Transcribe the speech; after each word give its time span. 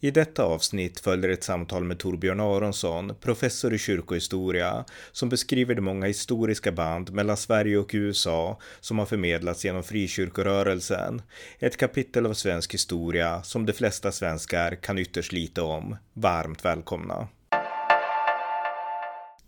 I 0.00 0.10
detta 0.10 0.44
avsnitt 0.44 1.00
följer 1.00 1.30
ett 1.30 1.44
samtal 1.44 1.84
med 1.84 1.98
Torbjörn 1.98 2.40
Aronsson, 2.40 3.14
professor 3.20 3.74
i 3.74 3.78
kyrkohistoria, 3.78 4.84
som 5.12 5.28
beskriver 5.28 5.74
de 5.74 5.80
många 5.80 6.06
historiska 6.06 6.72
band 6.72 7.12
mellan 7.12 7.36
Sverige 7.36 7.78
och 7.78 7.90
USA 7.92 8.58
som 8.80 8.98
har 8.98 9.06
förmedlats 9.06 9.64
genom 9.64 9.82
frikyrkorörelsen. 9.82 11.22
Ett 11.58 11.76
kapitel 11.76 12.26
av 12.26 12.32
svensk 12.32 12.74
historia 12.74 13.42
som 13.42 13.66
de 13.66 13.72
flesta 13.72 14.12
svenskar 14.12 14.74
kan 14.74 14.98
ytterst 14.98 15.32
lite 15.32 15.62
om. 15.62 15.96
Varmt 16.12 16.64
välkomna! 16.64 17.28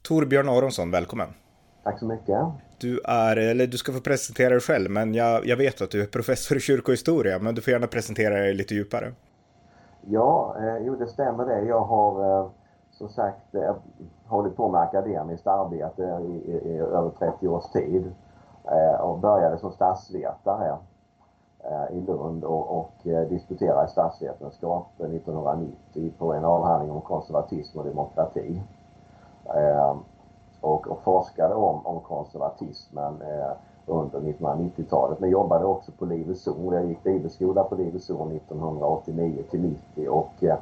Torbjörn 0.02 0.48
Aronsson, 0.48 0.90
välkommen! 0.90 1.28
Tack 1.84 1.98
så 1.98 2.06
mycket! 2.06 2.36
Du 2.80 3.00
är, 3.04 3.36
eller 3.36 3.66
du 3.66 3.78
ska 3.78 3.92
få 3.92 4.00
presentera 4.00 4.50
dig 4.50 4.60
själv, 4.60 4.90
men 4.90 5.14
jag, 5.14 5.46
jag 5.46 5.56
vet 5.56 5.80
att 5.80 5.90
du 5.90 6.02
är 6.02 6.06
professor 6.06 6.56
i 6.56 6.60
kyrkohistoria, 6.60 7.38
men 7.38 7.54
du 7.54 7.60
får 7.60 7.72
gärna 7.72 7.86
presentera 7.86 8.34
dig 8.34 8.54
lite 8.54 8.74
djupare. 8.74 9.12
Ja, 10.06 10.54
eh, 10.58 10.76
jo 10.78 10.94
det 10.94 11.06
stämmer 11.06 11.44
det. 11.46 11.60
Jag 11.60 11.80
har 11.80 12.38
eh, 12.40 12.46
som 12.90 13.08
sagt 13.08 13.54
eh, 13.54 13.74
hållit 14.26 14.56
på 14.56 14.68
med 14.68 14.80
akademiskt 14.80 15.46
arbete 15.46 16.02
i, 16.02 16.52
i, 16.52 16.72
i 16.72 16.78
över 16.78 17.10
30 17.18 17.48
års 17.48 17.64
tid 17.64 18.12
eh, 18.64 19.00
och 19.00 19.18
började 19.18 19.58
som 19.58 19.72
statsvetare 19.72 20.76
eh, 21.58 21.96
i 21.96 22.00
Lund 22.00 22.44
och, 22.44 22.78
och 22.78 23.06
eh, 23.06 23.28
disputerade 23.28 23.88
statsvetenskap 23.88 24.86
1990 24.98 26.12
på 26.18 26.32
en 26.32 26.44
avhandling 26.44 26.90
om 26.90 27.00
konservatism 27.00 27.78
och 27.78 27.84
demokrati. 27.84 28.62
Eh, 29.44 29.96
och, 30.60 30.88
och 30.88 31.02
forskade 31.02 31.54
om, 31.54 31.86
om 31.86 32.00
konservatismen 32.00 33.22
eh, 33.22 33.52
under 33.86 34.20
1990-talet 34.20 35.20
men 35.20 35.30
jobbade 35.30 35.64
också 35.64 35.92
på 35.92 36.04
Livets 36.04 36.48
Ord. 36.48 36.74
Jag 36.74 36.86
gick 36.86 37.02
bibelskola 37.02 37.64
på 37.64 37.74
Livets 37.74 38.10
Ord 38.10 38.32
1989 38.32 39.42
till 39.50 39.60
90 39.94 40.08
och 40.08 40.44
eh, 40.44 40.56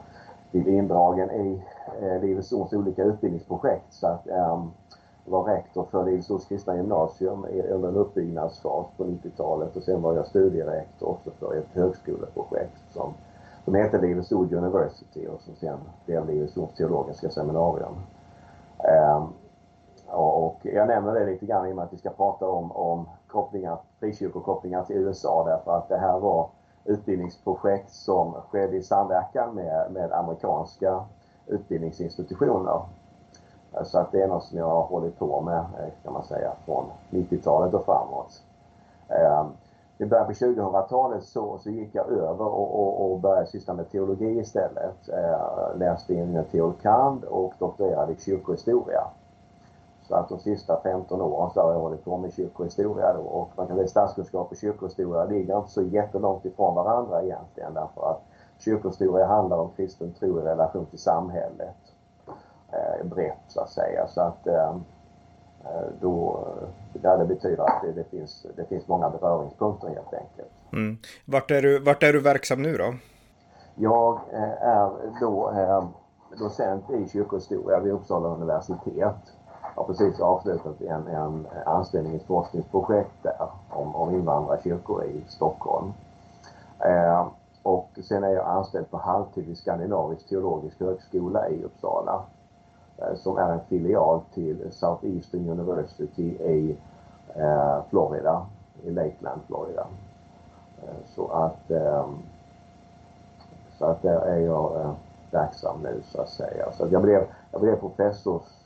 blev 0.51 0.69
indragen 0.69 1.31
i 1.31 1.62
eh, 2.03 2.21
Livets 2.21 2.53
Ords 2.53 2.73
olika 2.73 3.05
utbildningsprojekt 3.05 3.93
så 3.93 4.07
att 4.07 4.29
eh, 4.29 4.65
var 5.25 5.45
rektor 5.45 5.87
för 5.91 6.05
Livets 6.05 6.31
Ords 6.31 6.45
kristna 6.45 6.77
gymnasium 6.77 7.47
under 7.71 7.89
en 7.89 7.97
uppbyggnadsfas 7.97 8.87
på 8.97 9.05
90-talet 9.05 9.77
och 9.77 9.83
sen 9.83 10.03
var 10.03 10.15
jag 10.15 10.27
studierektor 10.27 11.09
också 11.09 11.31
för 11.31 11.55
ett 11.55 11.69
högskoleprojekt 11.73 12.93
som, 12.93 13.15
som 13.65 13.75
hette 13.75 13.99
Livets 13.99 14.33
Ord 14.33 14.53
University 14.53 15.27
och 15.27 15.41
som 15.41 15.55
sen 15.55 15.79
blev 16.07 16.27
Livets 16.27 16.57
Ords 16.57 16.75
teologiska 16.75 17.31
seminarium. 17.31 17.95
Um, 19.17 19.29
och 20.12 20.56
jag 20.62 20.89
nämner 20.89 21.14
det 21.14 21.27
lite 21.27 21.47
grann 21.47 21.66
i 21.66 21.72
och 21.72 21.77
med 21.77 21.84
att 21.84 21.92
vi 21.92 21.98
ska 21.98 22.11
prata 22.11 22.48
om, 22.48 22.72
om 22.72 23.08
kopplingar, 23.27 23.78
frikyrkokopplingar 24.00 24.84
till 24.84 24.97
USA 24.97 25.44
därför 25.44 25.77
att 25.77 25.89
det 25.89 25.98
här 25.98 26.19
var 26.19 26.48
utbildningsprojekt 26.84 27.92
som 27.92 28.33
skedde 28.33 28.77
i 28.77 28.83
samverkan 28.83 29.55
med, 29.55 29.92
med 29.92 30.12
amerikanska 30.12 31.05
utbildningsinstitutioner. 31.47 32.81
Så 33.84 33.98
att 33.98 34.12
det 34.12 34.22
är 34.22 34.28
något 34.28 34.44
som 34.44 34.58
jag 34.58 34.66
har 34.66 34.83
hållit 34.83 35.19
på 35.19 35.41
med 35.41 35.58
eh, 35.58 35.92
kan 36.03 36.12
man 36.12 36.25
säga 36.25 36.53
från 36.64 36.84
90-talet 37.11 37.75
och 37.75 37.84
framåt. 37.84 38.42
Ehm, 39.08 39.47
I 39.98 40.05
början 40.05 40.27
på 40.27 40.33
2000-talet 40.33 41.25
så, 41.25 41.58
så 41.58 41.70
gick 41.70 41.94
jag 41.94 42.08
över 42.08 42.47
och, 42.47 42.81
och, 42.81 43.12
och 43.12 43.19
började 43.19 43.47
syssla 43.47 43.75
med 43.75 43.91
teologi 43.91 44.38
istället. 44.38 45.09
Ehm, 45.09 45.78
läste 45.78 46.15
in 46.15 46.44
teolkand 46.50 47.25
och 47.25 47.54
doktorerade 47.59 48.12
i 48.12 48.16
kyrkohistoria. 48.16 49.06
Så 50.10 50.16
att 50.16 50.28
de 50.28 50.38
sista 50.38 50.81
15 50.82 51.21
åren 51.21 51.50
så 51.50 51.62
har 51.62 51.72
jag 51.72 51.81
hållit 51.81 52.04
på 52.04 52.19
med 52.19 52.32
kyrkohistoria 52.32 53.12
då 53.12 53.21
och 53.21 53.50
man 53.56 53.66
kan 53.66 53.76
säga 53.76 53.88
statskunskap 53.88 54.50
och 54.50 54.56
kyrkohistoria 54.56 55.25
ligger 55.25 55.56
inte 55.56 55.71
så 55.71 55.82
jättelångt 55.82 56.44
ifrån 56.44 56.75
varandra 56.75 57.22
egentligen 57.22 57.75
därför 57.75 58.10
att 58.10 58.22
kyrkohistoria 58.59 59.26
handlar 59.26 59.56
om 59.56 59.70
kristen 59.76 60.12
tro 60.12 60.41
i 60.41 60.43
relation 60.43 60.87
till 60.87 60.99
samhället. 60.99 61.76
Eh, 62.72 63.06
brett 63.06 63.38
så 63.49 63.60
att 63.60 63.70
säga 63.70 64.06
så 64.09 64.20
att 64.20 64.47
eh, 64.47 64.70
eh 65.65 65.88
då, 66.00 66.47
ja, 67.03 67.16
det 67.16 67.25
betyder 67.25 67.62
att 67.62 67.82
det, 67.82 67.93
det, 67.93 68.04
finns, 68.04 68.47
det 68.56 68.65
finns 68.65 68.88
många 68.88 69.10
beröringspunkter 69.10 69.88
helt 69.88 70.15
enkelt. 70.15 70.50
Mm. 70.72 70.99
Vart, 71.25 71.50
är 71.50 71.62
du, 71.62 71.78
vart 71.78 72.03
är 72.03 72.12
du 72.12 72.20
verksam 72.20 72.62
nu 72.62 72.76
då? 72.76 72.94
Jag 73.75 74.20
eh, 74.32 74.62
är 74.62 74.91
då 75.20 75.50
eh, 75.50 75.84
docent 76.38 76.91
i 76.91 77.09
kyrkohistoria 77.09 77.81
vid 77.81 77.93
Uppsala 77.93 78.28
universitet 78.28 79.16
har 79.81 79.87
precis 79.87 80.21
avslutat 80.21 80.81
en, 80.81 81.07
en 81.07 81.47
anställning 81.67 82.13
i 82.13 82.17
ett 82.17 82.27
forskningsprojekt 82.27 83.23
där 83.23 83.49
om, 83.69 83.97
om 83.97 84.15
invandrarkyrkor 84.15 85.05
i 85.05 85.25
Stockholm. 85.29 85.93
Eh, 86.79 87.27
och 87.63 87.91
sen 88.03 88.25
är 88.25 88.29
jag 88.29 88.49
anställd 88.49 88.91
på 88.91 88.97
halvtid 88.97 89.47
vid 89.47 89.59
Skandinavisk 89.59 90.29
teologisk 90.29 90.81
högskola 90.81 91.49
i 91.49 91.65
Uppsala 91.65 92.23
eh, 92.99 93.15
som 93.17 93.39
är 93.39 93.53
en 93.53 93.61
filial 93.69 94.21
till 94.35 94.73
Southeastern 94.73 95.49
University 95.49 96.29
i 96.29 96.77
eh, 97.35 97.79
Florida, 97.91 98.47
i 98.83 98.91
Lakeland, 98.91 99.41
Florida. 99.47 99.87
Eh, 100.83 100.95
så 101.15 101.29
att 101.29 101.71
eh, 101.71 102.07
så 103.79 103.85
att 103.85 104.03
där 104.03 104.21
är 104.21 104.39
jag 104.39 104.81
eh, 104.81 104.93
verksam 105.31 105.83
nu 105.83 106.03
så 106.12 106.21
att 106.21 106.31
säga. 106.31 106.73
Så 106.73 106.85
att 106.85 106.93
jag 106.93 107.03
blev, 107.03 107.27
jag 107.53 107.61
blev 107.61 107.77
professors 107.77 108.59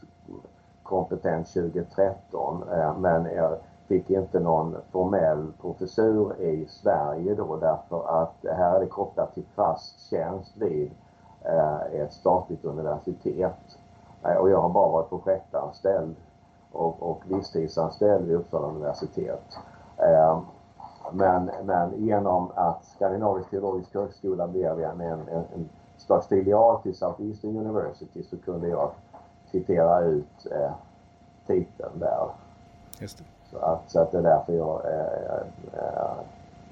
kompetens 0.84 1.52
2013 1.52 2.62
eh, 2.72 2.98
men 2.98 3.24
jag 3.24 3.56
fick 3.88 4.10
inte 4.10 4.40
någon 4.40 4.76
formell 4.92 5.52
professur 5.60 6.40
i 6.40 6.66
Sverige 6.68 7.34
då 7.34 7.56
därför 7.56 8.22
att 8.22 8.56
här 8.56 8.76
är 8.76 8.80
det 8.80 8.86
kopplat 8.86 9.34
till 9.34 9.46
fast 9.54 10.10
tjänst 10.10 10.56
vid 10.56 10.90
eh, 11.44 12.00
ett 12.00 12.12
statligt 12.12 12.64
universitet. 12.64 13.78
Eh, 14.22 14.36
och 14.36 14.50
jag 14.50 14.60
har 14.60 14.68
bara 14.68 14.92
varit 14.92 15.08
projektanställd 15.08 16.16
och, 16.72 17.02
och 17.02 17.22
visstidsanställd 17.24 18.26
vid 18.26 18.36
Uppsala 18.36 18.68
universitet. 18.68 19.58
Men, 21.12 21.50
men 21.64 21.92
genom 21.96 22.50
att 22.54 22.84
Skandinavisk 22.84 23.50
teologisk 23.50 23.94
högskola 23.94 24.48
blev 24.48 24.80
en, 24.80 25.00
en, 25.00 25.28
en 25.28 25.68
slags 25.96 26.26
filial 26.26 26.82
till 26.82 26.94
Southeastern 26.94 27.56
University 27.56 28.22
så 28.22 28.36
kunde 28.36 28.68
jag 28.68 28.90
kvittera 29.54 30.00
ut 30.00 30.46
eh, 30.52 30.72
titeln 31.46 31.98
där. 31.98 32.28
Just 32.98 33.18
det. 33.18 33.24
Så, 33.50 33.58
att, 33.58 33.90
så 33.90 34.00
att 34.00 34.12
det 34.12 34.18
är 34.18 34.22
därför 34.22 34.52
jag 34.52 34.84
eh, 34.84 35.82
eh, 35.82 36.16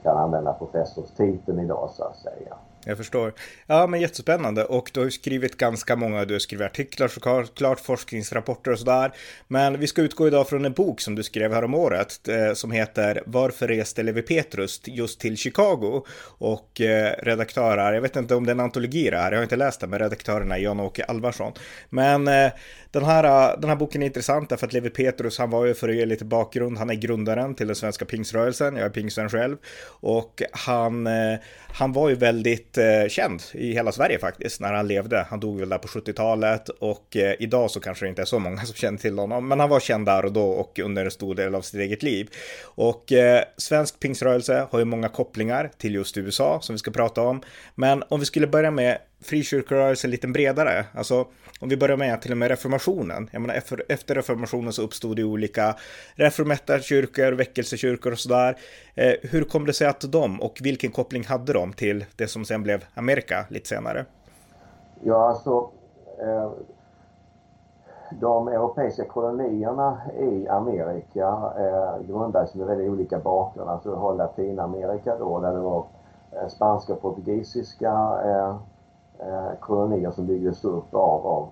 kan 0.03 0.17
använda 0.17 0.53
professorstiteln 0.53 1.59
idag 1.59 1.91
så 1.91 2.05
att 2.05 2.17
säga. 2.17 2.55
Jag 2.85 2.97
förstår. 2.97 3.33
Ja, 3.67 3.87
men 3.87 4.01
jättespännande. 4.01 4.65
Och 4.65 4.91
du 4.95 5.01
har 5.01 5.05
ju 5.05 5.11
skrivit 5.11 5.57
ganska 5.57 5.97
många, 5.97 6.25
du 6.25 6.35
har 6.35 6.39
skrivit 6.39 6.67
artiklar 6.67 7.09
såklart, 7.09 7.81
forskningsrapporter 7.81 8.71
och 8.71 8.79
sådär. 8.79 9.13
Men 9.49 9.81
vi 9.81 9.87
ska 9.87 10.03
utgå 10.03 10.27
idag 10.27 10.49
från 10.49 10.65
en 10.65 10.73
bok 10.73 11.01
som 11.01 11.15
du 11.15 11.23
skrev 11.23 11.53
här 11.53 11.65
om 11.65 11.75
året 11.75 12.29
eh, 12.29 12.53
som 12.55 12.71
heter 12.71 13.23
Varför 13.27 13.69
reste 13.69 14.03
Levi 14.03 14.23
Petrus 14.23 14.81
just 14.85 15.21
till 15.21 15.37
Chicago? 15.37 16.05
Och 16.39 16.81
eh, 16.81 17.15
redaktörer, 17.23 17.93
jag 17.93 18.03
vet 18.03 18.17
inte 18.17 18.35
om 18.35 18.47
det 18.47 18.51
är 18.51 18.55
en 18.55 18.61
antologi 18.61 19.11
det 19.11 19.17
här, 19.17 19.33
jag 19.33 19.39
har 19.39 19.43
inte 19.43 19.57
läst 19.57 19.81
den, 19.81 19.91
men 19.91 19.99
redaktörerna 19.99 20.57
är 20.57 20.61
Jan-Åke 20.61 21.05
Alvarsson. 21.05 21.53
Men 21.91 22.29
eh, 22.29 22.53
den, 22.91 23.05
här, 23.05 23.25
eh, 23.25 23.61
den 23.61 23.71
här 23.71 23.77
boken 23.77 24.03
är 24.03 24.07
intressant 24.07 24.49
därför 24.49 24.67
att 24.67 24.73
Levi 24.73 24.91
Petrus, 24.91 25.39
han 25.39 25.51
var 25.51 25.67
ju 25.67 25.75
för 25.75 25.89
att 25.89 25.95
ge 25.95 26.07
lite 26.07 26.25
bakgrund, 26.25 26.79
han 26.79 26.91
är 26.91 26.95
grundaren 26.95 27.55
till 27.55 27.67
den 27.67 27.77
svenska 27.77 28.05
pingsrörelsen, 28.05 28.77
jag 28.77 28.85
är 28.85 28.91
pingsten 28.91 29.29
själv. 29.29 29.57
Och 29.85 30.43
han, 30.53 31.07
eh, 31.07 31.39
han 31.69 31.93
var 31.93 32.09
ju 32.09 32.15
väldigt 32.15 32.72
väldigt 32.77 33.05
eh, 33.05 33.09
känd 33.09 33.43
i 33.53 33.73
hela 33.73 33.93
Sverige 33.93 34.19
faktiskt 34.19 34.61
när 34.61 34.73
han 34.73 34.89
levde. 34.89 35.27
Han 35.31 35.41
dog 35.41 35.61
väl 35.61 35.69
där 35.69 35.79
på 35.79 35.89
70-talet 35.89 36.69
och 36.69 37.17
eh, 37.17 37.35
idag 37.39 37.71
så 37.71 37.81
kanske 37.81 38.05
det 38.05 38.09
inte 38.09 38.23
är 38.23 38.27
så 38.27 38.39
många 38.39 38.61
som 38.65 38.75
känner 38.75 38.99
till 38.99 39.19
honom, 39.19 39.49
men 39.49 39.61
han 39.61 39.69
var 39.69 39.81
känd 39.81 40.07
där 40.07 40.25
och 40.25 40.33
då 40.33 40.47
och 40.47 40.79
under 40.79 41.05
en 41.05 41.11
stor 41.11 41.35
del 41.35 41.55
av 41.55 41.63
sitt 41.63 41.81
eget 41.81 42.03
liv. 42.03 42.29
Och 42.63 43.13
eh, 43.13 43.45
svensk 43.57 44.01
pingsrörelse 44.01 44.67
har 44.71 44.79
ju 44.79 44.85
många 44.85 45.09
kopplingar 45.09 45.71
till 45.79 45.95
just 45.95 46.17
USA 46.17 46.61
som 46.63 46.75
vi 46.75 46.79
ska 46.79 46.91
prata 46.91 47.23
om. 47.23 47.43
Men 47.75 48.03
om 48.09 48.21
vi 48.21 48.27
skulle 48.27 48.47
börja 48.47 48.71
med 48.71 48.99
frikyrkorörelsen 49.25 50.11
lite 50.11 50.29
bredare, 50.29 50.85
alltså 50.95 51.27
om 51.63 51.69
vi 51.69 51.77
börjar 51.77 51.97
med 51.97 52.23
till 52.23 52.33
och 52.33 52.39
med 52.39 52.49
reformationen. 52.49 53.29
Jag 53.33 53.43
menar, 53.43 53.55
efter, 53.89 54.15
reformationen 54.15 54.73
så 54.73 54.83
uppstod 54.83 55.17
det 55.17 55.25
olika 55.25 55.75
reformettarkyrkor, 56.15 57.33
väckelsekyrkor 57.33 58.13
och 58.13 58.19
sådär. 58.19 58.57
Eh, 58.95 59.13
hur 59.23 59.45
kom 59.45 59.67
det 59.67 59.73
sig 59.73 59.87
att 59.87 60.13
de 60.13 60.41
och 60.41 60.59
vilken 60.63 60.91
koppling 60.91 61.25
hade 61.25 61.53
de 61.53 61.73
till 61.73 62.05
det 62.17 62.27
som 62.27 62.45
sen 62.45 62.63
blev 62.63 62.85
Amerika 62.95 63.47
lite 63.49 63.69
senare? 63.69 64.05
Ja, 65.03 65.29
alltså 65.29 65.71
eh, 66.21 66.51
de 68.21 68.49
europeiska 68.49 69.05
kolonierna 69.05 70.01
i 70.21 70.49
Amerika 70.49 71.53
eh, 71.59 72.07
grundades 72.09 72.55
med 72.55 72.67
väldigt 72.67 72.91
olika 72.91 73.19
bakgrund. 73.19 73.71
Alltså 73.71 73.91
du 73.91 73.97
har 73.97 74.15
Latinamerika 74.15 75.17
då 75.19 75.41
där 75.41 75.53
det 75.53 75.61
var 75.61 75.85
eh, 76.33 76.49
spanska 76.49 76.93
och 76.93 77.03
portugisiska 77.03 77.93
eh, 78.25 78.57
Eh, 79.29 79.59
kolonier 79.61 80.11
som 80.11 80.27
byggdes 80.27 80.65
upp 80.65 80.95
av, 80.95 81.27
av 81.27 81.49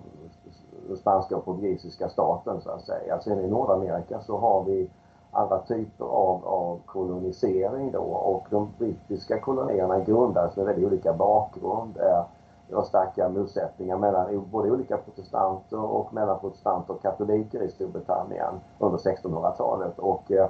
spanska 0.95 1.37
och 1.37 1.45
portugisiska 1.45 2.09
staten 2.09 2.61
så 2.61 2.69
att 2.69 2.81
säga. 2.81 3.19
Sen 3.19 3.39
i 3.39 3.47
Nordamerika 3.47 4.21
så 4.21 4.37
har 4.37 4.63
vi 4.63 4.89
andra 5.31 5.59
typer 5.59 6.05
av, 6.05 6.45
av 6.45 6.79
kolonisering 6.85 7.91
då 7.91 7.99
och 8.01 8.47
de 8.49 8.69
brittiska 8.77 9.39
kolonierna 9.39 9.99
grundades 9.99 10.55
med 10.55 10.65
väldigt 10.65 10.85
olika 10.85 11.13
bakgrund. 11.13 11.97
Eh, 11.97 12.25
det 12.67 12.75
var 12.75 12.83
starka 12.83 13.29
motsättningar 13.29 13.97
mellan 13.97 14.45
både 14.51 14.71
olika 14.71 14.97
protestanter 14.97 15.79
och 15.79 16.13
mellan 16.13 16.39
protestanter 16.39 16.93
och 16.93 17.01
katoliker 17.01 17.61
i 17.61 17.71
Storbritannien 17.71 18.53
under 18.79 18.97
1600-talet 18.97 19.99
och 19.99 20.31
eh, 20.31 20.49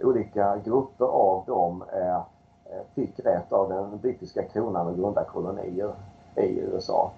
olika 0.00 0.56
grupper 0.56 1.04
av 1.04 1.44
dem 1.46 1.84
eh, 1.92 2.16
eh, 2.16 2.82
fick 2.94 3.20
rätt 3.20 3.52
av 3.52 3.68
den 3.68 3.98
brittiska 3.98 4.42
kronan 4.42 4.88
att 4.88 4.96
grunda 4.96 5.24
kolonier 5.24 5.92
i 6.36 6.58
USA. 6.58 7.10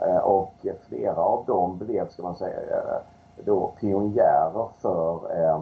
Eh, 0.00 0.18
och 0.18 0.54
flera 0.88 1.16
av 1.16 1.44
dem 1.46 1.78
blev, 1.78 2.08
ska 2.08 2.22
man 2.22 2.36
säga, 2.36 2.60
eh, 2.60 3.00
då 3.44 3.72
pionjärer 3.80 4.68
för 4.78 5.36
eh, 5.36 5.60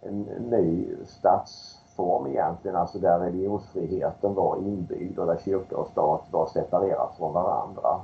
en 0.00 0.20
ny 0.22 0.96
statsform 1.06 2.26
egentligen, 2.26 2.76
alltså 2.76 2.98
där 2.98 3.18
religionsfriheten 3.18 4.34
var 4.34 4.56
inbyggd 4.56 5.18
och 5.18 5.26
där 5.26 5.36
kyrka 5.44 5.76
och 5.76 5.88
stat 5.88 6.22
var 6.30 6.46
separerat 6.46 7.14
från 7.18 7.32
varandra. 7.32 8.00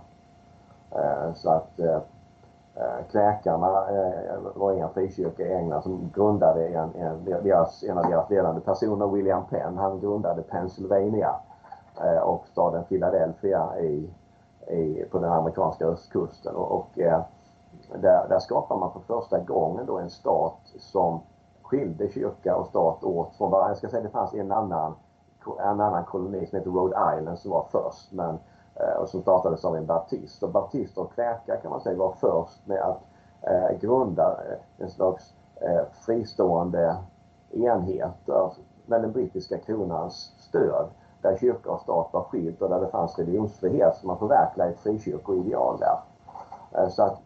Så 1.35 1.51
att 1.51 1.81
Kläkarna 3.11 3.85
var 4.55 4.73
en 4.73 4.89
frikyrka 4.89 5.43
i 5.43 5.55
England 5.55 5.83
som 5.83 6.11
grundade 6.15 6.69
en, 6.69 6.95
en, 6.95 7.25
deras, 7.25 7.83
en 7.83 7.99
av 7.99 8.11
deras 8.11 8.31
ledande 8.31 8.61
personer, 8.61 9.07
William 9.07 9.45
Penn, 9.51 9.79
han 9.79 10.01
grundade 10.01 10.43
Pennsylvania 10.43 11.35
Eh, 12.05 12.19
och 12.19 12.47
staden 12.49 12.85
Philadelphia 12.85 13.81
i 13.81 14.11
i, 14.71 15.05
på 15.11 15.19
den 15.19 15.33
amerikanska 15.33 15.87
östkusten 15.87 16.57
och, 16.57 16.73
och 16.73 16.99
eh, 16.99 17.21
där, 17.95 18.29
där 18.29 18.39
skapar 18.39 18.77
man 18.77 18.93
för 18.93 19.01
första 19.01 19.39
gången 19.39 19.87
då 19.87 19.99
en 19.99 20.11
stat 20.11 20.61
som 20.79 21.21
skilde 21.63 22.09
kyrka 22.09 22.57
och 22.57 22.67
stat 22.67 23.05
åt 23.05 23.37
från 23.37 23.51
varandra. 23.51 23.71
Jag 23.71 23.79
ska 23.79 23.89
säga 23.89 24.03
det 24.03 24.09
fanns 24.09 24.35
en 24.35 24.53
annan, 24.53 24.95
en 25.61 25.81
annan 25.81 26.05
koloni 26.05 26.47
som 26.47 26.59
heter 26.59 26.71
Rhode 26.71 27.19
Island 27.19 27.39
som 27.39 27.51
var 27.51 27.67
först 27.71 28.13
men, 28.13 28.39
eh, 28.75 29.03
och 29.03 29.09
som 29.09 29.23
startades 29.23 29.65
av 29.65 29.77
en 29.77 29.87
baptist. 29.87 30.43
Och 30.43 30.51
baptister 30.51 31.01
och 31.01 31.15
kräkar 31.15 31.57
kan 31.57 31.71
man 31.71 31.81
säga 31.81 31.97
var 31.97 32.15
först 32.21 32.67
med 32.67 32.81
att 32.81 33.01
eh, 33.41 33.79
grunda 33.81 34.41
en 34.79 34.91
slags 34.91 35.35
eh, 35.61 35.83
fristående 35.93 36.97
enheter 37.51 38.53
med 38.87 39.03
den 39.03 39.13
brittiska 39.13 39.59
kronans 39.59 40.35
stöd 40.39 40.87
där 41.23 41.37
kyrka 41.37 41.71
och 41.71 41.81
stat 41.81 42.09
var 42.13 42.23
skilt 42.23 42.63
och 42.63 42.69
där 42.69 42.81
det 42.81 42.89
fanns 42.89 43.19
religionsfrihet. 43.19 43.97
Så 43.97 44.07
man 44.07 44.19
förverkligade 44.19 44.73
ett 44.73 44.81
frikyrkoideal 44.81 45.79
där. 45.79 46.01
Eh, 46.73 46.89
så 46.89 47.03
att 47.03 47.21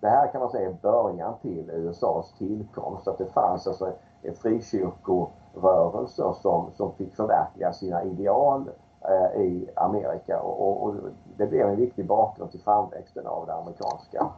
det 0.00 0.08
här 0.08 0.32
kan 0.32 0.40
man 0.40 0.50
säga 0.50 0.68
är 0.68 0.76
början 0.82 1.34
till 1.42 1.70
USAs 1.70 2.32
tillkomst. 2.38 3.08
Att 3.08 3.18
det 3.18 3.26
fanns 3.26 3.66
alltså 3.66 3.92
en 4.22 4.34
frikyrkorörelse 4.34 6.32
som, 6.42 6.70
som 6.76 6.92
fick 6.92 7.14
förverkliga 7.14 7.72
sina 7.72 8.04
ideal 8.04 8.70
eh, 9.00 9.40
i 9.40 9.70
Amerika 9.76 10.40
och, 10.40 10.68
och, 10.68 10.82
och, 10.82 10.94
det 11.36 11.46
blev 11.46 11.68
en 11.68 11.76
viktig 11.76 12.06
bakgrund 12.06 12.50
till 12.50 12.60
framväxten 12.60 13.26
av 13.26 13.46
det 13.46 13.54
amerikanska 13.54 14.30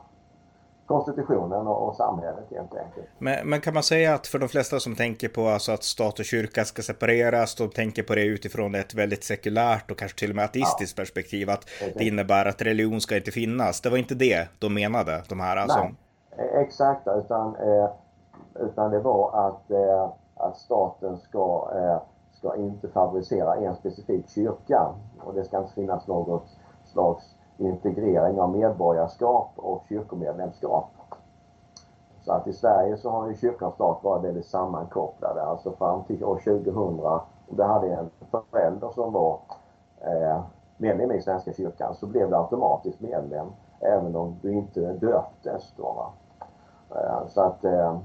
konstitutionen 0.86 1.66
och, 1.66 1.88
och 1.88 1.96
samhället 1.96 2.44
helt 2.50 2.74
enkelt. 2.74 3.06
Men, 3.18 3.48
men, 3.48 3.60
kan 3.60 3.74
man 3.74 3.82
säga 3.82 4.14
att 4.14 4.26
för 4.26 4.38
de 4.38 4.48
flesta 4.48 4.80
som 4.80 4.96
tänker 4.96 5.28
på 5.28 5.48
alltså 5.48 5.72
att 5.72 5.82
stat 5.82 6.18
och 6.18 6.24
kyrka 6.24 6.64
ska 6.64 6.82
separeras, 6.82 7.54
de 7.54 7.70
tänker 7.70 8.02
på 8.02 8.14
det 8.14 8.24
utifrån 8.24 8.74
ett 8.74 8.94
väldigt 8.94 9.24
sekulärt 9.24 9.90
och 9.90 9.98
kanske 9.98 10.18
till 10.18 10.30
och 10.30 10.36
med 10.36 10.44
ateistiskt 10.44 10.98
ja. 10.98 11.02
perspektiv, 11.02 11.50
att 11.50 11.66
det, 11.80 11.98
det 11.98 12.04
innebär 12.04 12.46
att 12.46 12.62
religion 12.62 13.00
ska 13.00 13.16
inte 13.16 13.30
finnas. 13.30 13.80
Det 13.80 13.90
var 13.90 13.96
inte 13.96 14.14
det 14.14 14.48
de 14.58 14.74
menade, 14.74 15.22
de 15.28 15.40
här 15.40 15.56
alltså? 15.56 15.78
Nej, 15.78 15.94
e- 16.38 16.60
exakt, 16.66 17.06
utan, 17.06 17.56
eh, 17.56 17.90
utan 18.54 18.90
det 18.90 19.00
var 19.00 19.48
att, 19.48 19.70
eh, 19.70 20.10
att 20.34 20.58
staten 20.58 21.18
ska, 21.18 21.70
ska 22.32 22.56
inte 22.56 22.88
favorisera 22.88 23.56
en 23.56 23.76
specifik 23.76 24.30
kyrka 24.30 24.94
och 25.20 25.34
det 25.34 25.44
ska 25.44 25.58
inte 25.58 25.74
finnas 25.74 26.06
något 26.06 26.46
slags 26.92 27.33
integrering 27.58 28.40
av 28.40 28.56
medborgarskap 28.56 29.50
och 29.56 29.84
kyrkomedlemskap. 29.88 30.90
Så 32.24 32.32
att 32.32 32.46
i 32.46 32.52
Sverige 32.52 32.96
så 32.96 33.10
har 33.10 33.28
ju 33.28 33.36
kyrka 33.36 33.66
och 33.66 33.74
stat 33.74 33.98
varit 34.02 34.24
väldigt 34.24 34.46
sammankopplade. 34.46 35.42
Alltså 35.42 35.72
fram 35.72 36.04
till 36.04 36.24
år 36.24 36.36
2000, 36.36 36.76
om 36.76 37.20
du 37.48 37.62
hade 37.62 37.94
en 37.94 38.10
förälder 38.30 38.90
som 38.94 39.12
var 39.12 39.38
eh, 40.00 40.40
medlem 40.76 41.12
i 41.12 41.22
Svenska 41.22 41.52
kyrkan 41.52 41.94
så 41.94 42.06
blev 42.06 42.30
du 42.30 42.36
automatiskt 42.36 43.00
medlem 43.00 43.46
även 43.80 44.16
om 44.16 44.36
du 44.42 44.52
inte 44.52 44.80
döptes 44.92 45.72
då. 45.76 45.92
Va? 45.92 46.12
Eh, 46.90 47.26
så 47.28 47.40
att 47.40 47.64
eh, 47.64 47.98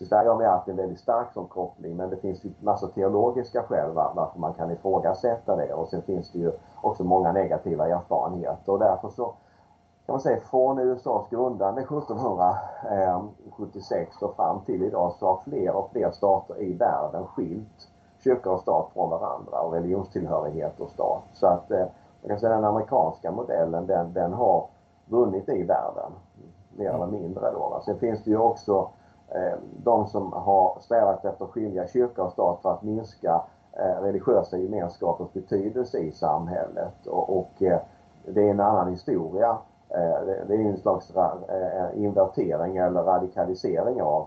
så 0.00 0.06
Sverige 0.06 0.30
har 0.30 0.36
vi 0.36 0.44
haft 0.44 0.68
en 0.68 0.76
väldigt 0.76 1.00
stark 1.00 1.32
sån 1.34 1.46
koppling 1.46 1.96
men 1.96 2.10
det 2.10 2.16
finns 2.16 2.44
ju 2.44 2.50
massa 2.60 2.88
teologiska 2.88 3.62
skäl 3.62 3.90
varför 3.92 4.38
man 4.38 4.52
kan 4.52 4.70
ifrågasätta 4.70 5.56
det 5.56 5.74
och 5.74 5.88
sen 5.88 6.02
finns 6.02 6.32
det 6.32 6.38
ju 6.38 6.52
också 6.82 7.04
många 7.04 7.32
negativa 7.32 7.88
erfarenheter 7.88 8.72
och 8.72 8.78
därför 8.78 9.08
så 9.08 9.24
kan 10.06 10.12
man 10.12 10.20
säga 10.20 10.40
från 10.40 10.78
USAs 10.78 11.28
grundande 11.30 11.82
1776 11.82 14.22
och 14.22 14.36
fram 14.36 14.60
till 14.60 14.82
idag 14.82 15.12
så 15.18 15.26
har 15.26 15.40
fler 15.44 15.76
och 15.76 15.90
fler 15.92 16.10
stater 16.10 16.60
i 16.60 16.72
världen 16.72 17.26
skilt 17.26 17.88
kyrka 18.18 18.50
och 18.50 18.60
stat 18.60 18.90
från 18.92 19.10
varandra 19.10 19.60
och 19.60 19.72
religionstillhörighet 19.72 20.80
och 20.80 20.90
stat. 20.90 21.22
Så 21.32 21.46
att 21.46 21.70
eh, 21.70 21.86
man 22.22 22.28
kan 22.28 22.40
säga 22.40 22.54
den 22.54 22.64
amerikanska 22.64 23.30
modellen 23.30 23.86
den, 23.86 24.12
den 24.12 24.32
har 24.32 24.66
vunnit 25.04 25.48
i 25.48 25.62
världen 25.62 26.12
mer 26.76 26.90
eller 26.90 27.06
mindre 27.06 27.52
då. 27.52 27.80
Sen 27.84 27.98
finns 27.98 28.24
det 28.24 28.30
ju 28.30 28.38
också 28.38 28.88
Eh, 29.34 29.58
de 29.76 30.06
som 30.06 30.32
har 30.32 30.78
strävat 30.80 31.24
efter 31.24 31.44
att 31.44 31.50
skilja 31.50 31.86
kyrka 31.86 32.22
och 32.22 32.32
stat 32.32 32.58
för 32.62 32.72
att 32.72 32.82
minska 32.82 33.42
eh, 33.72 34.02
religiösa 34.02 34.58
gemenskapens 34.58 35.32
betydelse 35.32 35.98
i 35.98 36.12
samhället. 36.12 37.06
Och, 37.06 37.38
och 37.38 37.62
eh, 37.62 37.80
det 38.26 38.46
är 38.46 38.50
en 38.50 38.60
annan 38.60 38.90
historia. 38.90 39.58
Det 40.46 40.54
är 40.54 40.58
en 40.58 40.76
slags 40.76 41.12
invertering 41.94 42.76
eller 42.76 43.02
radikalisering 43.02 44.02
av, 44.02 44.26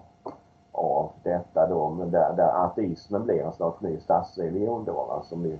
av 0.71 1.09
detta 1.23 1.67
då, 1.67 2.05
där, 2.05 2.33
där 2.33 2.65
ateismen 2.65 3.24
blir 3.24 3.43
en 3.43 3.53
slags 3.53 3.81
ny 3.81 4.00
statsreligion 4.00 4.86
då, 4.86 5.24
som 5.24 5.43
vi 5.43 5.60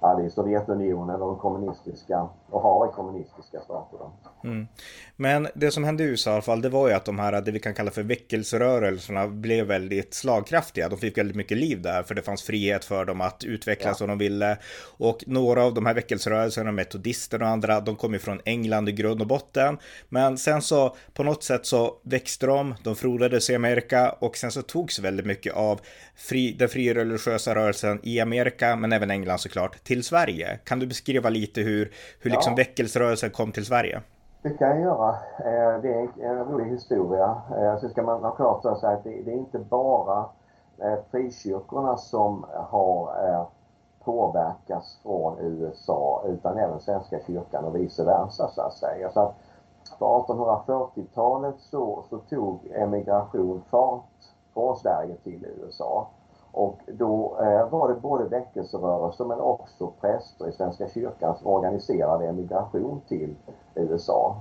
hade 0.00 0.26
i 0.26 0.30
Sovjetunionen 0.30 1.22
och 1.22 1.28
de 1.28 1.38
kommunistiska 1.38 2.28
och 2.50 2.60
har 2.60 2.88
i 2.88 2.92
kommunistiska 2.92 3.60
stater. 3.60 3.98
Mm. 4.44 4.68
Men 5.16 5.48
det 5.54 5.70
som 5.70 5.84
hände 5.84 6.04
i 6.04 6.06
USA 6.06 6.30
i 6.30 6.32
alla 6.32 6.42
fall, 6.42 6.60
det 6.60 6.68
var 6.68 6.88
ju 6.88 6.94
att 6.94 7.04
de 7.04 7.18
här, 7.18 7.40
det 7.40 7.50
vi 7.50 7.60
kan 7.60 7.74
kalla 7.74 7.90
för 7.90 8.02
väckelserörelserna 8.02 9.28
blev 9.28 9.66
väldigt 9.66 10.14
slagkraftiga. 10.14 10.88
De 10.88 10.98
fick 10.98 11.18
väldigt 11.18 11.36
mycket 11.36 11.58
liv 11.58 11.82
där, 11.82 12.02
för 12.02 12.14
det 12.14 12.22
fanns 12.22 12.42
frihet 12.42 12.84
för 12.84 13.04
dem 13.04 13.20
att 13.20 13.44
utvecklas 13.44 13.90
ja. 13.90 13.94
som 13.94 14.08
de 14.08 14.18
ville. 14.18 14.58
Och 14.98 15.24
några 15.26 15.64
av 15.64 15.74
de 15.74 15.86
här 15.86 15.94
väckelserörelserna, 15.94 16.72
metodister 16.72 17.42
och 17.42 17.48
andra, 17.48 17.80
de 17.80 17.96
kom 17.96 18.12
ju 18.12 18.18
från 18.18 18.40
England 18.44 18.88
i 18.88 18.92
grund 18.92 19.20
och 19.20 19.26
botten. 19.26 19.78
Men 20.08 20.38
sen 20.38 20.62
så 20.62 20.96
på 21.14 21.22
något 21.22 21.42
sätt 21.42 21.66
så 21.66 21.94
växte 22.02 22.46
de, 22.46 22.74
de 22.84 22.96
frodades 22.96 23.50
i 23.50 23.54
Amerika 23.54 24.10
och 24.10 24.36
sen 24.36 24.50
så 24.50 24.62
togs 24.62 24.98
väldigt 24.98 25.26
mycket 25.26 25.54
av 25.54 25.80
fri, 26.16 26.52
den 26.58 26.68
fria 26.68 26.94
religiösa 26.94 27.54
rörelsen 27.54 28.00
i 28.02 28.20
Amerika, 28.20 28.76
men 28.76 28.92
även 28.92 29.10
England 29.10 29.38
såklart, 29.38 29.84
till 29.88 30.04
Sverige. 30.04 30.58
Kan 30.64 30.78
du 30.78 30.86
beskriva 30.86 31.28
lite 31.28 31.60
hur, 31.60 31.92
hur 32.20 32.30
liksom 32.30 32.52
ja. 32.52 32.56
väckelserörelsen 32.56 33.30
kom 33.30 33.52
till 33.52 33.66
Sverige? 33.66 34.02
Det 34.42 34.50
kan 34.50 34.68
jag 34.68 34.80
göra. 34.80 35.08
Eh, 35.38 35.82
det 35.82 35.88
är 35.88 36.08
en 36.24 36.44
rolig 36.44 36.64
historia. 36.64 37.42
Eh, 37.50 37.80
sen 37.80 37.90
ska 37.90 38.02
man 38.02 38.22
ha 38.22 38.30
klart 38.30 38.62
för 38.62 38.74
sig 38.74 38.94
att 38.94 39.04
det 39.04 39.32
är 39.32 39.36
inte 39.36 39.58
bara 39.58 40.24
eh, 40.78 40.98
frikyrkorna 41.10 41.96
som 41.96 42.46
har 42.70 43.46
påverkats 44.04 44.98
från 45.02 45.38
USA 45.38 46.24
utan 46.26 46.58
även 46.58 46.80
Svenska 46.80 47.18
kyrkan 47.26 47.64
och 47.64 47.76
vice 47.76 48.04
versa 48.04 48.50
så 48.54 48.62
att 48.62 48.74
säga. 48.74 49.10
Så 49.10 49.20
att 49.20 49.34
på 49.98 50.24
1840-talet 50.28 51.54
så, 51.58 52.04
så 52.10 52.18
tog 52.18 52.58
emigration 52.74 53.62
fart 53.70 54.04
från 54.54 54.76
Sverige 54.76 55.14
till 55.24 55.46
USA. 55.58 56.08
Och 56.58 56.78
då 56.86 57.36
eh, 57.40 57.68
var 57.68 57.88
det 57.88 57.94
både 57.94 58.24
väckelserörelser 58.24 59.24
men 59.24 59.40
också 59.40 59.92
präster 60.00 60.48
i 60.48 60.52
Svenska 60.52 60.88
kyrkan 60.88 61.36
som 61.36 61.46
organiserade 61.46 62.28
emigration 62.28 63.00
till 63.08 63.36
USA. 63.74 64.36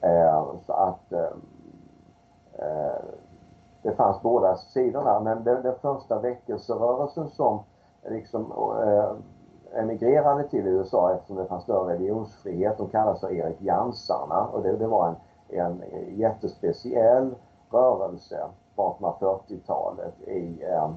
Eh, 0.00 0.44
så 0.66 0.72
att 0.72 1.12
eh, 1.12 1.32
eh 2.52 3.04
det 3.82 3.92
fanns 3.92 4.22
båda 4.22 4.56
sidorna 4.56 5.20
men 5.20 5.44
den, 5.44 5.62
den 5.62 5.74
första 5.82 6.20
väckelserörelsen 6.20 7.28
som 7.30 7.58
liksom 8.08 8.52
eh, 8.82 9.12
emigrerade 9.80 10.48
till 10.48 10.66
USA 10.66 11.14
eftersom 11.14 11.36
det 11.36 11.46
fanns 11.46 11.62
större 11.62 11.94
religionsfrihet, 11.94 12.78
de 12.78 12.88
kallas 12.88 13.20
för 13.20 13.32
Erik 13.32 13.62
Jansarna 13.62 14.46
och 14.52 14.62
det, 14.62 14.76
det 14.76 14.86
var 14.86 15.08
en, 15.08 15.16
en 15.58 15.82
jättespeciell 16.16 17.34
rörelse 17.70 18.46
på 18.76 18.96
1840-talet 19.00 20.20
i 20.20 20.64
eh, 20.64 20.90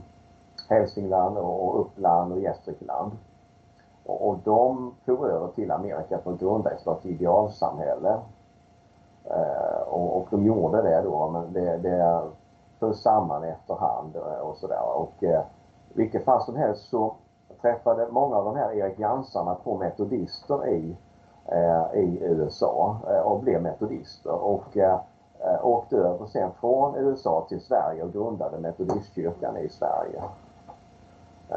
Hälsingland 0.70 1.38
och 1.38 1.82
Uppland 1.82 2.34
och 2.34 2.40
Gästrikland. 2.40 3.12
Och 4.06 4.40
de 4.44 4.96
for 5.06 5.30
över 5.30 5.48
till 5.48 5.72
Amerika 5.72 6.20
för 6.24 6.34
att 6.34 6.40
grunda 6.40 6.72
ett 6.72 6.82
slags 6.82 7.06
idealsamhälle. 7.06 8.18
Eh, 9.24 9.82
och, 9.88 10.18
och 10.18 10.28
de 10.30 10.46
gjorde 10.46 10.82
det 10.82 11.02
då, 11.02 11.30
men 11.30 11.54
det, 11.54 11.78
det 11.78 12.22
föll 12.80 12.96
samman 12.96 13.44
efterhand 13.44 14.16
eh, 14.16 14.40
och 14.40 14.58
sådär. 14.58 14.96
Och 14.96 15.24
eh, 15.24 15.42
vilket 15.94 16.26
fall 16.26 16.42
som 16.42 16.56
helst 16.56 16.90
så 16.90 17.16
träffade 17.62 18.08
många 18.12 18.36
av 18.36 18.46
de 18.46 18.56
här 18.56 18.74
Erik 18.74 19.00
Jansarna 19.00 19.56
på 19.56 19.78
metodister 19.78 20.68
i, 20.68 20.98
eh, 21.46 22.00
i 22.00 22.20
USA 22.22 22.98
eh, 23.08 23.20
och 23.20 23.40
blev 23.40 23.62
metodister. 23.62 24.44
Och 24.44 24.78
eh, 24.78 25.00
eh 25.40 25.66
åkte 25.66 25.98
över 25.98 26.26
sen 26.26 26.52
från 26.60 26.96
USA 26.96 27.46
till 27.50 27.62
Sverige 27.62 28.04
och 28.04 28.14
grundade 28.14 28.60
metodistkyrkan 28.60 29.58
i 29.58 29.70
Sverige. 29.70 30.22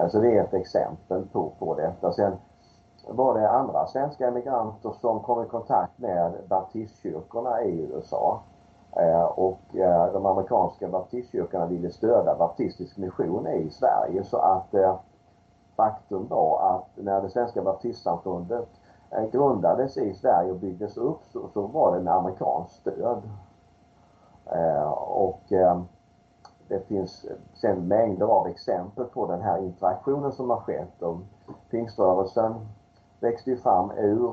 Så 0.08 0.18
det 0.18 0.36
är 0.36 0.44
ett 0.44 0.54
exempel 0.54 1.26
på, 1.32 1.52
på 1.58 1.74
detta. 1.74 2.12
Sen 2.12 2.32
var 3.08 3.34
det 3.34 3.50
andra 3.50 3.86
svenska 3.86 4.28
emigranter 4.28 4.92
som 5.00 5.20
kom 5.20 5.44
i 5.44 5.48
kontakt 5.48 5.98
med 5.98 6.32
baptistkyrkorna 6.48 7.62
i 7.62 7.80
USA. 7.80 8.40
Eh, 8.96 9.22
och 9.24 9.76
eh, 9.76 10.12
de 10.12 10.26
amerikanska 10.26 10.88
baptistkyrkorna 10.88 11.66
ville 11.66 11.90
stödja 11.90 12.34
baptistisk 12.34 12.96
mission 12.96 13.46
i 13.46 13.70
Sverige 13.70 14.24
så 14.24 14.36
att 14.36 14.74
eh, 14.74 14.96
faktum 15.76 16.26
var 16.28 16.76
att 16.76 17.04
när 17.04 17.22
det 17.22 17.30
svenska 17.30 17.62
baptistsamfundet 17.62 18.68
grundades 19.32 19.96
i 19.96 20.14
Sverige 20.14 20.50
och 20.50 20.58
byggdes 20.58 20.96
upp 20.96 21.20
så, 21.32 21.48
så 21.54 21.66
var 21.66 21.96
det 21.96 22.02
med 22.02 22.14
amerikanskt 22.14 22.74
stöd. 22.74 23.22
Och 24.96 25.52
det 26.70 26.80
finns 26.88 27.26
sen 27.54 27.88
mängder 27.88 28.26
av 28.26 28.46
exempel 28.46 29.04
på 29.04 29.26
den 29.26 29.40
här 29.40 29.58
interaktionen 29.58 30.32
som 30.32 30.50
har 30.50 30.60
skett. 30.60 31.02
Och 31.02 31.16
pingströrelsen 31.70 32.54
växte 33.20 33.50
ju 33.50 33.56
fram 33.56 33.90
ur 33.90 34.32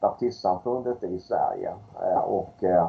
baptistsamfundet 0.00 1.02
i 1.02 1.20
Sverige 1.20 1.74
eh, 2.02 2.20
och 2.20 2.64
eh, 2.64 2.88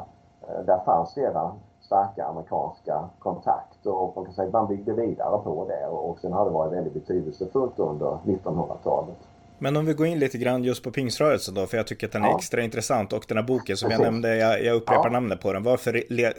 där 0.66 0.80
fanns 0.86 1.18
redan 1.18 1.60
starka 1.82 2.26
amerikanska 2.26 3.10
kontakter 3.20 3.92
och 3.92 4.16
man 4.16 4.26
kan 4.26 4.34
säga 4.34 4.48
att 4.48 4.54
man 4.54 4.68
byggde 4.68 4.94
vidare 4.94 5.38
på 5.44 5.66
det 5.68 5.88
och 5.88 6.20
sen 6.20 6.34
har 6.34 6.46
det 6.46 6.52
varit 6.52 6.74
väldigt 6.74 6.94
betydelsefullt 6.94 7.80
under 7.80 8.18
1900-talet. 8.24 9.18
Men 9.62 9.78
om 9.78 9.86
vi 9.86 9.94
går 9.94 10.08
in 10.08 10.20
lite 10.20 10.38
grann 10.38 10.64
just 10.64 10.84
på 10.84 10.92
pingströrelsen 10.92 11.54
då, 11.54 11.66
för 11.66 11.78
jag 11.78 11.88
tycker 11.88 12.08
att 12.08 12.14
den 12.14 12.24
är 12.24 12.28
ja. 12.28 12.38
extra 12.38 12.62
intressant 12.62 13.14
och 13.14 13.26
den 13.28 13.38
här 13.38 13.44
boken 13.44 13.78
som 13.78 13.90
Precis. 13.90 14.04
jag 14.04 14.12
nämnde, 14.12 14.36
jag, 14.36 14.64
jag 14.64 14.76
upprepar 14.76 15.06
ja. 15.06 15.10
namnet 15.10 15.42
på 15.42 15.54
den. 15.54 15.64
Varför 15.64 15.92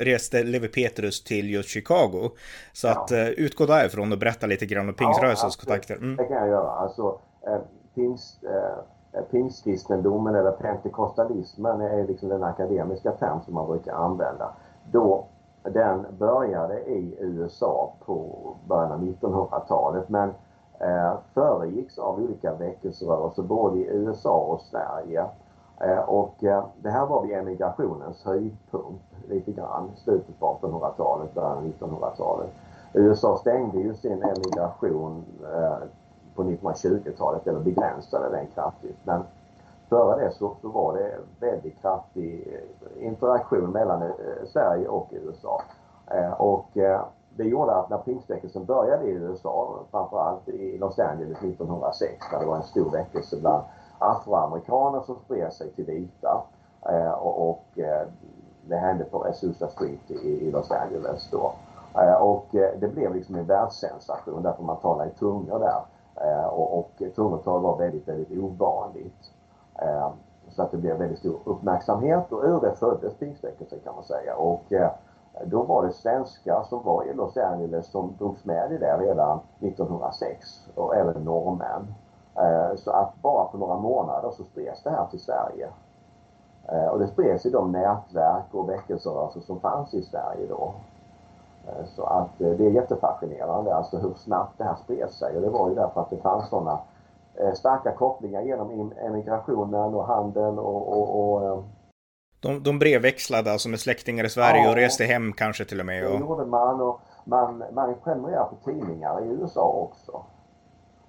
reste 0.04 0.42
Levi 0.42 0.68
Petrus 0.68 1.24
till 1.24 1.50
just 1.50 1.68
Chicago? 1.68 2.30
Så 2.72 2.86
ja. 2.86 2.92
att 2.92 3.12
uh, 3.12 3.28
utgå 3.28 3.66
därifrån 3.66 4.12
och 4.12 4.18
berätta 4.18 4.46
lite 4.46 4.66
grann 4.66 4.88
om 4.88 4.94
pingströrelsens 4.94 5.56
kontakter. 5.56 5.96
Mm. 5.96 6.16
Det 6.16 6.24
kan 6.24 6.36
jag 6.36 6.48
göra. 6.48 6.70
Alltså, 6.70 7.20
eh, 7.46 7.58
pingst, 7.94 8.44
eh, 8.44 9.22
pingstkristendomen 9.30 10.34
eller 10.34 10.50
pentekostalismen 10.52 11.80
är 11.80 12.06
liksom 12.06 12.28
den 12.28 12.42
akademiska 12.42 13.10
term 13.10 13.40
som 13.44 13.54
man 13.54 13.66
brukar 13.66 13.92
använda. 13.92 14.54
Då 14.92 15.26
den 15.62 16.06
började 16.18 16.80
i 16.80 17.16
USA 17.20 17.94
på 18.06 18.56
början 18.68 18.92
av 18.92 19.02
1900-talet 19.02 20.08
men 20.08 20.32
eh, 20.82 21.14
föregicks 21.34 21.98
av 21.98 22.18
olika 22.18 22.54
väckelserörelser 22.54 23.42
både 23.42 23.78
i 23.78 23.86
USA 23.86 24.38
och 24.38 24.60
Sverige. 24.60 25.24
Eh, 25.80 25.98
och 25.98 26.44
eh, 26.44 26.64
det 26.82 26.90
här 26.90 27.06
var 27.06 27.22
vid 27.22 27.36
emigrationens 27.36 28.24
höjdpunkt 28.24 29.04
lite 29.28 29.52
grann, 29.52 29.90
slutet 29.96 30.38
på 30.40 30.58
1800-talet, 30.62 31.34
början 31.34 31.56
av 31.56 31.64
1900-talet. 31.64 32.50
USA 32.92 33.38
stängde 33.38 33.78
ju 33.78 33.94
sin 33.94 34.22
emigration 34.22 35.24
eh, 35.54 35.78
på 36.34 36.42
1920-talet, 36.42 37.46
eller 37.46 37.60
begränsade 37.60 38.30
den 38.30 38.46
kraftigt. 38.46 38.96
Men 39.04 39.22
före 39.88 40.24
det 40.24 40.32
så, 40.32 40.56
så 40.60 40.68
var 40.68 40.94
det 40.94 41.18
väldigt 41.40 41.80
kraftig 41.80 42.48
eh, 42.52 43.06
interaktion 43.06 43.70
mellan 43.70 44.02
eh, 44.02 44.08
Sverige 44.46 44.88
och 44.88 45.08
USA. 45.10 45.62
Eh, 46.06 46.32
och 46.32 46.76
eh, 46.76 47.00
det 47.36 47.44
gjorde 47.44 47.74
att 47.74 47.90
när 47.90 47.98
pingstväckelsen 47.98 48.64
började 48.64 49.04
i 49.04 49.10
USA, 49.10 49.78
framförallt 49.90 50.48
i 50.48 50.78
Los 50.78 50.98
Angeles 50.98 51.38
1906, 51.38 52.26
där 52.32 52.40
det 52.40 52.46
var 52.46 52.56
en 52.56 52.62
stor 52.62 52.90
väckelse 52.90 53.40
bland 53.40 53.62
afroamerikaner 53.98 55.00
som 55.00 55.16
spred 55.16 55.52
sig 55.52 55.70
till 55.70 55.84
vita. 55.84 56.44
Eh, 56.88 57.12
och 57.12 57.64
eh, 57.76 58.06
det 58.68 58.76
hände 58.76 59.04
på 59.04 59.24
Azusa 59.24 59.68
Street 59.68 60.10
i 60.10 60.50
Los 60.50 60.70
Angeles 60.70 61.28
då. 61.30 61.52
Eh, 62.00 62.14
och 62.14 62.46
det 62.52 62.94
blev 62.94 63.14
liksom 63.14 63.34
en 63.34 63.46
världssensation 63.46 64.42
därför 64.42 64.62
man 64.62 64.76
talade 64.76 65.10
i 65.10 65.12
tungor 65.12 65.58
där. 65.58 65.82
Och 66.50 67.02
tungotal 67.14 67.62
var 67.62 67.76
väldigt, 67.76 68.08
väldigt 68.08 68.38
ovanligt. 68.38 69.30
Så 70.48 70.62
att 70.62 70.70
det 70.70 70.76
blev 70.76 70.96
väldigt 70.96 71.18
stor 71.18 71.38
uppmärksamhet 71.44 72.32
och 72.32 72.44
ur 72.44 72.60
det 72.60 72.74
föddes 72.74 73.14
pingstväckelsen 73.14 73.78
kan 73.84 73.94
man 73.94 74.04
säga. 74.04 74.36
Och 74.36 74.72
då 75.44 75.62
var 75.62 75.86
det 75.86 75.92
svenskar 75.92 76.62
som 76.62 76.82
var 76.82 77.04
i 77.04 77.14
Los 77.14 77.36
Angeles 77.36 77.86
som 77.86 78.14
drogs 78.18 78.44
med 78.44 78.72
i 78.72 78.78
det 78.78 78.96
redan 78.98 79.40
1906 79.60 80.68
och 80.74 80.96
även 80.96 81.24
norrmän. 81.24 81.94
Eh, 82.34 82.76
så 82.76 82.90
att 82.90 83.22
bara 83.22 83.44
på 83.44 83.58
några 83.58 83.76
månader 83.76 84.30
så 84.30 84.44
spreds 84.44 84.82
det 84.82 84.90
här 84.90 85.06
till 85.06 85.20
Sverige. 85.20 85.68
Eh, 86.68 86.86
och 86.86 86.98
det 86.98 87.06
spreds 87.06 87.46
i 87.46 87.50
de 87.50 87.72
nätverk 87.72 88.44
och 88.54 88.68
väckelserörelser 88.68 89.40
som 89.40 89.60
fanns 89.60 89.94
i 89.94 90.02
Sverige 90.02 90.46
då. 90.48 90.72
Eh, 91.66 91.84
så 91.86 92.04
att 92.04 92.38
det 92.38 92.66
är 92.66 92.70
jättefascinerande 92.70 93.74
alltså 93.74 93.98
hur 93.98 94.14
snabbt 94.14 94.58
det 94.58 94.64
här 94.64 94.76
spred 94.84 95.10
sig 95.10 95.36
och 95.36 95.42
det 95.42 95.50
var 95.50 95.68
ju 95.68 95.74
därför 95.74 96.00
att 96.00 96.10
det 96.10 96.16
fanns 96.16 96.48
sådana 96.48 96.78
starka 97.54 97.92
kopplingar 97.92 98.42
genom 98.42 98.92
emigrationen 99.02 99.94
och 99.94 100.06
handeln 100.06 100.58
och, 100.58 100.98
och, 100.98 101.34
och 101.34 101.64
de, 102.42 102.62
de 102.62 102.78
brevväxlade 102.78 103.52
alltså 103.52 103.68
med 103.68 103.80
släktingar 103.80 104.24
i 104.24 104.28
Sverige 104.28 104.62
ja, 104.62 104.70
och 104.70 104.76
reste 104.76 105.04
hem 105.04 105.32
kanske 105.32 105.64
till 105.64 105.80
och 105.80 105.86
med? 105.86 106.06
Och... 106.06 106.12
Det 106.12 106.18
gjorde 106.18 106.46
man 106.46 106.80
och 106.80 107.00
man, 107.24 107.64
man 107.72 107.94
prenumererade 108.04 108.48
på 108.50 108.70
tidningar 108.70 109.24
i 109.24 109.28
USA 109.28 109.88
också. 109.90 110.24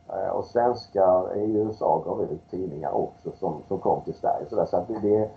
Eh, 0.10 0.30
och 0.30 0.46
svenskar 0.46 1.38
i 1.38 1.52
USA 1.52 2.04
gav 2.06 2.24
ut 2.24 2.52
tidningar 2.52 2.92
också 2.92 3.32
som, 3.40 3.62
som 3.68 3.80
kom 3.80 4.04
till 4.04 4.14
Sverige. 4.14 4.46
Så, 4.50 4.56
där, 4.56 4.66
så 4.66 4.86
det, 4.88 5.00
det, 5.00 5.30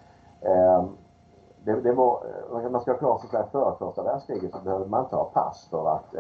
det, 1.65 1.81
det 1.81 1.93
var, 1.93 2.23
man 2.71 2.81
ska 2.81 2.93
ha 2.93 2.99
klart 2.99 3.21
för 3.21 3.29
sig 3.29 3.41
att 3.41 3.53
före 3.53 3.77
första 3.79 4.03
världskriget 4.03 4.53
så 4.53 4.61
behövde 4.61 4.87
man 4.87 5.05
inte 5.05 5.17
ha 5.17 5.25
pass 5.25 5.69
för 5.71 5.97
att 5.97 6.15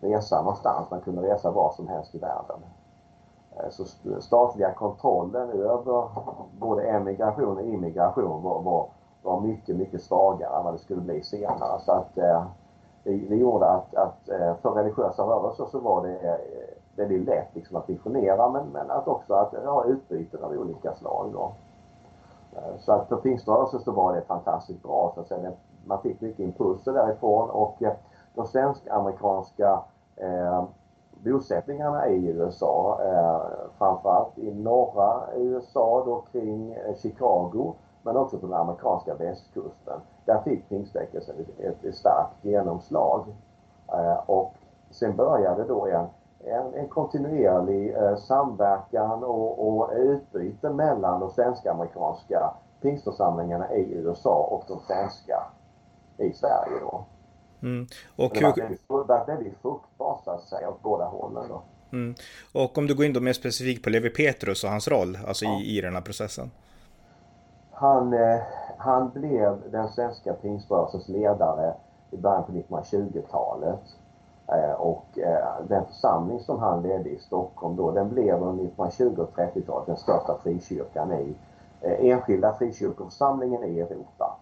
resa 0.00 0.42
någonstans. 0.42 0.90
Man 0.90 1.00
kunde 1.00 1.22
resa 1.22 1.50
var 1.50 1.72
som 1.72 1.88
helst 1.88 2.14
i 2.14 2.18
världen. 2.18 2.60
Eh, 3.64 3.70
så 3.70 3.84
statliga 4.20 4.72
kontrollen 4.72 5.50
över 5.50 6.08
både 6.58 6.82
emigration 6.82 7.56
och 7.56 7.64
immigration 7.64 8.42
var, 8.42 8.62
var, 8.62 8.86
var 9.22 9.40
mycket, 9.40 9.76
mycket 9.76 10.02
svagare 10.02 10.58
än 10.58 10.64
vad 10.64 10.74
det 10.74 10.78
skulle 10.78 11.00
bli 11.00 11.22
senare. 11.22 11.80
Så 11.80 11.92
att 11.92 12.18
eh, 12.18 12.44
det, 13.04 13.10
det 13.10 13.36
gjorde 13.36 13.66
att, 13.66 13.94
att 13.94 14.28
eh, 14.28 14.54
för 14.62 14.70
religiösa 14.70 15.22
rörelser 15.22 15.66
så 15.70 15.78
var 15.78 16.06
det 16.06 16.18
eh, 16.18 16.34
väldigt 16.96 17.26
lätt 17.26 17.54
liksom 17.54 17.76
att 17.76 17.88
missionera 17.88 18.48
men, 18.48 18.66
men 18.66 18.90
att 18.90 19.08
också 19.08 19.34
att 19.34 19.52
ha 19.52 19.84
utbyten 19.84 20.44
av 20.44 20.52
olika 20.52 20.94
slag. 20.94 21.30
Då. 21.32 21.52
Så 22.78 22.92
att 22.92 23.08
för 23.08 23.16
pingströrelsen 23.16 23.80
så 23.80 23.92
var 23.92 24.14
det 24.14 24.22
fantastiskt 24.22 24.82
bra. 24.82 25.12
Så 25.14 25.20
att 25.20 25.28
säga. 25.28 25.52
Man 25.84 26.02
fick 26.02 26.20
mycket 26.20 26.40
impulser 26.40 26.92
därifrån 26.92 27.50
och 27.50 27.82
de 28.34 28.46
svensk-amerikanska 28.46 29.82
eh, 30.16 30.64
bosättningarna 31.24 32.08
i 32.08 32.26
USA, 32.26 33.00
eh, 33.04 33.68
framförallt 33.78 34.38
i 34.38 34.54
norra 34.54 35.22
USA 35.36 36.02
då 36.06 36.24
kring 36.32 36.72
eh, 36.72 36.94
Chicago 36.96 37.74
men 38.02 38.16
också 38.16 38.38
på 38.38 38.46
den 38.46 38.56
amerikanska 38.56 39.14
västkusten. 39.14 40.00
Där 40.24 40.40
fick 40.40 40.68
pingstväckelsen 40.68 41.34
ett, 41.58 41.84
ett 41.84 41.94
starkt 41.94 42.44
genomslag. 42.44 43.24
Eh, 43.88 44.18
och 44.26 44.54
sen 44.90 45.16
började 45.16 45.64
då 45.64 45.86
en, 45.86 46.06
en, 46.44 46.74
en 46.74 46.88
kontinuerlig 46.88 47.94
eh, 47.94 48.16
samverkan 48.16 49.24
och, 49.24 49.68
och 49.68 49.90
utbyte 49.94 50.70
mellan 50.70 51.20
de 51.20 51.30
svenska-amerikanska 51.30 52.54
pingstförsamlingarna 52.80 53.74
i 53.74 53.92
USA 53.92 54.48
och 54.50 54.64
de 54.68 54.80
svenska 54.80 55.42
i 56.16 56.32
Sverige 56.32 56.80
då. 56.80 57.04
Mm. 57.62 57.86
Och 58.16 58.34
det 58.34 58.78
var 58.86 59.26
väldigt 59.26 59.54
fruktbart 59.62 60.24
så 60.24 60.30
att 60.30 60.42
säga 60.42 60.68
åt 60.68 60.82
båda 60.82 61.04
hållen 61.04 61.44
då. 61.48 61.62
Mm. 61.92 62.14
Och 62.52 62.78
om 62.78 62.86
du 62.86 62.94
går 62.94 63.06
in 63.06 63.12
då 63.12 63.20
mer 63.20 63.32
specifikt 63.32 63.84
på 63.84 63.90
Levi 63.90 64.10
Petrus 64.10 64.64
och 64.64 64.70
hans 64.70 64.88
roll, 64.88 65.18
alltså 65.26 65.44
ja. 65.44 65.60
i, 65.60 65.78
i 65.78 65.80
den 65.80 65.94
här 65.94 66.00
processen? 66.00 66.50
Han, 67.72 68.12
eh, 68.12 68.40
han 68.78 69.10
blev 69.10 69.70
den 69.70 69.88
svenska 69.88 70.32
pingströrelsens 70.32 71.08
ledare 71.08 71.74
i 72.10 72.16
början 72.16 72.44
på 72.44 72.52
1920-talet. 72.52 73.80
Eh, 74.46 74.72
och 74.72 75.18
eh, 75.18 75.66
den 75.68 75.84
församling 75.86 76.40
som 76.40 76.58
han 76.58 76.82
ledde 76.82 77.10
i 77.10 77.18
Stockholm 77.18 77.76
då, 77.76 77.90
den 77.90 78.08
blev 78.08 78.42
under 78.42 78.64
1920 78.64 79.20
och 79.20 79.36
30-talet 79.36 79.86
den 79.86 79.96
största 79.96 80.38
frikyrkan 80.42 81.12
i 81.12 81.34
eh, 81.80 82.10
enskilda 82.10 82.54
frikyrkoförsamlingen 82.58 83.64
i 83.64 83.80
Europa. 83.80 84.38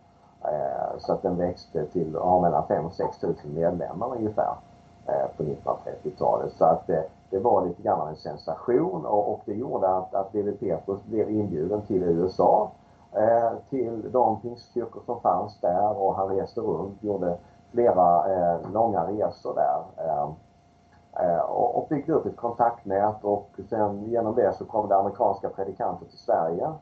Eh, 0.53 0.99
så 0.99 1.13
att 1.13 1.23
den 1.23 1.37
växte 1.37 1.87
till 1.87 2.17
att 2.17 2.23
ha 2.23 2.41
mellan 2.41 2.67
5 2.67 2.87
och 2.87 2.93
6 2.93 3.23
000 3.23 3.35
medlemmar 3.55 4.17
ungefär 4.17 4.55
eh, 5.07 5.27
på 5.37 5.43
1930-talet. 5.43 6.53
Så 6.59 6.65
att 6.65 6.91
eh, 6.91 7.01
det 7.31 7.39
var 7.39 7.67
lite 7.67 7.83
grann 7.83 8.01
av 8.01 8.09
en 8.09 8.17
sensation 8.17 9.07
och, 9.07 9.33
och 9.33 9.41
det 9.45 9.55
gjorde 9.55 9.89
att, 9.89 10.15
att 10.15 10.35
Levi 10.35 10.53
Petrus 10.53 11.05
blev 11.05 11.31
inbjuden 11.31 11.83
till 11.83 12.03
USA 12.03 12.71
till 13.71 14.13
de 14.13 14.41
pingstkyrkor 14.41 15.03
som 15.07 15.21
fanns 15.21 15.61
där 15.61 16.03
och 16.03 16.15
han 16.15 16.29
reste 16.29 16.61
runt, 16.61 17.03
gjorde 17.03 17.37
flera 17.73 18.33
eh, 18.33 18.73
långa 18.73 19.07
resor 19.07 19.55
där. 19.55 19.83
Eh, 21.21 21.41
och, 21.41 21.79
och 21.79 21.89
byggde 21.89 22.13
upp 22.13 22.27
ett 22.27 22.37
kontaktnät 22.37 23.25
och 23.25 23.51
sen 23.71 24.05
genom 24.05 24.35
det 24.35 24.55
så 24.59 24.65
kom 24.65 24.89
det 24.89 24.97
amerikanska 24.97 25.49
predikanter 25.49 26.07
till 26.07 26.19
Sverige. 26.19 26.73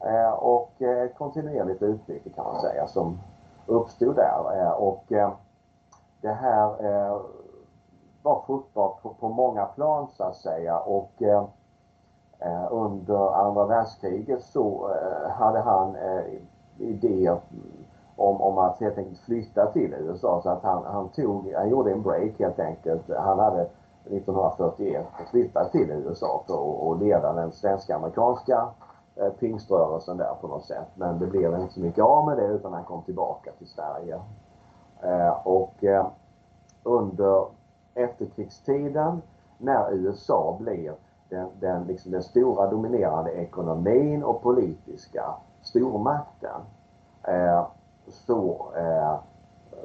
Eh, 0.00 0.30
och 0.30 0.72
eh, 0.78 1.02
ett 1.02 1.18
kontinuerligt 1.18 1.82
utbyte 1.82 2.30
kan 2.30 2.44
man 2.44 2.60
säga 2.60 2.86
som 2.86 3.18
uppstod 3.66 4.16
där. 4.16 4.60
Eh, 4.60 4.70
och 4.70 5.04
det 6.20 6.32
här 6.32 6.74
var 8.22 8.42
fruktbart 8.46 9.02
på, 9.02 9.14
på 9.14 9.28
många 9.28 9.64
plan 9.64 10.08
så 10.16 10.24
att 10.24 10.36
säga 10.36 10.78
och 10.78 11.12
under 12.70 13.34
andra 13.34 13.66
världskriget 13.66 14.42
så 14.42 14.90
hade 15.30 15.60
han 15.60 15.96
idéer 16.78 17.40
om, 18.16 18.40
om 18.40 18.58
att 18.58 18.80
helt 18.80 18.98
enkelt 18.98 19.18
flytta 19.18 19.72
till 19.72 19.94
USA 19.94 20.40
så 20.42 20.50
att 20.50 20.62
han, 20.62 20.84
han 20.84 21.08
tog, 21.08 21.52
han 21.52 21.68
gjorde 21.68 21.92
en 21.92 22.02
break 22.02 22.38
helt 22.38 22.58
enkelt. 22.58 23.10
Han 23.18 23.38
hade 23.38 23.60
1941 23.60 25.06
flyttat 25.30 25.72
till 25.72 25.90
USA 25.90 26.42
för 26.46 26.92
att 26.92 27.00
leda 27.00 27.32
den 27.32 27.52
svenska 27.52 27.96
amerikanska 27.96 28.68
eh, 29.20 29.30
pingströrelsen 29.30 30.16
där 30.16 30.34
på 30.40 30.48
något 30.48 30.64
sätt. 30.64 30.88
Men 30.94 31.18
det 31.18 31.26
blev 31.26 31.54
inte 31.54 31.74
så 31.74 31.80
mycket 31.80 32.04
av 32.04 32.26
med 32.26 32.36
det 32.36 32.46
utan 32.46 32.72
han 32.72 32.84
kom 32.84 33.02
tillbaka 33.02 33.50
till 33.58 33.68
Sverige. 33.68 34.20
Eh, 35.02 35.46
och 35.46 35.84
eh, 35.84 36.06
under 36.82 37.44
efterkrigstiden 37.94 39.22
när 39.58 39.92
USA 39.92 40.56
blir 40.60 40.94
den, 41.28 41.48
den, 41.60 41.84
liksom 41.84 42.12
den 42.12 42.22
stora 42.22 42.70
dominerande 42.70 43.30
ekonomin 43.30 44.24
och 44.24 44.42
politiska 44.42 45.34
stormakten 45.62 46.60
eh, 47.22 47.66
så 48.08 48.66
eh, 48.76 49.18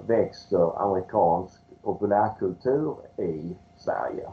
växer 0.07 0.81
amerikansk 0.81 1.61
populärkultur 1.83 2.95
i 3.17 3.55
Sverige. 3.77 4.29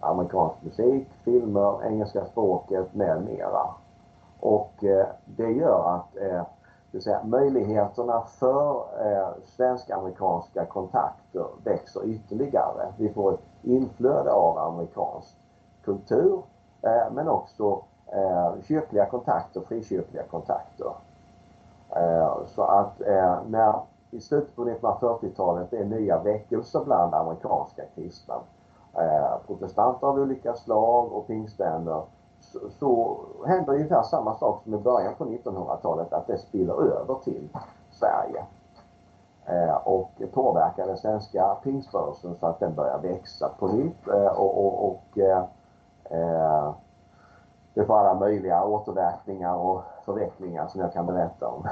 Amerikansk 0.00 0.62
musik, 0.62 1.08
filmer, 1.24 1.84
engelska 1.84 2.24
språket 2.24 2.94
med 2.94 3.24
mera. 3.24 3.66
Och 4.46 4.84
eh, 4.84 5.06
det 5.24 5.50
gör 5.50 5.94
att 5.96 6.16
eh, 6.16 6.42
det 6.90 7.00
säga, 7.00 7.20
möjligheterna 7.24 8.20
för 8.20 8.84
eh, 9.00 9.28
svensk-amerikanska 9.44 10.64
kontakter 10.64 11.46
växer 11.64 12.04
ytterligare. 12.04 12.92
Vi 12.96 13.08
får 13.12 13.34
ett 13.34 13.40
inflöde 13.62 14.32
av 14.32 14.58
amerikansk 14.58 15.36
kultur 15.84 16.42
men 17.10 17.28
också 17.28 17.82
kyrkliga 18.62 19.06
kontakter, 19.06 19.60
frikyrkliga 19.60 20.22
kontakter. 20.22 20.92
Så 22.46 22.62
att 22.62 22.98
när 23.46 23.74
i 24.10 24.20
slutet 24.20 24.56
på 24.56 24.64
1940-talet 24.64 25.72
är 25.72 25.84
nya 25.84 26.22
väckelser 26.22 26.84
bland 26.84 27.14
amerikanska 27.14 27.82
kristna, 27.94 28.34
protestanter 29.46 30.06
av 30.06 30.18
olika 30.18 30.54
slag 30.54 31.12
och 31.12 31.26
pingstvänner 31.26 32.02
så, 32.60 32.70
så 32.78 33.46
händer 33.46 33.72
ungefär 33.72 34.02
samma 34.02 34.34
sak 34.34 34.62
som 34.62 34.74
i 34.74 34.78
början 34.78 35.14
på 35.14 35.24
1900-talet, 35.24 36.12
att 36.12 36.26
det 36.26 36.38
spiller 36.38 36.74
över 36.74 37.14
till 37.24 37.48
Sverige. 37.90 38.44
Eh, 39.46 39.74
och 39.74 40.10
påverkar 40.32 40.86
den 40.86 40.96
svenska 40.96 41.56
pingströrelsen 41.62 42.36
så 42.40 42.46
att 42.46 42.60
den 42.60 42.74
börjar 42.74 42.98
växa 42.98 43.50
på 43.58 43.68
nytt 43.68 44.08
eh, 44.08 44.26
och, 44.26 44.66
och, 44.66 44.88
och 44.88 45.18
eh, 45.18 45.44
eh 46.10 46.72
det 47.74 47.84
får 47.84 47.98
alla 47.98 48.14
möjliga 48.14 48.64
återverkningar 48.64 49.54
och 49.54 49.82
förvecklingar 50.06 50.68
som 50.68 50.80
jag 50.80 50.92
kan 50.92 51.06
berätta 51.06 51.46
om. 51.46 51.68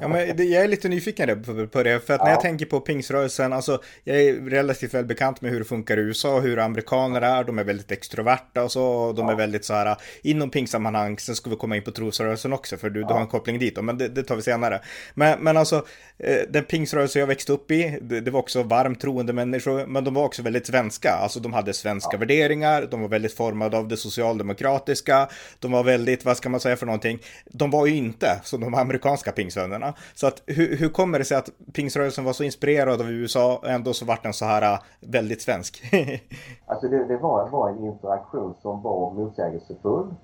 ja, 0.00 0.08
men 0.08 0.50
jag 0.50 0.64
är 0.64 0.68
lite 0.68 0.88
nyfiken 0.88 1.42
på 1.72 1.82
det, 1.82 2.00
för 2.00 2.14
att 2.14 2.18
ja. 2.18 2.24
när 2.24 2.30
jag 2.30 2.40
tänker 2.40 2.66
på 2.66 2.80
pingsrörelsen, 2.80 3.52
alltså 3.52 3.78
jag 4.04 4.20
är 4.20 4.34
relativt 4.34 4.94
väl 4.94 5.04
bekant 5.04 5.40
med 5.40 5.50
hur 5.50 5.58
det 5.58 5.64
funkar 5.64 5.96
i 5.96 6.00
USA 6.00 6.34
och 6.34 6.42
hur 6.42 6.58
amerikaner 6.58 7.22
är, 7.22 7.44
de 7.44 7.58
är 7.58 7.64
väldigt 7.64 7.92
extroverta 7.92 8.64
och 8.64 8.72
så, 8.72 8.84
och 8.84 9.14
de 9.14 9.26
ja. 9.26 9.32
är 9.32 9.36
väldigt 9.36 9.64
så 9.64 9.74
här, 9.74 9.96
inom 10.22 10.50
pingsammanhang, 10.50 11.18
sen 11.18 11.34
ska 11.34 11.50
vi 11.50 11.56
komma 11.56 11.76
in 11.76 11.82
på 11.82 11.90
trosrörelsen 11.90 12.52
också, 12.52 12.76
för 12.76 12.90
du, 12.90 13.00
ja. 13.00 13.06
du 13.06 13.14
har 13.14 13.20
en 13.20 13.26
koppling 13.26 13.58
dit, 13.58 13.84
men 13.84 13.98
det, 13.98 14.08
det, 14.08 14.22
tar 14.22 14.36
vi 14.36 14.42
senare. 14.42 14.80
Men, 15.14 15.40
men 15.40 15.56
alltså, 15.56 15.76
eh, 16.18 16.40
den 16.48 16.64
pingsrörelse 16.64 17.18
jag 17.18 17.26
växte 17.26 17.52
upp 17.52 17.70
i, 17.70 17.98
det, 18.02 18.20
det, 18.20 18.30
var 18.30 18.40
också 18.40 18.62
varmt 18.62 19.00
troende 19.00 19.32
människor, 19.32 19.86
men 19.86 20.04
de 20.04 20.14
var 20.14 20.24
också 20.24 20.42
väldigt 20.42 20.66
svenska, 20.66 21.10
alltså 21.10 21.40
de 21.40 21.52
hade 21.52 21.72
svenska 21.72 22.16
värderingar, 22.16 22.88
de 22.90 23.00
var 23.00 23.08
väldigt 23.08 23.34
formade 23.34 23.76
av 23.76 23.88
det 23.88 23.96
socialdemokratiska, 23.96 25.28
de 25.58 25.72
var 25.72 25.84
väldigt, 25.84 26.24
vad 26.24 26.36
ska 26.36 26.48
man 26.48 26.60
säga 26.60 26.76
för 26.76 26.86
någonting, 26.86 27.18
de 27.60 27.70
var 27.70 27.86
ju 27.86 27.96
inte 27.96 28.26
som 28.42 28.60
de 28.60 28.74
amerikanska 28.74 29.32
pingsvännerna. 29.32 29.94
Så 30.14 30.26
att 30.26 30.42
hur, 30.46 30.76
hur 30.76 30.88
kommer 30.88 31.18
det 31.18 31.24
sig 31.24 31.36
att 31.36 31.50
pingsrörelsen 31.74 32.24
var 32.24 32.32
så 32.32 32.44
inspirerad 32.44 33.00
av 33.00 33.10
USA 33.10 33.58
och 33.62 33.68
ändå 33.68 33.92
så 33.92 34.04
vart 34.04 34.22
den 34.22 34.32
så 34.32 34.44
här 34.44 34.62
äh, 34.72 34.78
väldigt 35.00 35.42
svensk? 35.42 35.82
alltså 36.66 36.88
det, 36.88 37.04
det 37.04 37.16
var, 37.16 37.48
var, 37.48 37.68
en 37.68 37.84
interaktion 37.84 38.54
som 38.62 38.82
var 38.82 39.10
motsägelsefull. 39.10 40.14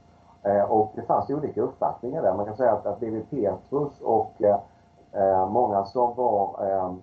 Eh, 0.42 0.62
och 0.62 0.92
det 0.96 1.03
fanns 1.03 1.31
olika 1.31 1.61
uppfattningar 1.61 2.22
där. 2.22 2.35
Man 2.35 2.46
kan 2.46 2.57
säga 2.57 2.72
att, 2.72 2.87
att 2.87 3.01
Levi 3.03 3.20
Petrus 3.20 4.01
och 4.01 4.35
eh, 4.42 4.59
eh, 5.22 5.49
många 5.49 5.85
som 5.85 6.14
var 6.14 6.70
eh, 6.70 6.94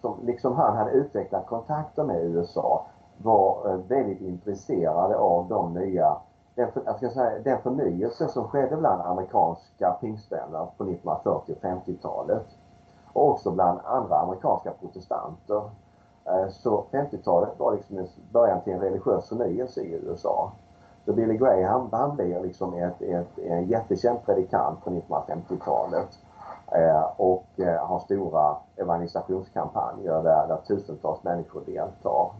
som 0.00 0.18
liksom 0.26 0.56
han 0.56 0.76
hade 0.76 0.90
utvecklat 0.90 1.46
kontakter 1.46 2.04
med 2.04 2.24
USA 2.24 2.86
var 3.16 3.70
eh, 3.70 3.76
väldigt 3.76 4.20
intresserade 4.20 5.16
av 5.16 5.48
de 5.48 5.74
nya 5.74 6.16
den, 6.54 6.68
jag 6.84 6.96
ska 6.96 7.10
säga, 7.10 7.38
den 7.38 7.62
förnyelse 7.62 8.28
som 8.28 8.48
skedde 8.48 8.76
bland 8.76 9.02
amerikanska 9.02 9.96
pingstvänner 10.00 10.66
på 10.76 10.84
1940 10.84 11.54
och 11.54 11.64
50-talet 11.64 12.46
och 13.12 13.30
också 13.30 13.50
bland 13.50 13.80
andra 13.84 14.16
amerikanska 14.16 14.70
protestanter. 14.70 15.62
Eh, 16.24 16.48
så 16.50 16.84
50-talet 16.90 17.58
var 17.58 17.72
liksom 17.72 18.06
början 18.32 18.60
till 18.60 18.72
en 18.72 18.80
religiös 18.80 19.28
förnyelse 19.28 19.80
i 19.80 19.92
USA. 19.92 20.52
Så 21.04 21.12
Billy 21.12 21.36
Graham 21.36 21.88
han 21.92 22.16
blir 22.16 22.40
liksom 22.40 22.74
ett, 22.74 23.02
ett, 23.02 23.38
en 23.38 23.66
jättekänd 23.66 24.18
predikant 24.26 24.84
på 24.84 24.90
1950-talet 24.90 26.18
eh, 26.72 27.02
och 27.16 27.46
eh, 27.56 27.86
har 27.86 27.98
stora 28.00 28.56
evangelisationskampanjer 28.76 30.22
där, 30.22 30.48
där 30.48 30.60
tusentals 30.66 31.22
människor 31.22 31.62
deltar. 31.66 32.30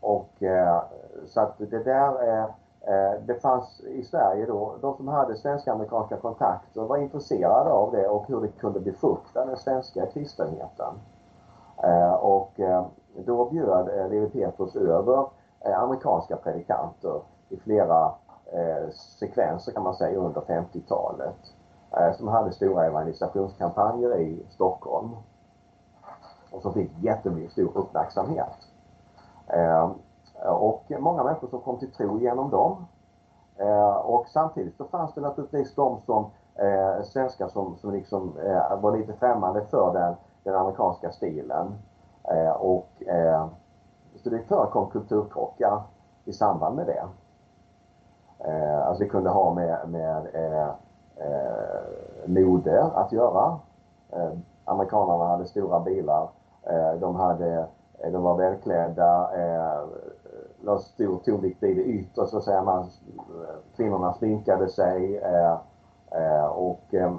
Och 0.00 0.42
eh, 0.42 0.82
så 1.26 1.40
att 1.40 1.58
det 1.58 1.84
där 1.84 2.22
är 2.22 2.42
eh, 2.80 3.20
det 3.26 3.34
fanns 3.34 3.80
i 3.80 4.02
Sverige 4.02 4.46
då, 4.46 4.74
de 4.80 4.96
som 4.96 5.08
hade 5.08 5.36
svenska-amerikanska 5.36 6.16
kontakter 6.16 6.80
var 6.80 6.96
intresserade 6.96 7.70
av 7.70 7.92
det 7.92 8.08
och 8.08 8.26
hur 8.28 8.40
det 8.40 8.48
kunde 8.48 8.80
befrukta 8.80 9.44
den 9.44 9.56
svenska 9.56 10.06
kristenheten. 10.06 10.94
Eh, 11.82 12.12
och 12.12 12.60
eh, 12.60 12.86
då 13.26 13.50
bjöd 13.50 14.10
Levi 14.10 14.28
Petrus 14.28 14.76
över 14.76 15.26
amerikanska 15.76 16.36
predikanter 16.36 17.20
i 17.48 17.56
flera 17.56 18.12
sekvenser 19.18 19.72
kan 19.72 19.82
man 19.82 19.94
säga 19.94 20.18
under 20.18 20.40
50-talet 20.40 21.36
som 22.16 22.28
hade 22.28 22.52
stora 22.52 22.86
evangelisationskampanjer 22.86 24.18
i 24.18 24.46
Stockholm 24.50 25.16
och 26.50 26.62
som 26.62 26.72
fick 26.72 26.90
jättemycket 27.00 27.52
stor 27.52 27.78
uppmärksamhet. 27.78 28.65
Eh, 29.48 29.90
och 30.44 30.84
många 30.98 31.24
människor 31.24 31.48
som 31.48 31.60
kom 31.60 31.78
till 31.78 31.92
tro 31.92 32.20
genom 32.20 32.50
dem. 32.50 32.86
Eh, 33.58 33.96
och 33.96 34.28
samtidigt 34.28 34.76
så 34.76 34.84
fanns 34.84 35.14
det 35.14 35.20
naturligtvis 35.20 35.74
de 35.74 36.00
som 36.06 36.30
eh, 36.54 37.02
svenskar 37.04 37.48
som, 37.48 37.76
som 37.76 37.92
liksom 37.92 38.38
eh, 38.38 38.80
var 38.80 38.96
lite 38.96 39.12
främmande 39.12 39.64
för 39.64 39.92
den, 39.92 40.14
den 40.44 40.54
amerikanska 40.54 41.10
stilen. 41.10 41.74
och 42.58 42.88
så 44.16 44.30
det 44.30 44.38
förekom 44.38 44.90
kulturkrockar 44.90 45.82
i 46.24 46.32
samband 46.32 46.76
med 46.76 46.86
det. 46.86 47.04
alltså 48.82 49.02
det 49.02 49.08
kunde 49.08 49.30
ha 49.30 49.54
med, 49.54 49.88
med 49.88 50.26
eh, 50.34 50.68
mode 52.26 52.84
att 52.84 53.12
göra. 53.12 53.58
amerikanerna 54.64 55.24
hade 55.24 55.46
stora 55.46 55.80
bilar. 55.80 56.28
de 57.00 57.16
hade 57.16 57.66
de 58.02 58.22
var 58.22 58.36
välklädda, 58.36 59.30
eh, 59.34 59.84
la 60.60 60.78
stor 60.78 61.18
tonvikt 61.24 61.62
vid 61.62 61.76
det 61.76 61.82
yttre 61.82 62.26
så 62.26 62.36
att 62.36 62.44
säga. 62.44 62.62
Man, 62.62 62.90
kvinnorna 63.76 64.14
sminkade 64.14 64.68
sig 64.68 65.16
eh, 65.16 65.58
eh, 66.10 66.46
och 66.46 66.94
eh, 66.94 67.14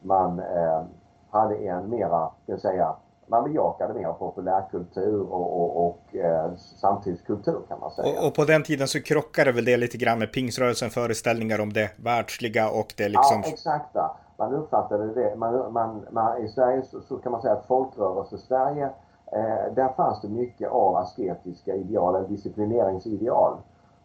man 0.00 0.38
eh, 0.38 0.82
hade 1.30 1.56
en 1.56 1.90
mera, 1.90 2.30
kan 2.46 2.58
säga, 2.58 2.96
man 3.26 3.44
bejakade 3.44 3.94
mer 3.94 4.12
populärkultur 4.12 5.20
och, 5.20 5.60
och, 5.60 5.86
och 5.86 6.16
eh, 6.16 6.54
samtidskultur 6.56 7.60
kan 7.68 7.80
man 7.80 7.90
säga. 7.90 8.20
Och, 8.20 8.26
och, 8.26 8.34
på 8.34 8.44
den 8.44 8.62
tiden 8.62 8.88
så 8.88 9.02
krockade 9.02 9.52
väl 9.52 9.64
det 9.64 9.76
lite 9.76 9.96
grann 9.96 10.18
med 10.18 10.32
pingsrörelsen 10.32 10.90
föreställningar 10.90 11.60
om 11.60 11.72
det 11.72 11.90
världsliga 11.96 12.70
och 12.70 12.94
det 12.96 13.08
liksom... 13.08 13.42
Ja, 13.44 13.48
exakt. 13.48 13.96
Man 14.36 14.54
uppfattade 14.54 15.14
det. 15.14 15.36
Man, 15.36 15.72
man, 15.72 16.06
man 16.10 16.44
I 16.44 16.48
Sverige 16.48 16.82
så, 16.82 17.00
så, 17.00 17.16
kan 17.16 17.32
man 17.32 17.42
säga 17.42 17.54
att 17.54 17.66
folkrörelse-Sverige 17.66 18.90
eh, 19.32 19.74
där 19.74 19.88
fanns 19.96 20.20
det 20.20 20.28
mycket 20.28 20.70
av 20.70 20.96
asketiska 20.96 21.74
ideal, 21.74 22.14
eller 22.14 22.28
disciplineringsideal. 22.28 23.56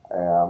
Eh, 0.09 0.49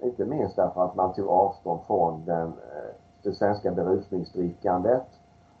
inte 0.00 0.24
minst 0.24 0.56
därför 0.56 0.84
att 0.84 0.94
man 0.94 1.12
tog 1.12 1.28
avstånd 1.28 1.80
från 1.86 2.24
den, 2.24 2.46
eh, 2.46 2.94
det 3.22 3.32
svenska 3.32 3.70
berusningsdrickandet 3.70 5.06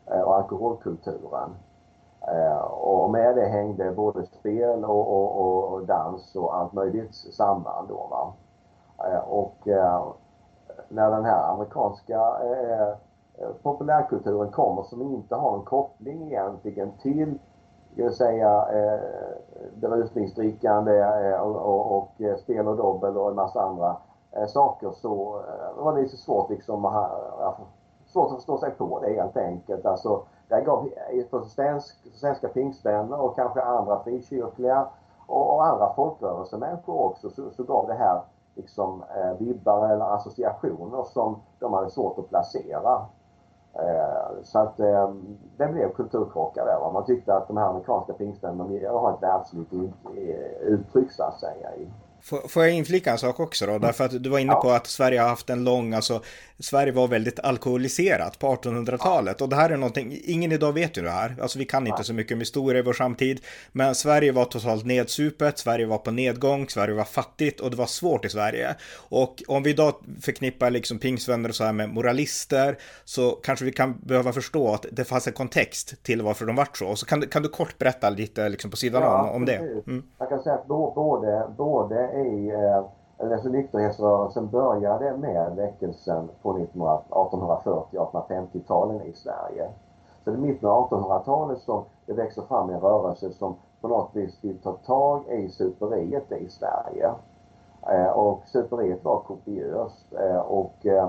eh, 0.06 0.20
och 0.20 0.36
alkoholkulturen. 0.36 1.50
Eh, 2.20 2.58
och 2.62 3.10
med 3.10 3.36
det 3.36 3.46
hängde 3.46 3.92
både 3.92 4.26
spel 4.26 4.84
och, 4.84 5.08
och, 5.08 5.72
och 5.72 5.86
dans 5.86 6.36
och 6.36 6.56
allt 6.56 6.72
möjligt 6.72 7.14
samband 7.14 7.88
då. 7.88 8.06
Va? 8.10 8.32
Eh, 9.08 9.18
och 9.18 9.68
eh, 9.68 10.06
när 10.88 11.10
den 11.10 11.24
här 11.24 11.52
amerikanska 11.52 12.20
eh, 12.20 12.94
populärkulturen 13.62 14.50
kommer 14.50 14.82
som 14.82 15.02
inte 15.02 15.34
har 15.34 15.56
en 15.56 15.64
koppling 15.64 16.22
egentligen 16.22 16.92
till 17.02 17.38
ska 17.98 18.10
säga 18.10 18.66
eh, 18.72 19.00
berusningsdrickande 19.74 20.98
eh, 20.98 21.40
och, 21.40 21.56
och, 21.56 21.96
och 21.98 22.20
eh, 22.20 22.36
spel 22.36 22.68
och 22.68 22.76
dobbel 22.76 23.16
och 23.16 23.28
en 23.28 23.34
massa 23.34 23.62
andra 23.62 23.96
Eh, 24.32 24.46
saker 24.46 24.90
så 24.90 25.40
eh, 25.48 25.82
var 25.82 25.94
det 25.94 26.02
lite 26.02 26.16
svårt 26.16 26.50
liksom 26.50 26.84
att, 26.84 27.56
svårt 28.06 28.30
att 28.30 28.36
förstå 28.36 28.58
sig 28.58 28.70
på 28.70 29.00
det 29.00 29.14
helt 29.14 29.36
enkelt. 29.36 29.86
Alltså, 29.86 30.22
det 30.48 30.60
gav 30.60 30.88
för 31.30 31.42
svensk, 31.42 31.96
svenska 32.14 32.48
pingstvänner 32.48 33.20
och 33.20 33.36
kanske 33.36 33.62
andra 33.62 34.02
frikyrkliga 34.02 34.88
och, 35.26 35.54
och 35.54 35.66
andra 35.66 35.92
folkrörelsemänniskor 35.94 37.04
också 37.04 37.30
så, 37.30 37.50
så 37.50 37.62
gav 37.62 37.86
det 37.86 37.94
här 37.94 38.22
liksom 38.54 39.02
eh, 39.16 39.32
vibbar 39.38 39.88
eller 39.88 40.14
associationer 40.14 41.04
som 41.04 41.36
de 41.58 41.72
hade 41.72 41.90
svårt 41.90 42.18
att 42.18 42.28
placera. 42.28 43.06
Eh, 43.74 44.42
så 44.42 44.58
att 44.58 44.80
ehm, 44.80 45.38
det 45.56 45.66
blev 45.66 45.92
kulturkrockar 45.92 46.64
där. 46.64 46.92
Man 46.92 47.04
tyckte 47.04 47.34
att 47.34 47.48
de 47.48 47.56
här 47.56 47.68
amerikanska 47.68 48.12
pingstvännerna 48.12 48.90
har 48.90 49.14
ett 49.14 49.22
världsligt 49.22 49.72
eh, 49.72 50.62
uttryck 50.62 51.12
så 51.12 51.22
att 51.22 51.40
säga 51.40 51.76
i, 51.76 51.88
Får 52.22 52.64
jag 52.64 52.74
inflika 52.74 53.10
en 53.10 53.18
sak 53.18 53.40
också 53.40 53.66
då? 53.66 53.72
Mm. 53.72 53.82
Därför 53.82 54.04
att 54.04 54.22
du 54.22 54.30
var 54.30 54.38
inne 54.38 54.54
på 54.54 54.70
att 54.70 54.86
Sverige 54.86 55.20
har 55.20 55.28
haft 55.28 55.50
en 55.50 55.64
lång, 55.64 55.94
alltså 55.94 56.22
Sverige 56.58 56.92
var 56.92 57.08
väldigt 57.08 57.40
alkoholiserat 57.40 58.38
på 58.38 58.54
1800-talet 58.54 59.40
och 59.40 59.48
det 59.48 59.56
här 59.56 59.70
är 59.70 59.76
någonting, 59.76 60.20
ingen 60.24 60.52
idag 60.52 60.72
vet 60.72 60.98
ju 60.98 61.02
det 61.02 61.10
här, 61.10 61.36
alltså 61.42 61.58
vi 61.58 61.64
kan 61.64 61.86
inte 61.86 62.04
så 62.04 62.14
mycket 62.14 62.32
om 62.32 62.40
historia 62.40 62.78
i 62.78 62.82
vår 62.82 62.92
samtid, 62.92 63.40
men 63.72 63.94
Sverige 63.94 64.32
var 64.32 64.44
totalt 64.44 64.84
nedsupet, 64.84 65.58
Sverige 65.58 65.86
var 65.86 65.98
på 65.98 66.10
nedgång, 66.10 66.68
Sverige 66.68 66.94
var 66.94 67.04
fattigt 67.04 67.60
och 67.60 67.70
det 67.70 67.76
var 67.76 67.86
svårt 67.86 68.24
i 68.24 68.28
Sverige. 68.28 68.76
Och 69.08 69.42
om 69.48 69.62
vi 69.62 69.70
idag 69.70 69.94
förknippar 70.22 70.70
liksom 70.70 70.98
pingsvänner 70.98 71.48
och 71.48 71.54
så 71.54 71.64
här 71.64 71.72
med 71.72 71.88
moralister 71.88 72.78
så 73.04 73.30
kanske 73.30 73.64
vi 73.64 73.72
kan 73.72 73.98
behöva 74.00 74.32
förstå 74.32 74.74
att 74.74 74.86
det 74.92 75.04
fanns 75.04 75.26
en 75.26 75.32
kontext 75.32 76.02
till 76.02 76.22
varför 76.22 76.46
de 76.46 76.56
vart 76.56 76.76
så. 76.76 76.96
Så 76.96 77.06
kan, 77.06 77.22
kan 77.22 77.42
du 77.42 77.48
kort 77.48 77.78
berätta 77.78 78.10
lite 78.10 78.48
liksom 78.48 78.70
på 78.70 78.76
sidan 78.76 79.02
ja, 79.02 79.22
om, 79.22 79.36
om 79.36 79.44
det? 79.44 79.56
Mm. 79.56 80.02
Jag 80.18 80.28
kan 80.28 80.42
säga 80.42 80.54
att 80.54 80.66
både, 80.66 81.48
både 81.56 82.07
i 82.12 82.50
eh, 82.50 82.84
alltså 83.32 83.48
nykterhetsrörelsen 83.48 84.48
började 84.48 85.16
med 85.16 85.56
väckelsen 85.56 86.28
på 86.42 86.58
1840-1850-talen 86.58 89.02
i 89.02 89.12
Sverige. 89.12 89.68
Så 90.24 90.30
det 90.30 90.36
är 90.36 90.40
mitten 90.40 90.68
av 90.68 90.90
1800-talet 90.90 91.60
som 91.60 91.84
det 92.06 92.12
växer 92.12 92.42
fram 92.42 92.70
en 92.70 92.80
rörelse 92.80 93.32
som 93.32 93.54
på 93.80 93.88
något 93.88 94.16
vis 94.16 94.44
vill 94.44 94.58
ta 94.58 94.72
tag 94.72 95.28
i 95.28 95.48
superiet 95.48 96.32
i 96.32 96.48
Sverige. 96.48 97.10
Eh, 97.90 98.08
och 98.08 98.42
superiet 98.46 99.04
var 99.04 99.20
kopiöst 99.20 100.12
eh, 100.12 100.38
och 100.38 100.86
eh, 100.86 101.08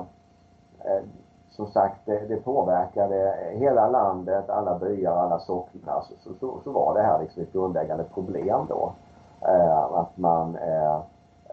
eh 0.79 1.03
som 1.49 1.67
sagt 1.67 2.05
det, 2.05 2.27
det 2.27 2.35
påverkade 2.35 3.35
hela 3.51 3.89
landet, 3.89 4.49
alla 4.49 4.79
byar, 4.79 5.11
alla 5.11 5.39
socknar. 5.39 6.01
Så, 6.01 6.13
så, 6.39 6.59
så, 6.63 6.71
var 6.71 6.93
det 6.93 7.01
här 7.01 7.21
liksom 7.21 7.43
ett 7.43 7.53
grundläggande 7.53 8.03
problem 8.03 8.65
då. 8.69 8.93
Eh, 9.41 9.83
att 9.93 10.17
man 10.17 10.57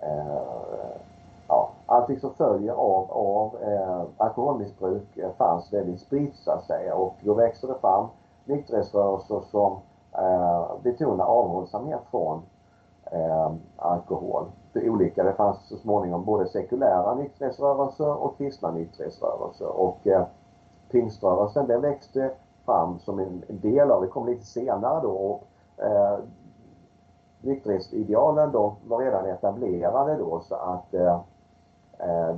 Eh, 0.02 0.42
ja, 1.48 1.70
allting 1.86 2.20
som 2.20 2.34
följer 2.34 2.72
av, 2.72 3.10
av 3.10 3.56
eh, 3.62 4.02
alkoholmissbruk 4.16 5.16
eh, 5.16 5.30
fanns 5.38 5.72
väldigt 5.72 6.00
spritt 6.00 6.36
så 6.36 6.50
att 6.50 6.64
säga. 6.64 6.94
Och 6.94 7.14
då 7.20 7.34
växte 7.34 7.66
det 7.66 7.78
fram 7.80 8.06
nykterhetsrörelser 8.44 9.40
som 9.50 9.76
eh, 10.12 10.66
betonar 10.82 11.24
avhållsamhet 11.24 12.00
från 12.10 12.42
eh, 13.12 13.52
alkohol. 13.76 14.44
Det 14.72 14.90
olika, 14.90 15.24
det 15.24 15.32
fanns 15.32 15.68
så 15.68 15.76
småningom 15.76 16.24
både 16.24 16.48
sekulära 16.48 17.14
nykterhetsrörelser 17.14 18.22
och 18.24 18.38
kristna 18.38 18.70
nykterhetsrörelser. 18.70 19.80
Och 19.80 20.06
eh, 20.06 20.24
pingströrelsen 20.90 21.66
den 21.66 21.80
växte 21.80 22.30
fram 22.64 22.98
som 22.98 23.18
en 23.18 23.42
del 23.48 23.90
av, 23.90 24.02
det. 24.02 24.08
Kom 24.08 24.26
lite 24.26 24.46
senare 24.46 25.00
då 25.02 25.10
och 25.10 25.44
eh, 25.84 26.18
nykterhetsidealen 27.46 28.52
då 28.52 28.76
var 28.86 29.04
redan 29.04 29.26
etablerade 29.26 30.16
då 30.16 30.40
så 30.48 30.54
att 30.54 30.94
eh, 30.94 31.20
eh, 31.98 32.36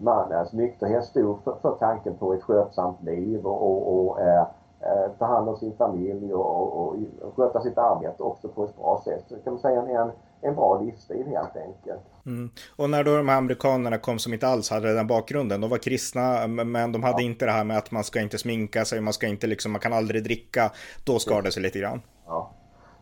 man, 0.00 0.32
alltså 0.32 0.56
nykterhet 0.56 1.04
stod 1.04 1.42
för, 1.44 1.56
för, 1.62 1.76
tanken 1.80 2.14
på 2.14 2.34
ett 2.34 2.42
skötsamt 2.42 3.02
liv 3.02 3.46
och, 3.46 3.62
och, 3.62 4.06
och 4.06 4.20
eh, 4.20 4.46
eh 4.80 5.10
ta 5.18 5.26
hand 5.26 5.48
om 5.48 5.56
sin 5.56 5.76
familj 5.76 6.34
och, 6.34 6.78
och, 6.78 6.96
och 7.22 7.36
sköta 7.36 7.62
sitt 7.62 7.78
arbete 7.78 8.22
också 8.22 8.48
på 8.48 8.64
ett 8.64 8.76
bra 8.76 9.02
sätt. 9.04 9.24
Så 9.28 9.34
kan 9.34 9.52
man 9.52 9.62
säga 9.62 10.02
en, 10.02 10.10
en 10.40 10.54
bra 10.54 10.80
livsstil 10.80 11.26
helt 11.26 11.56
enkelt. 11.56 12.02
Mm. 12.26 12.50
Och 12.76 12.90
när 12.90 13.04
då 13.04 13.16
de 13.16 13.28
här 13.28 13.38
amerikanerna 13.38 13.98
kom 13.98 14.18
som 14.18 14.32
inte 14.32 14.48
alls 14.48 14.70
hade 14.70 14.94
den 14.94 15.06
bakgrunden, 15.06 15.60
de 15.60 15.70
var 15.70 15.78
kristna 15.78 16.46
men 16.46 16.92
de 16.92 17.02
hade 17.02 17.22
ja. 17.22 17.26
inte 17.26 17.44
det 17.44 17.52
här 17.52 17.64
med 17.64 17.78
att 17.78 17.90
man 17.90 18.04
ska 18.04 18.20
inte 18.20 18.38
sminka 18.38 18.84
sig, 18.84 19.00
man 19.00 19.12
ska 19.12 19.26
inte 19.26 19.46
liksom, 19.46 19.72
man 19.72 19.80
kan 19.80 19.92
aldrig 19.92 20.24
dricka, 20.24 20.72
då 21.04 21.18
skar 21.18 21.42
det 21.42 21.52
sig 21.52 21.62
lite 21.62 21.78
grann. 21.78 22.02
Ja 22.26 22.50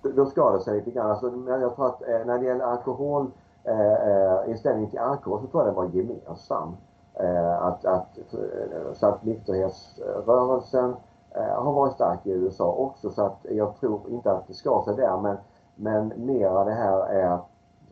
då 0.02 0.26
skadar 0.26 0.58
sig 0.58 0.76
lite 0.76 0.90
grann. 0.90 1.10
Alltså, 1.10 1.32
jag 1.46 1.76
tror 1.76 1.86
att 1.86 2.02
eh, 2.02 2.26
när 2.26 2.38
det 2.38 2.44
gäller 2.44 2.64
alkohol, 2.64 3.26
eh, 3.64 3.92
eh, 3.92 4.50
inställningen 4.50 4.90
till 4.90 4.98
alkohol 4.98 5.40
så 5.40 5.46
tror 5.46 5.62
jag 5.62 5.68
den 5.68 5.74
var 5.74 5.84
gemensam. 5.84 6.76
Eh, 7.14 7.62
att, 7.62 7.84
att, 7.84 8.18
eh, 8.18 8.92
så 8.92 9.06
att 9.06 9.24
nykterhetsrörelsen 9.24 10.96
eh, 11.30 11.62
har 11.62 11.72
varit 11.72 11.94
stark 11.94 12.26
i 12.26 12.30
USA 12.30 12.72
också 12.72 13.10
så 13.10 13.22
att 13.22 13.38
jag 13.42 13.76
tror 13.76 14.00
inte 14.08 14.32
att 14.32 14.46
det 14.46 14.54
skar 14.54 14.82
sig 14.82 14.96
där 14.96 15.16
men, 15.16 15.36
men 15.74 16.12
mera 16.16 16.64
det 16.64 16.72
här 16.72 17.06
är 17.06 17.38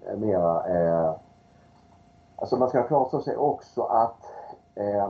eh, 0.06 0.16
mera 0.16 0.66
eh, 0.66 1.14
Alltså 2.36 2.56
man 2.56 2.68
ska 2.68 2.80
ha 2.80 2.86
klart 2.86 3.10
för 3.10 3.20
sig 3.20 3.36
också 3.36 3.82
att 3.82 4.24
eh, 4.74 5.08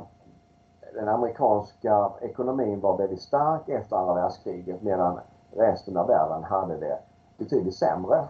den 0.94 1.08
amerikanska 1.08 2.10
ekonomin 2.20 2.80
var 2.80 2.96
väldigt 2.96 3.20
stark 3.20 3.68
efter 3.68 3.96
andra 3.96 4.14
världskriget 4.14 4.82
medan 4.82 5.20
resten 5.56 5.96
av 5.96 6.06
världen 6.06 6.44
hade 6.44 6.76
det 6.76 6.98
betydligt 7.38 7.76
sämre. 7.76 8.24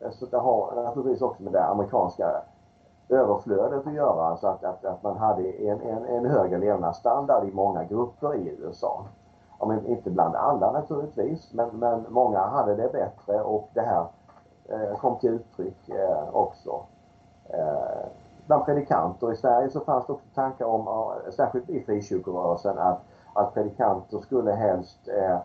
Eh, 0.00 0.10
så 0.10 0.26
det 0.26 0.38
har 0.38 0.82
naturligtvis 0.84 1.22
också 1.22 1.42
med 1.42 1.52
det 1.52 1.64
amerikanska 1.64 2.42
överflödet 3.08 3.86
att 3.86 3.92
göra. 3.92 4.26
Alltså 4.26 4.46
att, 4.46 4.64
att, 4.64 4.84
att 4.84 5.02
man 5.02 5.16
hade 5.16 5.42
en, 5.42 5.80
en, 5.80 6.04
en 6.04 6.26
högre 6.26 6.58
levnadsstandard 6.58 7.48
i 7.48 7.52
många 7.52 7.84
grupper 7.84 8.34
i 8.34 8.56
USA. 8.58 9.04
Ja, 9.58 9.66
men 9.66 9.86
inte 9.86 10.10
bland 10.10 10.34
alla 10.34 10.72
naturligtvis, 10.72 11.52
men, 11.52 11.68
men 11.72 12.06
många 12.08 12.40
hade 12.40 12.74
det 12.74 12.92
bättre 12.92 13.42
och 13.42 13.68
det 13.74 13.80
här 13.80 14.06
eh, 14.68 14.98
kom 14.98 15.16
till 15.18 15.30
uttryck 15.30 15.88
eh, 15.88 16.28
också. 16.32 16.80
Eh, 17.48 18.06
bland 18.46 18.64
predikanter 18.64 19.32
i 19.32 19.36
Sverige 19.36 19.70
så 19.70 19.80
fanns 19.80 20.06
det 20.06 20.12
också 20.12 20.26
tankar 20.34 20.64
om, 20.64 21.12
särskilt 21.30 21.70
i 21.70 21.80
frikyrkorörelsen, 21.80 22.78
att, 22.78 23.00
att 23.32 23.54
predikanter 23.54 24.18
skulle 24.18 24.52
helst 24.52 25.08
Eh, 25.08 25.38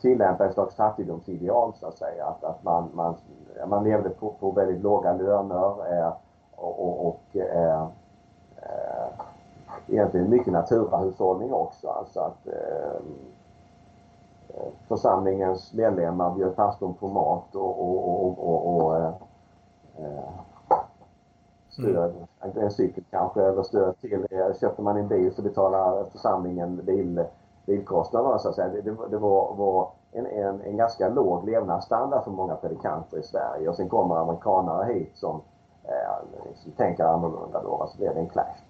tillämpa 0.00 0.46
ett 0.46 0.54
slags 0.54 0.74
fattigdomsideal 0.74 1.72
så 1.74 1.86
att 1.86 1.98
säga. 1.98 2.26
Att, 2.26 2.44
att 2.44 2.64
man, 2.64 2.88
man, 2.94 3.14
man 3.66 3.84
levde 3.84 4.10
på, 4.10 4.34
på 4.40 4.50
väldigt 4.50 4.82
låga 4.82 5.12
löner 5.12 5.92
eh, 5.92 6.12
och, 6.56 6.86
och, 6.86 7.06
och 7.06 7.36
eh, 7.36 7.82
eh, 8.56 9.08
egentligen 9.86 10.30
mycket 10.30 10.52
naturahushållning 10.52 11.52
också. 11.52 11.88
Alltså 11.88 12.20
att 12.20 12.46
eh, 12.46 12.94
eh 14.48 14.72
församlingens 14.88 15.72
medlemmar 15.72 16.34
bjöd 16.34 16.56
pastorn 16.56 16.94
på 16.94 17.08
mat 17.08 17.54
och, 17.54 17.80
och, 17.80 18.08
och, 18.08 18.38
och, 18.38 18.76
och 18.76 18.96
eh, 18.96 19.12
stöd, 21.68 22.14
mm. 22.42 22.58
en 22.64 22.70
cykel 22.70 23.04
kanske, 23.10 23.42
eller 23.42 23.62
stöd 23.62 24.00
till, 24.00 24.26
köpte 24.60 24.82
man 24.82 24.96
en 24.96 25.08
bil 25.08 25.34
så 25.34 25.42
betalar 25.42 26.04
församlingen 26.04 26.84
bil 26.84 27.24
bilkostnaderna 27.70 28.38
så 28.38 28.48
att 28.48 28.54
säga. 28.54 28.68
Det, 28.68 28.96
det 29.10 29.18
var, 29.18 29.54
var 29.54 29.90
en, 30.12 30.26
en, 30.26 30.60
en, 30.60 30.76
ganska 30.76 31.08
låg 31.08 31.44
levnadsstandard 31.44 32.24
för 32.24 32.30
många 32.30 32.56
predikanter 32.56 33.18
i 33.18 33.22
Sverige 33.22 33.68
och 33.68 33.76
sen 33.76 33.88
kommer 33.88 34.16
amerikanare 34.16 34.92
hit 34.92 35.12
som, 35.14 35.40
eh, 35.84 36.44
som 36.54 36.72
tänker 36.72 37.04
annorlunda 37.04 37.62
då, 37.62 37.86
så 37.92 37.98
blir 37.98 38.14
det 38.14 38.20
en 38.20 38.28
clash. 38.28 38.69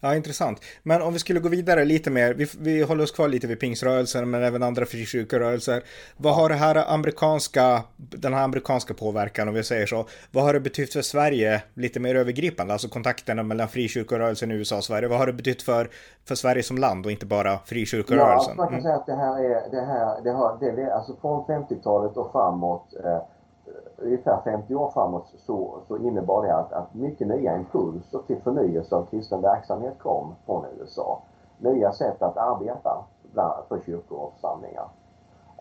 Ja, 0.00 0.14
intressant. 0.14 0.60
Men 0.82 1.02
om 1.02 1.12
vi 1.12 1.18
skulle 1.18 1.40
gå 1.40 1.48
vidare 1.48 1.84
lite 1.84 2.10
mer, 2.10 2.34
vi, 2.34 2.46
vi 2.58 2.82
håller 2.82 3.04
oss 3.04 3.12
kvar 3.12 3.28
lite 3.28 3.46
vid 3.46 3.60
pingsrörelsen 3.60 4.30
men 4.30 4.42
även 4.42 4.62
andra 4.62 4.86
frikyrkorörelser. 4.86 5.82
Vad 6.16 6.34
har 6.34 6.48
det 6.48 6.54
här 6.54 6.92
amerikanska, 6.94 7.82
den 7.96 8.34
här 8.34 8.44
amerikanska 8.44 8.94
påverkan, 8.94 9.48
om 9.48 9.54
vi 9.54 9.64
säger 9.64 9.86
så, 9.86 10.06
vad 10.30 10.44
har 10.44 10.52
det 10.52 10.60
betytt 10.60 10.92
för 10.92 11.02
Sverige 11.02 11.62
lite 11.74 12.00
mer 12.00 12.14
övergripande, 12.14 12.72
alltså 12.72 12.88
kontakterna 12.88 13.42
mellan 13.42 13.68
frikyrkorörelsen 13.68 14.50
i 14.50 14.54
USA 14.54 14.76
och 14.76 14.84
Sverige? 14.84 15.08
Vad 15.08 15.18
har 15.18 15.26
det 15.26 15.32
betytt 15.32 15.62
för, 15.62 15.90
för 16.28 16.34
Sverige 16.34 16.62
som 16.62 16.78
land 16.78 17.06
och 17.06 17.12
inte 17.12 17.26
bara 17.26 17.58
frikyrkorörelsen? 17.58 18.28
Ja, 18.28 18.34
alltså 18.34 18.54
man 18.54 18.66
kan 18.66 18.74
mm. 18.74 18.82
säga 18.82 18.94
att 18.94 19.06
det 19.06 19.16
här 19.16 19.44
är, 19.44 19.70
det 19.70 19.86
här, 19.86 20.22
det 20.24 20.30
har, 20.30 20.58
det, 20.60 20.82
det, 20.82 20.94
alltså 20.94 21.16
från 21.20 21.44
50-talet 21.44 22.16
och 22.16 22.32
framåt 22.32 22.94
eh, 23.04 23.22
Eh, 23.68 24.04
ungefär 24.04 24.40
50 24.44 24.74
år 24.74 24.90
framåt 24.90 25.34
så, 25.38 25.78
så 25.88 25.96
innebar 25.96 26.42
det 26.42 26.56
att, 26.56 26.72
att 26.72 26.94
mycket 26.94 27.28
nya 27.28 27.56
impulser 27.56 28.20
till 28.26 28.42
förnyelse 28.42 28.96
av 28.96 29.04
kristen 29.04 29.40
verksamhet 29.40 29.98
kom 29.98 30.34
från 30.46 30.64
USA. 30.78 31.22
Nya 31.58 31.92
sätt 31.92 32.22
att 32.22 32.36
arbeta 32.36 33.04
bland, 33.32 33.64
för 33.68 33.80
kyrkor 33.86 34.18
och 34.18 34.32
församlingar. 34.32 34.88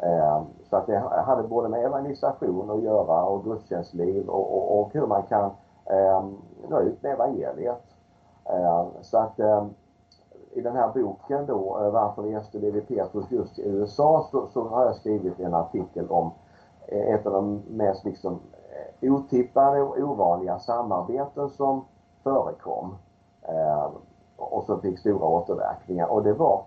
Eh, 0.04 0.42
så 0.70 0.76
att 0.76 0.88
det 0.88 1.00
hade 1.26 1.48
både 1.48 1.70
med 1.70 1.86
evangelisation 1.86 2.72
att 2.72 2.84
göra 2.84 3.24
och 3.24 3.44
gudstjänstliv 3.44 4.30
och, 4.30 4.58
och, 4.58 4.80
och 4.80 4.94
hur 4.94 5.08
man 5.08 5.24
kan 5.24 5.52
eh, 5.86 6.26
nå 6.70 6.80
ut 6.80 7.04
med 7.04 7.12
evangeliet. 7.12 7.84
Eh, 8.46 8.86
så 9.02 9.18
att 9.18 9.40
eh, 9.40 9.66
i 10.52 10.62
den 10.62 10.76
här 10.76 10.92
boken 10.94 11.46
då, 11.46 11.80
eh, 11.82 11.92
Varför 11.92 12.22
reste 12.22 12.60
Levi 12.60 12.82
Petrus 12.82 13.32
just 13.32 13.60
i 13.60 13.70
USA, 13.70 14.28
så, 14.32 14.48
så 14.48 14.68
har 14.68 14.86
jag 14.86 14.96
skrivit 14.96 15.40
en 15.40 15.54
artikel 15.54 16.10
om 16.10 16.32
Eh, 16.88 17.14
ett 17.14 17.26
av 17.26 17.34
de 17.34 17.62
mest 17.70 18.06
liksom 18.06 18.40
eh, 19.02 19.14
otippade 19.14 19.82
och 19.82 19.98
ovanliga 19.98 20.60
samarbeten 20.60 21.50
som 21.50 21.86
förekom 22.24 22.96
eh, 23.42 23.90
och 24.38 24.66
som 24.66 24.82
fick 24.82 25.00
stora 25.00 25.26
återverkningar. 25.26 26.08
Och 26.08 26.24
det 26.24 26.34
var 26.34 26.64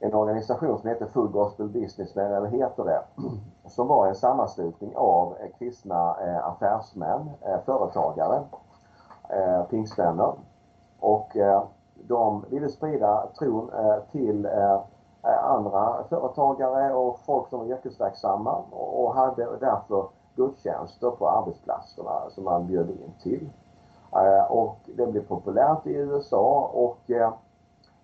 en 0.00 0.14
organisation 0.14 0.78
som 0.78 0.88
heter 0.88 1.06
Full 1.06 1.28
Gospel 1.28 1.68
Businessmen, 1.68 2.32
eller 2.32 2.46
heter 2.46 2.84
det, 2.84 3.02
som 3.70 3.88
var 3.88 4.06
en 4.06 4.14
sammanslutning 4.14 4.96
av 4.96 5.36
eh, 5.40 5.58
kristna 5.58 6.12
affärsmän, 6.42 7.30
företagare, 7.64 8.42
pingstvänner. 9.70 10.32
Och 11.00 11.36
de 11.94 12.44
ville 12.50 12.68
sprida 12.68 13.26
tron 13.38 13.70
till 14.12 14.46
Eh, 14.46 14.80
Eh, 15.24 15.44
andra 15.44 16.04
företagare 16.08 16.94
och 16.94 17.18
folk 17.18 17.48
som 17.48 17.58
var 17.58 17.66
yrkesverksamma 17.66 18.56
och 18.70 19.14
hade 19.14 19.56
därför 19.60 20.06
gudstjänster 20.36 21.10
på 21.10 21.28
arbetsplatserna 21.28 22.30
som 22.30 22.44
man 22.44 22.66
bjöd 22.66 22.90
in 22.90 23.12
till. 23.22 23.50
Eh, 24.12 24.52
och 24.52 24.76
det 24.84 25.06
blev 25.06 25.26
populärt 25.26 25.86
i 25.86 25.92
USA 25.92 26.70
och 26.74 27.10
eh, 27.10 27.32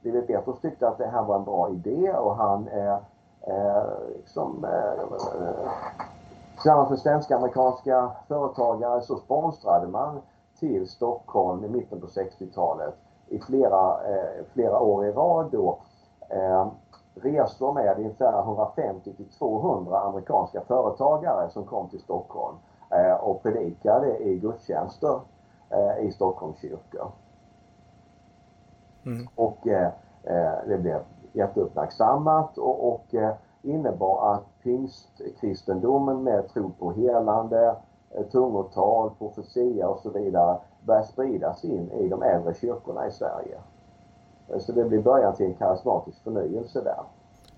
Levi 0.01 0.23
Petrus 0.23 0.61
tyckte 0.61 0.89
att 0.89 0.99
det 0.99 1.07
här 1.07 1.23
var 1.23 1.37
en 1.37 1.45
bra 1.45 1.71
idé 1.71 2.13
och 2.13 2.37
han 2.37 2.69
är 2.69 2.99
liksom, 4.17 4.67
tillsammans 6.55 6.91
med 6.91 6.99
svenska 6.99 7.37
amerikanska 7.37 8.11
företagare 8.29 9.01
så 9.01 9.17
sponsrade 9.17 9.87
man 9.87 10.21
till 10.59 10.89
Stockholm 10.89 11.65
i 11.65 11.69
mitten 11.69 12.01
på 12.01 12.07
60-talet 12.07 12.95
i 13.29 13.39
flera, 13.39 13.97
flera 14.53 14.81
år 14.81 15.07
i 15.07 15.13
rad 15.13 15.49
då 15.53 15.79
resor 17.23 17.73
med 17.73 17.99
ungefär 17.99 18.39
150 18.39 19.13
till 19.13 19.29
200 19.29 20.01
amerikanska 20.01 20.61
företagare 20.61 21.51
som 21.51 21.65
kom 21.65 21.89
till 21.89 22.01
Stockholm 22.01 22.57
eh, 22.91 23.15
och 23.15 23.43
predikade 23.43 24.19
i 24.19 24.39
gudstjänster 24.39 25.21
eh, 25.71 26.07
i 26.07 26.13
Stockholms 26.13 26.59
kyrkor. 26.61 27.11
Mm. 29.07 29.29
Och 29.35 29.67
eh, 29.67 29.91
det 30.67 30.79
blev 30.79 31.01
jätteuppmärksammat 31.33 32.59
och, 32.59 32.93
och 32.93 33.15
innebar 33.63 34.35
att 34.35 34.45
pingstkristendomen 34.63 36.23
med 36.23 36.49
tro 36.49 36.71
på 36.79 36.93
helande, 36.93 37.77
tungotal, 38.33 39.11
profetia 39.19 39.89
och 39.89 40.01
så 40.01 40.11
vidare 40.11 40.59
började 40.81 41.07
spridas 41.07 41.65
in 41.65 41.91
i 41.91 42.09
de 42.09 42.23
äldre 42.23 42.55
kyrkorna 42.55 43.07
i 43.07 43.11
Sverige. 43.11 43.59
Så 44.61 44.73
det 44.73 44.85
blir 44.85 45.01
början 45.01 45.37
till 45.37 45.47
en 45.47 45.55
karismatisk 45.55 46.19
förnyelse 46.25 46.81
där. 46.81 47.05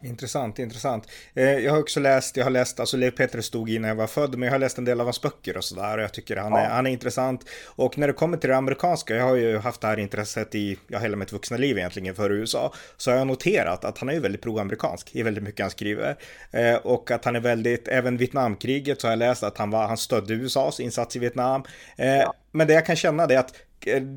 Intressant, 0.03 0.59
intressant. 0.59 1.07
Eh, 1.35 1.45
jag 1.45 1.73
har 1.73 1.81
också 1.81 2.01
läst, 2.01 2.37
jag 2.37 2.45
har 2.45 2.51
läst, 2.51 2.81
alltså 2.81 2.97
Leif 2.97 3.17
Petrus 3.17 3.47
stod 3.47 3.71
innan 3.71 3.89
jag 3.89 3.95
var 3.95 4.07
född, 4.07 4.31
men 4.39 4.43
jag 4.43 4.53
har 4.53 4.59
läst 4.59 4.79
en 4.79 4.85
del 4.85 5.01
av 5.01 5.07
hans 5.07 5.23
böcker 5.23 5.57
och 5.57 5.65
sådär 5.65 5.99
och 5.99 6.05
jag 6.05 6.13
tycker 6.13 6.37
han, 6.37 6.53
ja. 6.53 6.59
är, 6.59 6.69
han 6.69 6.87
är 6.87 6.91
intressant. 6.91 7.45
Och 7.77 7.99
när 7.99 8.07
det 8.07 8.13
kommer 8.13 8.37
till 8.37 8.51
det 8.51 8.57
amerikanska, 8.57 9.15
jag 9.15 9.25
har 9.25 9.37
ju 9.37 9.59
haft 9.59 9.81
det 9.81 9.87
här 9.87 9.99
intresset 9.99 10.55
i, 10.55 10.79
ja, 10.89 10.99
hela 10.99 11.17
mitt 11.17 11.33
vuxna 11.33 11.57
liv 11.57 11.79
egentligen 11.79 12.15
för 12.15 12.31
USA, 12.33 12.73
så 12.97 13.11
har 13.11 13.19
jag 13.19 13.27
noterat 13.27 13.85
att 13.85 13.99
han 13.99 14.09
är 14.09 14.13
ju 14.13 14.21
väldigt 14.21 14.43
pro-amerikansk 14.43 15.17
i 15.17 15.23
väldigt 15.23 15.45
mycket 15.45 15.61
han 15.61 15.71
skriver. 15.71 16.17
Eh, 16.51 16.75
och 16.75 17.11
att 17.11 17.25
han 17.25 17.37
är 17.37 17.41
väldigt, 17.41 17.89
även 17.89 18.17
Vietnamkriget 18.17 19.01
så 19.01 19.07
har 19.07 19.13
jag 19.13 19.19
läst 19.19 19.43
att 19.43 19.59
han 19.59 19.71
var, 19.71 19.87
han 19.87 19.97
stödde 19.97 20.35
USAs 20.35 20.81
insats 20.81 21.17
i 21.17 21.19
Vietnam. 21.19 21.63
Eh, 21.97 22.17
ja. 22.17 22.35
Men 22.53 22.67
det 22.67 22.73
jag 22.73 22.87
kan 22.87 22.97
känna 22.97 23.27
det 23.27 23.35
är 23.35 23.39
att 23.39 23.55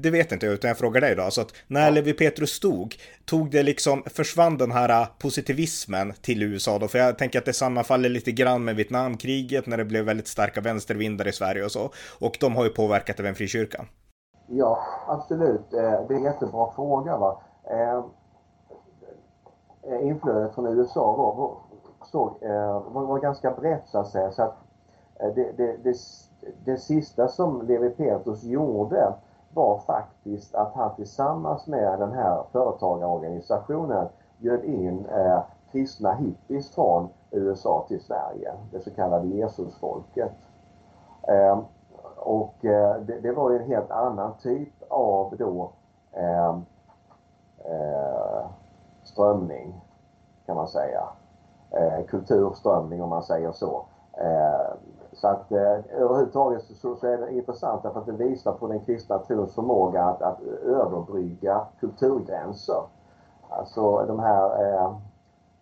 det 0.01 0.09
vet 0.09 0.31
inte 0.31 0.45
jag, 0.45 0.53
utan 0.53 0.67
jag 0.67 0.77
frågar 0.77 1.01
dig 1.01 1.15
då. 1.15 1.31
Så 1.31 1.41
att 1.41 1.53
när 1.67 1.85
ja. 1.85 1.89
Levi 1.89 2.13
Petrus 2.13 2.49
stod, 2.49 2.95
tog 3.25 3.51
det 3.51 3.63
liksom, 3.63 4.03
försvann 4.05 4.57
den 4.57 4.71
här 4.71 5.01
eh, 5.01 5.07
positivismen 5.19 6.13
till 6.21 6.43
USA 6.43 6.79
då? 6.79 6.87
För 6.87 6.99
jag 6.99 7.17
tänker 7.17 7.39
att 7.39 7.45
det 7.45 7.53
sammanfaller 7.53 8.09
lite 8.09 8.31
grann 8.31 8.63
med 8.63 8.75
Vietnamkriget 8.75 9.67
när 9.67 9.77
det 9.77 9.85
blev 9.85 10.05
väldigt 10.05 10.27
starka 10.27 10.61
vänstervindar 10.61 11.27
i 11.27 11.31
Sverige 11.31 11.65
och 11.65 11.71
så. 11.71 11.89
Och 12.19 12.37
de 12.39 12.55
har 12.55 12.63
ju 12.63 12.69
påverkat 12.69 13.19
även 13.19 13.35
frikyrkan. 13.35 13.85
Ja, 14.47 14.79
absolut. 15.07 15.73
Eh, 15.73 16.07
det 16.07 16.13
är 16.13 16.17
en 16.17 16.23
jättebra 16.23 16.71
fråga. 16.75 17.17
Va? 17.17 17.41
Inflödet 20.01 20.55
från 20.55 20.79
USA 20.79 21.15
var, 21.15 21.57
såg, 22.11 22.37
var, 22.93 23.05
var 23.05 23.19
ganska 23.19 23.51
brett 23.51 23.87
så 23.87 23.99
att 23.99 24.07
säga. 24.07 24.31
Så 24.31 24.43
att 24.43 24.57
det, 25.35 25.51
det, 25.57 25.77
det, 25.83 25.95
det 26.65 26.77
sista 26.77 27.27
som 27.27 27.67
Levi 27.67 27.89
Petrus 27.89 28.43
gjorde 28.43 29.13
var 29.53 29.77
faktiskt 29.77 30.55
att 30.55 30.73
han 30.73 30.95
tillsammans 30.95 31.67
med 31.67 31.99
den 31.99 32.11
här 32.11 32.43
företagarorganisationen 32.51 34.07
bjöd 34.37 34.63
in 34.63 35.05
eh, 35.05 35.39
kristna 35.71 36.13
hippies 36.13 36.75
från 36.75 37.09
USA 37.31 37.85
till 37.87 38.01
Sverige, 38.01 38.53
det 38.71 38.79
så 38.79 38.91
kallade 38.91 39.27
Jesusfolket. 39.27 40.31
Eh, 41.27 41.59
och 42.17 42.65
eh, 42.65 42.95
det, 42.95 43.19
det, 43.19 43.31
var 43.31 43.51
ju 43.51 43.57
en 43.57 43.67
helt 43.67 43.91
annan 43.91 44.33
typ 44.41 44.73
av 44.89 45.35
då 45.37 45.71
eh, 46.11 46.49
eh 47.57 48.45
strömning 49.03 49.81
kan 50.45 50.55
man 50.55 50.67
säga. 50.67 51.03
Eh, 51.71 52.05
kulturströmning 52.05 53.01
om 53.01 53.09
man 53.09 53.23
säger 53.23 53.51
så. 53.51 53.85
Eh, 54.13 54.73
så 55.15 55.27
att 55.27 55.51
eh, 55.51 55.79
överhuvudtaget 55.91 56.63
så, 56.63 56.95
så 56.95 57.07
är 57.07 57.17
det 57.17 57.33
intressant 57.33 57.83
därför 57.83 57.99
att 57.99 58.05
det 58.05 58.11
visar 58.11 58.51
på 58.51 58.67
den 58.67 58.79
kristna 58.79 59.19
trons 59.19 59.55
förmåga 59.55 60.03
att, 60.03 60.21
att 60.21 60.41
överbrygga 60.65 61.61
kulturgränser. 61.79 62.83
Alltså 63.49 64.05
de 64.05 64.19
här 64.19 64.63
eh, 64.65 64.83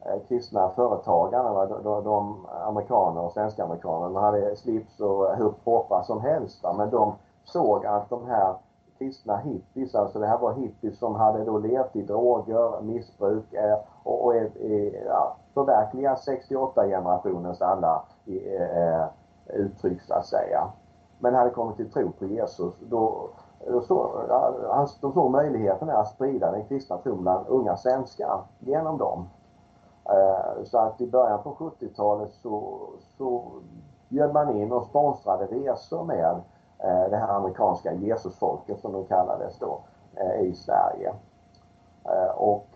eh 0.05 0.21
kristna 0.27 0.69
företagarna, 0.69 1.65
de, 1.65 2.03
de, 2.03 2.45
amerikaner 2.65 3.21
och 3.21 3.33
svenska 3.33 3.63
amerikaner, 3.63 4.05
de 4.05 4.15
hade 4.15 4.55
slips 4.55 4.99
och 4.99 5.35
hur 5.35 5.53
proppar 5.63 6.03
som 6.03 6.21
helst. 6.21 6.65
Men 6.77 6.89
de 6.89 7.13
såg 7.43 7.85
att 7.85 8.09
de 8.09 8.27
här 8.27 8.55
kristna 8.97 9.37
hippies, 9.37 9.95
alltså 9.95 10.19
det 10.19 10.27
här 10.27 10.37
var 10.37 10.53
hippies 10.53 10.99
som 10.99 11.15
hade 11.15 11.43
då 11.43 11.57
levt 11.57 11.95
i 11.95 12.01
droger, 12.01 12.81
missbruk 12.81 13.53
eh, 13.53 13.77
och, 14.03 14.25
och 14.25 14.35
eh, 14.35 14.93
ja, 15.05 15.35
förverkligat 15.53 16.19
68 16.23 16.87
generationens 16.87 17.61
alla 17.61 18.03
eh, 18.25 18.77
eh 18.77 19.05
uttryck 19.45 20.01
så 20.01 20.13
att 20.13 20.25
säga. 20.25 20.67
Men 21.19 21.35
hade 21.35 21.49
kommit 21.49 21.75
till 21.75 21.91
tro 21.91 22.11
på 22.11 22.25
Jesus, 22.25 22.73
då, 22.79 23.29
då 23.67 23.81
så, 23.81 24.21
de 25.01 25.13
såg 25.13 25.31
möjligheten 25.31 25.89
att 25.89 26.07
sprida 26.07 26.51
den 26.51 26.65
kristna 26.65 26.97
tron 26.97 27.21
bland 27.21 27.47
unga 27.47 27.77
svenskar 27.77 28.41
genom 28.59 28.97
dem. 28.97 29.29
Eh, 30.05 30.63
så 30.63 30.77
att 30.77 31.01
i 31.01 31.07
början 31.07 31.43
på 31.43 31.53
70-talet 31.53 32.33
så, 32.33 32.79
så 33.17 33.43
bjöd 34.09 34.33
man 34.33 34.57
in 34.57 34.71
och 34.71 34.85
sponsrade 34.85 35.45
resor 35.45 36.03
med 36.03 36.35
eh, 36.79 37.09
det 37.09 37.17
här 37.17 37.27
amerikanska 37.27 37.93
Jesusfolket 37.93 38.81
som 38.81 38.93
de 38.93 39.05
kallades 39.05 39.59
då 39.59 39.79
eh, 40.15 40.41
i 40.41 40.53
Sverige. 40.53 41.13
Och 42.35 42.67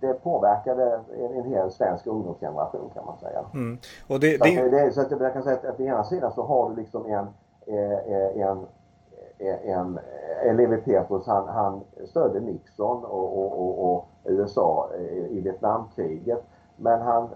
det 0.00 0.14
påverkade 0.14 1.00
en, 1.18 1.36
en 1.36 1.44
hel 1.44 1.70
svensk 1.70 2.06
ungdomsgeneration 2.06 2.90
kan 2.94 3.04
man 3.04 3.18
säga. 3.18 3.44
Mm. 3.54 3.78
Och 4.08 4.20
det, 4.20 4.36
det... 4.36 4.56
Så, 4.56 4.76
det, 4.76 4.92
så 4.92 5.00
att 5.00 5.10
jag 5.10 5.32
kan 5.32 5.42
säga 5.42 5.56
att, 5.56 5.64
att 5.64 5.76
på 5.76 5.82
ena 5.82 6.04
sidan 6.04 6.32
så 6.32 6.42
har 6.42 6.70
du 6.70 6.76
liksom 6.76 7.06
en, 7.06 7.26
eh, 7.66 8.42
en 8.42 8.66
en, 9.38 9.98
en 10.42 10.56
Levi 10.56 10.76
Petrus 10.76 11.26
han, 11.26 11.48
han 11.48 11.80
stödde 12.04 12.40
Nixon 12.40 13.04
och, 13.04 13.38
och, 13.38 13.60
och, 13.60 13.94
och, 13.94 14.08
USA 14.24 14.90
i 15.30 15.40
Vietnamkriget. 15.40 16.44
Men 16.76 17.00
han 17.02 17.28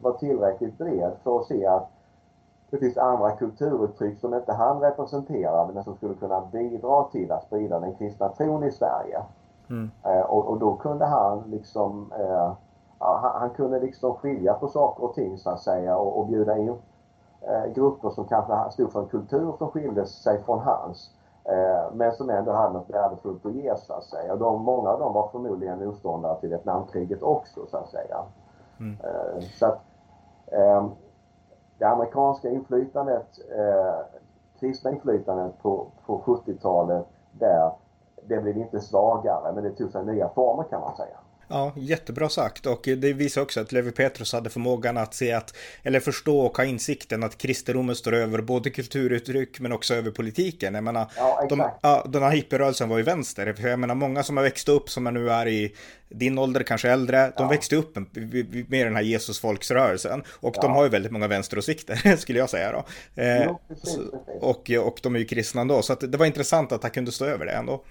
var 0.00 0.12
tillräckligt 0.12 0.78
bred 0.78 1.12
för 1.22 1.40
att 1.40 1.46
se 1.46 1.66
att 1.66 1.88
det 2.70 2.78
finns 2.78 2.96
andra 2.96 3.30
kulturuttryck 3.30 4.20
som 4.20 4.34
inte 4.34 4.52
han 4.52 4.80
representerade 4.80 5.72
men 5.72 5.84
som 5.84 5.96
skulle 5.96 6.14
kunna 6.14 6.40
bidra 6.52 7.04
till 7.04 7.32
att 7.32 7.44
sprida 7.44 7.80
den 7.80 7.94
kristna 7.94 8.28
tron 8.28 8.64
i 8.64 8.72
Sverige. 8.72 9.22
Mm. 9.70 9.90
Eh, 10.04 10.20
och, 10.20 10.48
och, 10.48 10.58
då 10.58 10.76
kunde 10.76 11.04
han 11.04 11.42
liksom 11.50 12.12
eh, 12.18 12.52
han, 12.98 13.40
han, 13.40 13.50
kunde 13.50 13.80
liksom 13.80 14.14
skilja 14.14 14.54
på 14.54 14.68
saker 14.68 15.04
och 15.04 15.14
ting 15.14 15.38
så 15.38 15.50
att 15.50 15.60
säga 15.60 15.96
och, 15.96 16.18
och 16.18 16.26
bjuda 16.26 16.58
in 16.58 16.74
eh, 17.40 17.72
grupper 17.74 18.10
som 18.10 18.24
kanske 18.24 18.72
stod 18.72 18.92
för 18.92 19.00
en 19.00 19.08
kultur 19.08 19.52
som 19.58 19.70
skilde 19.70 20.06
sig 20.06 20.42
från 20.42 20.58
hans. 20.58 21.10
Eh, 21.44 21.92
men 21.92 22.12
som 22.12 22.30
ändå 22.30 22.52
hade 22.52 22.72
något 22.72 22.90
värdefullt 22.90 23.46
att 23.46 23.52
ge 23.52 23.76
så 23.76 23.92
att 23.92 24.04
säga. 24.04 24.32
Och 24.32 24.38
de, 24.38 24.62
många 24.62 24.90
av 24.90 24.98
dem 24.98 25.12
var 25.12 25.28
förmodligen 25.28 25.84
motståndare 25.84 26.40
till 26.40 26.48
Vietnamkriget 26.48 27.22
också 27.22 27.66
så 27.66 27.76
att 27.76 27.88
säga. 27.88 28.16
Mm. 28.80 28.98
Eh, 29.04 29.40
så 29.40 29.66
att 29.66 29.80
eh, 30.46 30.86
det 31.78 31.84
amerikanska 31.84 32.50
inflytandet, 32.50 33.38
eh, 33.58 33.94
kristna 34.60 34.90
inflytandet 34.90 35.58
på, 35.62 35.86
på 36.06 36.18
70-talet 36.18 37.06
där, 37.32 37.70
det 38.28 38.40
blev 38.40 38.56
inte 38.56 38.80
svagare 38.80 39.52
men 39.52 39.64
det 39.64 39.70
tog 39.70 39.92
sig 39.92 40.04
nya 40.04 40.28
former 40.28 40.64
kan 40.70 40.80
man 40.80 40.96
säga. 40.96 41.16
Ja, 41.52 41.72
jättebra 41.76 42.28
sagt 42.28 42.66
och 42.66 42.80
det 42.82 43.12
visar 43.12 43.42
också 43.42 43.60
att 43.60 43.72
Levi 43.72 43.92
Petrus 43.92 44.32
hade 44.32 44.50
förmågan 44.50 44.96
att 44.96 45.14
se 45.14 45.32
att, 45.32 45.54
eller 45.82 46.00
förstå 46.00 46.40
och 46.40 46.56
ha 46.56 46.64
insikten 46.64 47.22
att 47.22 47.38
kristendomen 47.38 47.96
står 47.96 48.14
över 48.14 48.40
både 48.40 48.70
kulturuttryck 48.70 49.60
men 49.60 49.72
också 49.72 49.94
över 49.94 50.10
politiken. 50.10 50.74
Jag 50.74 50.84
menar, 50.84 51.06
ja, 51.16 51.46
de, 51.48 51.70
ja, 51.82 52.06
den 52.08 52.22
här 52.22 52.30
hippierörelsen 52.30 52.88
var 52.88 52.96
ju 52.98 53.02
vänster. 53.02 53.54
Jag 53.58 53.78
menar, 53.78 53.94
många 53.94 54.22
som 54.22 54.36
har 54.36 54.44
växt 54.44 54.68
upp, 54.68 54.90
som 54.90 55.04
nu 55.04 55.30
är 55.30 55.48
i 55.48 55.74
din 56.08 56.38
ålder, 56.38 56.62
kanske 56.62 56.90
äldre, 56.90 57.32
de 57.36 57.48
växte 57.48 57.76
upp 57.76 57.96
med 58.68 58.86
den 58.86 58.96
här 58.96 59.02
Jesus-folksrörelsen. 59.02 60.22
Och 60.40 60.54
ja. 60.56 60.62
de 60.62 60.72
har 60.72 60.82
ju 60.84 60.88
väldigt 60.88 61.12
många 61.12 61.28
vänsteråsikter, 61.28 62.16
skulle 62.16 62.38
jag 62.38 62.50
säga 62.50 62.72
då. 62.72 62.84
Eh, 63.22 63.44
jo, 63.44 63.60
precis, 63.68 63.96
precis. 63.96 64.42
Och, 64.42 64.70
och 64.86 65.00
de 65.02 65.14
är 65.14 65.18
ju 65.18 65.24
kristna 65.24 65.60
ändå, 65.60 65.82
så 65.82 65.94
det 65.94 66.18
var 66.18 66.26
intressant 66.26 66.72
att 66.72 66.82
han 66.82 66.90
kunde 66.90 67.12
stå 67.12 67.24
över 67.24 67.46
det 67.46 67.52
ändå. 67.52 67.84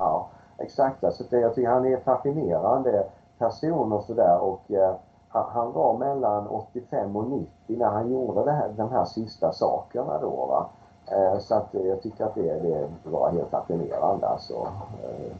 Ja. 0.00 0.26
Exakt, 0.58 1.04
alltså 1.04 1.24
det, 1.30 1.40
jag 1.40 1.54
tycker 1.54 1.68
han 1.70 1.86
är 1.86 1.96
fascinerande 1.96 3.04
person 3.38 3.92
och 3.92 4.04
sådär 4.04 4.38
och 4.40 4.70
eh, 4.70 4.94
han, 5.28 5.72
var 5.72 5.98
mellan 5.98 6.46
85 6.48 7.16
och 7.16 7.30
90 7.30 7.48
när 7.66 7.86
han 7.86 8.12
gjorde 8.12 8.44
det 8.44 8.52
här, 8.52 8.68
de 8.76 8.90
här 8.90 9.04
sista 9.04 9.52
sakerna 9.52 10.18
då 10.18 10.30
va. 10.30 10.66
Eh, 11.06 11.38
så 11.38 11.54
att 11.54 11.74
eh, 11.74 11.86
jag 11.86 12.02
tycker 12.02 12.24
att 12.24 12.34
det, 12.34 12.60
det 12.60 12.88
var 13.04 13.30
helt 13.30 13.50
fascinerande 13.50 14.28
alltså. 14.28 14.54
Eh, 15.02 15.32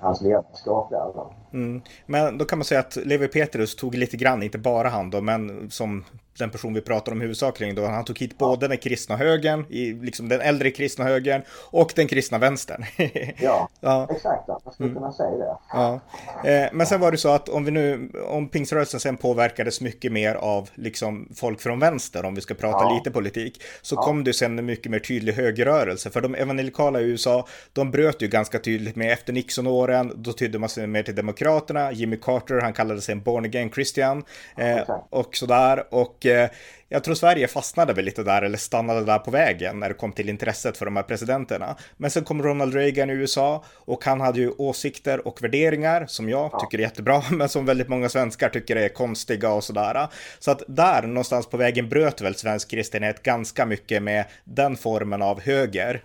hans 0.00 0.20
ledarskap 0.20 0.90
där. 0.90 1.12
Mm. 1.52 1.82
Men 2.06 2.38
då 2.38 2.44
kan 2.44 2.58
man 2.58 2.64
säga 2.64 2.80
att 2.80 2.96
Levi 2.96 3.28
Petrus 3.28 3.76
tog 3.76 3.94
lite 3.94 4.16
grann, 4.16 4.42
inte 4.42 4.58
bara 4.58 4.88
han 4.88 5.10
då, 5.10 5.20
men 5.20 5.70
som 5.70 6.04
den 6.38 6.50
person 6.50 6.74
vi 6.74 6.80
pratar 6.80 7.12
om 7.12 7.20
huvudsakligen 7.20 7.74
då, 7.74 7.86
han 7.86 8.04
tog 8.04 8.18
hit 8.18 8.30
ja. 8.30 8.46
både 8.46 8.68
den 8.68 8.78
kristna 8.78 9.16
högern, 9.16 9.66
i, 9.68 9.92
liksom 9.92 10.28
den 10.28 10.40
äldre 10.40 10.70
kristna 10.70 11.04
högern 11.04 11.42
och 11.50 11.92
den 11.96 12.08
kristna 12.08 12.38
vänstern. 12.38 12.84
ja, 13.40 13.68
ja, 13.80 14.08
exakt, 14.10 14.48
man 14.48 14.72
skulle 14.72 14.88
mm. 14.88 15.02
kunna 15.02 15.12
säga 15.12 15.30
det. 15.30 15.56
Ja. 15.72 16.00
Eh, 16.44 16.68
men 16.72 16.86
sen 16.86 17.00
var 17.00 17.12
det 17.12 17.18
så 17.18 17.28
att 17.28 17.48
om 17.48 17.64
vi 17.64 17.70
nu, 17.70 18.10
om 18.28 18.48
pingströrelsen 18.48 19.00
sen 19.00 19.16
påverkades 19.16 19.80
mycket 19.80 20.12
mer 20.12 20.34
av 20.34 20.70
liksom 20.74 21.28
folk 21.34 21.60
från 21.60 21.78
vänster, 21.78 22.24
om 22.24 22.34
vi 22.34 22.40
ska 22.40 22.54
prata 22.54 22.84
ja. 22.84 22.94
lite 22.94 23.10
politik, 23.10 23.62
så 23.82 23.96
kom 23.96 24.24
det 24.24 24.32
sen 24.32 24.58
en 24.58 24.66
mycket 24.66 24.90
mer 24.90 24.98
tydlig 24.98 25.32
högerrörelse, 25.32 26.10
för 26.10 26.20
de 26.20 26.34
evangelikala 26.34 27.00
i 27.00 27.04
USA, 27.04 27.46
de 27.72 27.90
bröt 27.90 28.22
ju 28.22 28.28
ganska 28.28 28.58
tydligt 28.58 28.96
med 28.96 29.12
efter 29.12 29.32
Nixon-åren, 29.32 30.12
då 30.16 30.32
tydde 30.32 30.58
man 30.58 30.68
sig 30.68 30.86
mer 30.86 31.02
till 31.02 31.14
Demokraterna, 31.38 31.92
Jimmy 31.92 32.16
Carter, 32.16 32.60
han 32.60 32.72
kallade 32.72 33.00
sig 33.00 33.12
en 33.12 33.22
born 33.22 33.44
again 33.44 33.70
Christian, 33.70 34.24
eh, 34.56 34.90
och 35.10 35.36
sådär, 35.36 35.84
och 35.90 36.26
Eh, 36.26 36.50
jag 36.90 37.04
tror 37.04 37.14
Sverige 37.14 37.48
fastnade 37.48 37.92
väl 37.92 38.04
lite 38.04 38.22
där, 38.22 38.42
eller 38.42 38.58
stannade 38.58 39.04
där 39.04 39.18
på 39.18 39.30
vägen 39.30 39.80
när 39.80 39.88
det 39.88 39.94
kom 39.94 40.12
till 40.12 40.28
intresset 40.28 40.76
för 40.76 40.84
de 40.84 40.96
här 40.96 41.02
presidenterna. 41.02 41.76
Men 41.96 42.10
sen 42.10 42.24
kom 42.24 42.42
Ronald 42.42 42.74
Reagan 42.74 43.10
i 43.10 43.12
USA 43.12 43.64
och 43.74 44.04
han 44.04 44.20
hade 44.20 44.38
ju 44.38 44.50
åsikter 44.58 45.26
och 45.26 45.42
värderingar 45.42 46.06
som 46.06 46.28
jag 46.28 46.60
tycker 46.60 46.78
är 46.78 46.82
jättebra, 46.82 47.22
men 47.32 47.48
som 47.48 47.66
väldigt 47.66 47.88
många 47.88 48.08
svenskar 48.08 48.48
tycker 48.48 48.76
är 48.76 48.88
konstiga 48.88 49.52
och 49.52 49.64
sådär. 49.64 50.08
Så 50.38 50.50
att 50.50 50.62
där 50.68 51.02
någonstans 51.02 51.46
på 51.46 51.56
vägen 51.56 51.88
bröt 51.88 52.20
väl 52.20 52.34
svensk 52.34 52.70
kristenhet 52.70 53.22
ganska 53.22 53.66
mycket 53.66 54.02
med 54.02 54.24
den 54.44 54.76
formen 54.76 55.22
av 55.22 55.40
höger. 55.40 56.04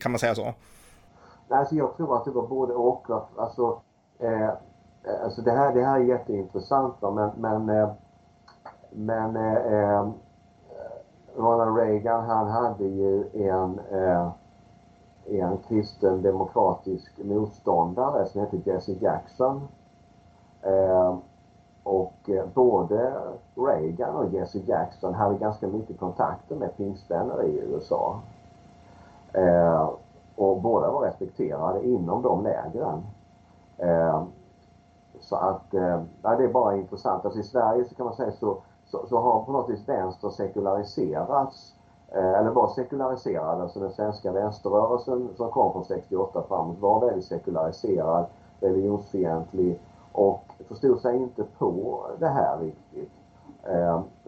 Kan 0.00 0.12
man 0.12 0.18
säga 0.18 0.34
så? 0.34 0.54
Alltså 1.48 1.74
jag 1.74 1.96
tror 1.96 2.16
att 2.16 2.24
det 2.24 2.30
var 2.30 2.46
både 2.46 2.72
och. 2.72 3.06
Alltså, 3.38 3.82
eh, 4.22 4.50
alltså 5.24 5.42
det, 5.42 5.50
här, 5.50 5.74
det 5.74 5.84
här 5.84 6.00
är 6.00 6.04
jätteintressant 6.04 6.94
men, 7.02 7.30
men 7.36 7.68
eh, 7.68 7.92
men 8.94 9.36
eh, 9.36 9.72
eh, 9.72 10.08
Ronald 11.36 11.76
Reagan 11.76 12.24
han 12.24 12.50
hade 12.50 12.84
ju 12.84 13.24
en, 13.32 13.80
eh, 13.92 14.30
en 15.26 15.58
kristen 15.68 16.22
demokratisk 16.22 17.18
motståndare 17.24 18.26
som 18.26 18.40
hette 18.40 18.56
Jesse 18.56 18.92
Jackson. 18.92 19.68
Eh, 20.62 21.16
och 21.82 22.14
eh, 22.28 22.44
både 22.54 23.14
Reagan 23.54 24.16
och 24.16 24.32
Jesse 24.32 24.58
Jackson 24.58 25.14
hade 25.14 25.38
ganska 25.38 25.66
mycket 25.68 25.98
kontakter 26.00 26.56
med 26.56 26.76
pingstvänner 26.76 27.42
i 27.42 27.58
USA. 27.58 28.20
Eh, 29.32 29.90
och 30.36 30.60
båda 30.60 30.90
var 30.90 31.00
respekterade 31.00 31.86
inom 31.86 32.22
de 32.22 32.42
lägren. 32.42 33.02
Eh, 33.78 34.22
så 35.20 35.36
att, 35.36 35.74
eh, 35.74 36.02
ja, 36.22 36.36
det 36.36 36.44
är 36.44 36.52
bara 36.52 36.76
intressant. 36.76 37.24
Alltså 37.24 37.40
i 37.40 37.42
Sverige 37.42 37.84
så 37.84 37.94
kan 37.94 38.06
man 38.06 38.14
säga 38.14 38.32
så 38.32 38.56
så, 38.86 39.06
så 39.08 39.18
har 39.18 39.44
på 39.44 39.52
något 39.52 39.70
vis 39.70 39.88
vänster 39.88 40.30
sekulariserats 40.30 41.74
eh, 42.08 42.32
eller 42.32 42.50
var 42.50 42.68
sekulariserad. 42.68 43.60
Alltså 43.60 43.80
den 43.80 43.92
svenska 43.92 44.32
vänsterrörelsen 44.32 45.28
som 45.36 45.50
kom 45.50 45.72
från 45.72 45.84
68 45.84 46.44
framåt 46.48 46.78
var 46.80 47.00
väldigt 47.00 47.24
sekulariserad, 47.24 48.26
religionsfientlig 48.60 49.80
och 50.12 50.44
förstod 50.68 51.00
sig 51.00 51.16
inte 51.16 51.44
på 51.58 52.06
det 52.18 52.28
här 52.28 52.58
riktigt. 52.58 53.10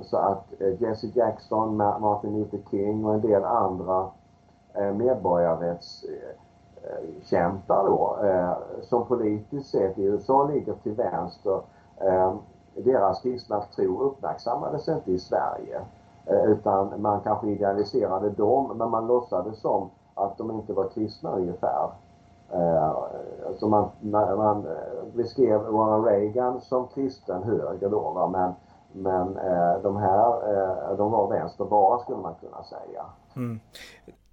Så 0.02 0.16
att 0.16 0.44
Jesse 0.78 1.06
Jackson, 1.06 1.76
Martin 1.76 2.38
Luther 2.38 2.60
King 2.70 3.04
och 3.04 3.14
en 3.14 3.20
del 3.20 3.44
andra 3.44 4.08
medborgarrätts 4.94 6.04
Eh, 6.84 7.22
kämpar 7.22 7.84
då 7.84 8.18
eh, 8.22 8.82
som 8.82 9.06
politiskt 9.06 9.70
sett 9.70 9.98
i 9.98 10.04
USA 10.04 10.48
ligger 10.48 10.74
till 10.74 10.92
vänster 10.92 11.60
eh, 12.00 12.34
deras 12.74 13.22
kristna 13.22 13.60
tro 13.60 14.02
uppmärksammades 14.02 14.88
inte 14.88 15.12
i 15.12 15.18
Sverige. 15.18 15.80
Eh, 16.26 16.44
utan 16.44 17.02
man 17.02 17.20
kanske 17.20 17.46
idealiserade 17.46 18.30
dem 18.30 18.78
men 18.78 18.90
man 18.90 19.06
låtsades 19.06 19.60
som 19.60 19.90
att 20.14 20.38
de 20.38 20.50
inte 20.50 20.72
var 20.72 20.88
kristna 20.88 21.30
ungefär. 21.30 21.88
Eh, 22.50 22.92
så 23.58 23.68
man, 23.68 23.88
man 24.36 24.66
beskrev 25.14 25.62
Ronald 25.62 26.06
Reagan 26.06 26.60
som 26.60 26.86
kristen 26.86 27.42
höger 27.42 27.88
då 27.88 28.10
va? 28.10 28.28
men, 28.28 28.52
men 28.92 29.36
eh, 29.36 29.82
de 29.82 29.96
här 29.96 30.96
de 30.96 31.10
var 31.10 31.28
vänster 31.28 31.64
bara 31.64 31.98
skulle 31.98 32.18
man 32.18 32.34
kunna 32.40 32.62
säga. 32.62 33.04
Mm. 33.36 33.60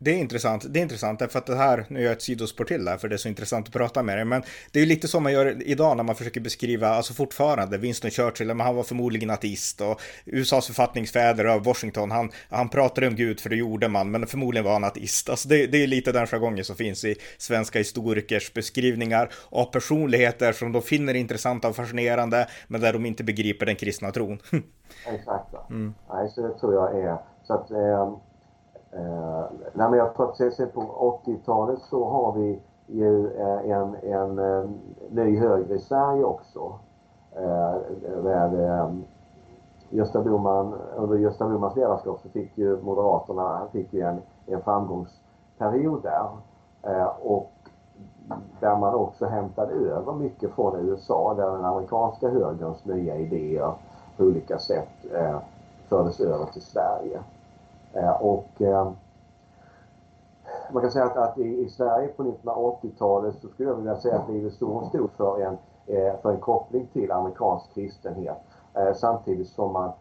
Det 0.04 0.12
är 0.12 0.18
intressant. 0.18 0.66
Det 0.70 0.80
är 0.80 0.82
intressant 0.82 1.20
därför 1.20 1.40
att 1.40 1.46
det 1.46 1.56
här, 1.56 1.86
nu 1.90 2.00
gör 2.00 2.06
jag 2.06 2.14
ett 2.14 2.22
sidospår 2.22 2.66
till 2.66 2.86
där 2.86 2.98
för 2.98 3.10
det 3.10 3.16
är 3.16 3.18
så 3.18 3.28
intressant 3.28 3.68
att 3.68 3.74
prata 3.74 4.04
med 4.04 4.18
dig, 4.18 4.26
men 4.26 4.44
det 4.72 4.80
är 4.80 4.84
ju 4.84 4.90
lite 4.90 5.08
som 5.08 5.24
man 5.24 5.34
gör 5.34 5.64
idag 5.66 5.98
när 5.98 6.04
man 6.04 6.16
försöker 6.16 6.42
beskriva, 6.42 6.88
alltså 6.88 7.14
fortfarande, 7.14 7.78
Winston 7.78 8.12
Churchill, 8.12 8.48
men 8.48 8.60
han 8.60 8.76
var 8.76 8.84
förmodligen 8.84 9.30
ateist 9.30 9.82
och 9.82 10.02
USAs 10.26 10.68
författningsfäder 10.68 11.46
av 11.46 11.64
Washington, 11.64 12.12
han, 12.12 12.32
han 12.50 12.70
pratade 12.70 13.08
om 13.08 13.16
Gud 13.16 13.40
för 13.40 13.50
det 13.50 13.56
gjorde 13.56 13.88
man, 13.88 14.12
men 14.12 14.28
förmodligen 14.28 14.66
var 14.66 14.74
han 14.74 14.84
ateist. 14.84 15.30
Alltså 15.30 15.50
det, 15.50 15.68
det 15.68 15.84
är 15.84 15.88
lite 15.88 16.12
den 16.12 16.28
jargongen 16.28 16.66
som 16.66 16.76
finns 16.76 17.06
i 17.06 17.16
svenska 17.38 17.80
historikers 17.80 18.54
beskrivningar 18.54 19.30
av 19.50 19.66
personligheter 19.66 20.52
som 20.52 20.72
de 20.72 20.82
finner 20.82 21.14
intressanta 21.14 21.70
och 21.70 21.76
fascinerande, 21.76 22.48
men 22.68 22.82
där 22.82 22.94
de 22.94 23.06
inte 23.06 23.24
begriper 23.24 23.66
den 23.66 23.76
kristna 23.76 24.12
tron. 24.12 24.40
Exakt. 25.08 25.70
Mm. 25.70 25.94
Nej, 26.10 26.30
så 26.30 26.48
det 26.48 26.60
tror 26.60 26.74
jag 26.74 27.04
är, 27.04 27.18
så 27.44 27.54
att 27.54 27.72
eh 27.72 28.31
Eh, 28.92 29.44
nej 29.74 29.90
men 29.90 30.00
jag 30.00 30.16
tror 30.16 30.30
att 30.30 30.74
på 30.74 31.22
80-talet 31.26 31.80
så 31.80 32.10
har 32.10 32.32
vi 32.34 32.62
ju 32.88 33.38
eh, 33.38 33.72
en, 33.72 33.96
en, 33.96 34.40
en 34.40 34.80
ny 35.10 35.40
höger 35.40 35.76
i 35.76 35.80
Sverige 35.80 36.24
också. 36.24 36.74
Eh, 37.36 37.76
med 38.24 38.70
eh, 38.70 38.90
Gösta 39.90 40.22
Bohman, 40.22 40.74
under 40.98 41.18
Gösta 41.18 41.50
Bohmans 41.50 41.76
ledarskap 41.76 42.20
så 42.24 42.30
fick 42.30 42.58
ju 42.58 42.82
Moderaterna 42.82 43.68
fick 43.72 43.94
ju 43.94 44.02
en, 44.02 44.22
en 44.46 44.62
framgångsperiod 44.62 46.04
där. 46.04 46.28
Eh, 46.84 47.08
och 47.22 47.52
där 48.60 48.78
man 48.78 48.96
också 48.96 49.26
hämtade 49.26 49.74
över 49.74 50.14
mycket 50.14 50.52
från 50.52 50.90
USA 50.90 51.34
där 51.38 51.52
den 51.52 51.66
amerikanska 51.66 52.30
högerns 52.30 52.86
nya 52.86 53.16
idéer 53.16 53.74
på 54.18 54.24
olika 54.24 54.60
sätt 54.60 55.06
eh, 55.14 55.38
fördes 55.90 56.20
över 56.20 56.46
till 56.46 56.62
Sverige. 56.62 57.20
Eh, 57.94 58.12
och 58.12 58.62
eh, 58.62 58.92
man 60.72 60.82
kan 60.82 60.92
säga 60.92 61.06
att, 61.06 61.18
att 61.18 61.38
i, 61.38 61.66
i, 61.66 61.70
Sverige 61.70 62.08
på 62.08 62.24
1980-talet 62.24 63.36
så 63.42 63.48
skulle 63.48 63.70
jag 63.70 63.76
vilja 63.76 63.96
säga 63.96 64.16
att 64.16 64.30
Livets 64.30 64.62
Ord 64.62 64.86
stod 64.86 65.12
för 65.12 65.42
en, 65.42 65.58
eh, 65.88 66.14
för 66.22 66.32
en 66.32 66.40
koppling 66.40 66.88
till 66.94 67.12
amerikansk 67.12 67.74
kristenhet. 67.74 68.38
Samtidigt 68.96 69.50
som 69.50 69.74
man 69.74 69.92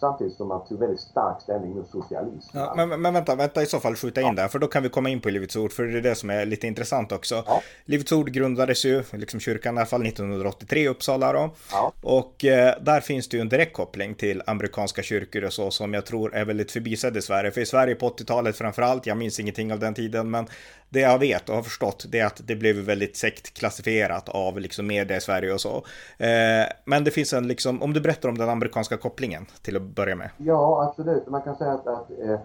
samtidigt 0.00 0.36
som 0.36 0.48
man 0.48 0.66
tog 0.66 0.78
väldigt 0.78 1.00
stark 1.00 1.42
ställning 1.42 1.74
mot 1.74 1.90
socialism. 1.90 2.58
Ja, 2.58 2.74
men, 2.76 3.02
men, 3.02 3.14
vänta, 3.14 3.34
vänta 3.34 3.62
i 3.62 3.66
så 3.66 3.80
fall 3.80 3.96
skjuta 3.96 4.20
in 4.20 4.26
ja. 4.26 4.32
där, 4.32 4.48
för 4.48 4.58
då 4.58 4.66
kan 4.66 4.82
vi 4.82 4.88
komma 4.88 5.08
in 5.08 5.20
på 5.20 5.30
Livets 5.30 5.56
Ord, 5.56 5.72
för 5.72 5.82
det 5.82 5.98
är 5.98 6.02
det 6.02 6.14
som 6.14 6.30
är 6.30 6.46
lite 6.46 6.66
intressant 6.66 7.12
också. 7.12 7.44
Ja. 7.46 7.62
Livets 7.84 8.12
Ord 8.12 8.30
grundades 8.30 8.84
ju, 8.84 9.02
liksom 9.10 9.40
kyrkan 9.40 9.74
i 9.74 9.78
alla 9.78 9.86
fall, 9.86 10.06
1983 10.06 10.80
i 10.80 10.88
Uppsala 10.88 11.32
då. 11.32 11.50
Ja. 11.70 11.92
Och 12.02 12.44
eh, 12.44 12.74
där 12.80 13.00
finns 13.00 13.28
det 13.28 13.36
ju 13.36 13.40
en 13.40 13.48
direkt 13.48 13.76
koppling 13.76 14.14
till 14.14 14.42
amerikanska 14.46 15.02
kyrkor 15.02 15.44
och 15.44 15.52
så, 15.52 15.70
som 15.70 15.94
jag 15.94 16.06
tror 16.06 16.34
är 16.34 16.44
väldigt 16.44 16.72
förbisedd 16.72 17.16
i 17.16 17.22
Sverige. 17.22 17.50
För 17.50 17.60
i 17.60 17.66
Sverige 17.66 17.94
på 17.94 18.08
80-talet 18.08 18.56
framför 18.56 18.82
allt, 18.82 19.06
jag 19.06 19.16
minns 19.16 19.40
ingenting 19.40 19.72
av 19.72 19.78
den 19.78 19.94
tiden, 19.94 20.30
men 20.30 20.46
det 20.92 21.00
jag 21.00 21.18
vet 21.18 21.48
och 21.48 21.54
har 21.54 21.62
förstått 21.62 22.06
det 22.08 22.18
är 22.18 22.26
att 22.26 22.40
det 22.44 22.56
blev 22.56 22.76
väldigt 22.76 23.16
sektklassifierat 23.16 24.28
av 24.28 24.60
liksom 24.60 24.86
media 24.86 25.16
i 25.16 25.20
Sverige 25.20 25.52
och 25.52 25.60
så. 25.60 25.76
Eh, 26.18 26.66
men 26.84 27.04
det 27.04 27.10
finns 27.10 27.32
en 27.32 27.48
liksom, 27.48 27.82
om 27.82 27.92
du 27.92 28.00
berättar 28.00 28.28
om 28.28 28.38
den 28.38 28.48
amerikanska 28.48 28.96
kopplingen 28.96 29.41
till 29.62 29.76
att 29.76 29.82
börja 29.82 30.16
med. 30.16 30.30
Ja, 30.36 30.84
absolut. 30.88 31.28
Man 31.28 31.42
kan 31.42 31.56
säga 31.56 31.72
att, 31.72 31.86
att 31.86 32.10
eh, 32.10 32.38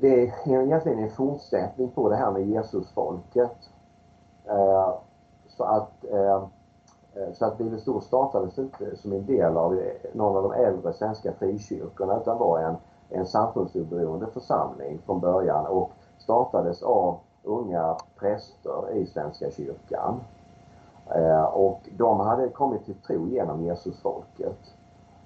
det 0.00 0.22
är 0.22 0.62
egentligen 0.62 0.98
en 0.98 1.10
fortsättning 1.10 1.90
på 1.90 2.08
det 2.08 2.16
här 2.16 2.30
med 2.30 2.48
Jesusfolket. 2.48 3.56
Eh, 4.44 4.94
så 5.48 5.64
att 5.64 6.04
eh, 6.04 6.34
eh 7.14 7.32
så 7.32 7.44
att 7.44 7.58
Bibelns 7.58 8.04
startades 8.04 8.58
inte 8.58 8.96
som 8.96 9.12
en 9.12 9.26
del 9.26 9.56
av 9.56 9.78
eh, 9.78 9.92
någon 10.12 10.36
av 10.36 10.42
de 10.42 10.52
äldre 10.52 10.92
svenska 10.92 11.32
frikyrkorna 11.32 12.20
utan 12.20 12.38
var 12.38 12.58
en, 12.58 12.76
en 13.10 13.26
samfundsoberoende 13.26 14.26
församling 14.26 14.98
från 15.06 15.20
början 15.20 15.66
och 15.66 15.90
startades 16.18 16.82
av 16.82 17.18
unga 17.42 17.96
präster 18.18 18.92
i 18.92 19.06
Svenska 19.06 19.50
kyrkan. 19.50 20.20
Eh, 21.14 21.44
och 21.44 21.80
de 21.96 22.20
hade 22.20 22.48
kommit 22.48 22.84
till 22.84 22.94
tro 22.94 23.28
genom 23.28 23.64
Jesusfolket. 23.64 24.58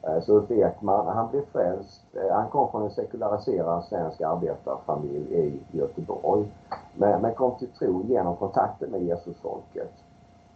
Eh, 0.03 0.21
så 0.21 0.41
vet 0.41 0.51
Ekman, 0.51 1.07
han 1.07 1.31
blev 1.31 1.43
frälst. 1.53 2.03
Eh, 2.15 2.35
han 2.35 2.49
kom 2.49 2.71
från 2.71 2.83
en 2.83 2.91
sekulariserad 2.91 3.85
svensk 3.85 4.21
arbetarfamilj 4.21 5.35
i 5.35 5.61
Göteborg. 5.71 6.53
Men, 6.95 7.23
men 7.23 7.35
kom 7.35 7.59
till 7.59 7.69
tro 7.69 8.03
genom 8.03 8.37
kontakten 8.37 8.91
med 8.91 9.03
Jesusfolket. 9.03 9.93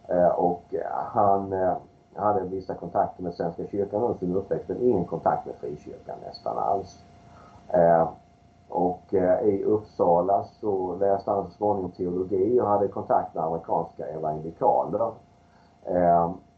Eh, 0.09 0.29
och 0.29 0.75
han 1.13 1.55
hade 2.15 2.45
vissa 2.45 2.75
kontakter 2.75 3.23
med 3.23 3.35
Svenska 3.35 3.67
kyrkan 3.67 4.03
under 4.03 4.19
sin 4.19 4.37
uppväxt 4.37 4.69
men 4.69 4.83
ingen 4.83 5.05
kontakt 5.05 5.47
med 5.47 5.55
frikyrkan 5.55 6.17
nästan 6.27 6.59
alls. 6.59 6.99
Och 8.69 9.15
i 9.43 9.65
Uppsala 9.65 10.45
så 10.61 10.97
läste 10.97 11.31
han 11.31 11.45
så 11.45 11.51
småningom 11.51 11.91
teologi 11.91 12.61
och 12.61 12.67
hade 12.67 12.89
kontakt 12.89 13.35
med 13.35 13.45
amerikanska 13.45 14.07
evangelikaler. 14.07 15.11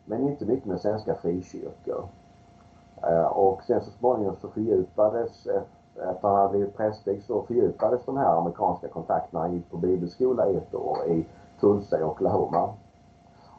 Men 0.04 0.28
inte 0.28 0.44
mycket 0.44 0.66
med 0.66 0.80
svenska 0.80 1.14
frikyrkor. 1.14 2.04
Eh, 3.08 3.26
och 3.26 3.62
sen 3.62 3.80
så 3.80 3.90
småningom 3.90 4.36
så 4.40 4.48
fördjupades, 4.48 5.46
efter 5.96 6.28
han 6.28 6.36
hade 6.36 6.48
blivit 6.48 6.76
prästig, 6.76 7.22
så 7.22 7.42
fördjupades 7.42 8.04
de 8.04 8.16
här 8.16 8.38
amerikanska 8.38 8.88
kontakterna. 8.88 9.40
Han 9.40 9.52
gick 9.52 9.70
på 9.70 9.76
bibelskola 9.76 10.48
i 10.48 10.56
ett 10.56 10.74
år 10.74 10.98
i 11.06 11.26
Tulsa 11.60 12.00
i 12.00 12.02
Oklahoma. 12.02 12.68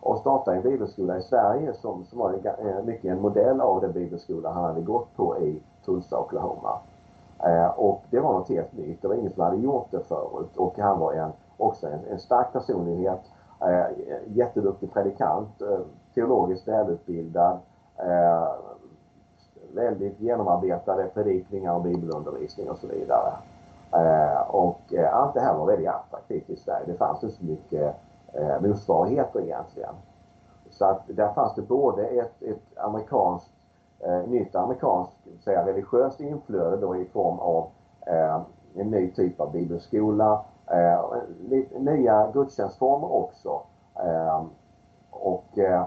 Och 0.02 0.18
startade 0.18 0.58
en 0.58 0.64
bibelskola 0.64 1.18
i 1.18 1.22
Sverige 1.22 1.74
som, 1.74 2.06
som 2.06 2.20
var 2.20 2.34
eh, 2.34 2.86
mycket 2.86 3.12
en 3.12 3.22
modell 3.22 3.62
av 3.62 3.82
den 3.82 3.92
bibelskola 3.92 4.52
han 4.52 4.64
hade 4.64 4.82
gått 4.82 5.16
på 5.16 5.38
i 5.38 5.62
Tulsa, 5.86 6.20
Oklahoma. 6.20 6.80
Eh, 7.40 7.68
och 7.68 8.04
det 8.10 8.20
var 8.20 8.34
något 8.34 8.50
helt 8.50 8.74
nytt. 8.74 9.02
Det 9.02 9.08
var 9.08 9.16
ingen 9.16 9.34
som 9.34 9.44
hade 9.44 9.58
gjort 9.58 9.88
det 9.92 10.00
förut 10.00 10.58
och 10.58 10.80
han 10.80 11.00
var 11.00 11.14
en, 11.14 11.32
också 11.58 11.88
en, 11.88 12.00
en 12.12 12.20
stark 12.20 12.54
personlighet. 12.54 13.22
Jätteduktig 14.26 14.94
predikant, 14.94 15.62
teologiskt 16.14 16.68
välutbildad, 16.68 17.58
väldigt 19.76 20.20
genomarbetade 20.20 21.08
predikningar 21.14 21.74
och 21.74 21.82
bibelundervisning 21.82 22.70
och 22.70 22.78
så 22.78 22.88
vidare. 22.88 23.34
Eh, 23.92 24.42
och 24.42 24.94
eh, 24.94 25.16
allt 25.16 25.34
det 25.34 25.42
här 25.42 25.58
var 25.58 25.66
väldigt 25.66 25.90
attraktivt 25.90 26.50
i 26.50 26.56
Sverige. 26.56 26.86
Det 26.86 26.98
fanns 26.98 27.24
inte 27.24 27.36
så 27.36 27.46
mycket 27.46 27.96
eh, 28.34 28.62
motsvarigheter 28.62 29.42
egentligen. 29.42 29.94
Så 30.70 30.86
att 30.86 31.02
där 31.08 31.34
fanns 31.34 31.56
det 31.56 31.62
både 31.62 32.06
ett, 32.06 32.42
ett 32.42 32.78
amerikanskt 32.78 33.52
eh, 34.00 34.28
nytt 34.28 34.56
amerikanskt 34.56 35.14
säga, 35.44 35.66
religiöst 35.66 36.20
inflöde 36.20 36.78
då 36.78 36.96
i 36.96 37.06
form 37.06 37.40
av 37.40 37.68
eh, 38.08 38.42
en 38.76 38.92
ny 38.92 39.12
typ 39.12 39.42
av 39.42 39.52
bibelskola, 39.52 40.46
eh, 40.72 41.06
nya 41.80 42.32
gudstjänstformer 42.34 43.14
också. 43.14 43.62
Eh, 43.96 44.44
och 45.10 45.58
eh, 45.58 45.84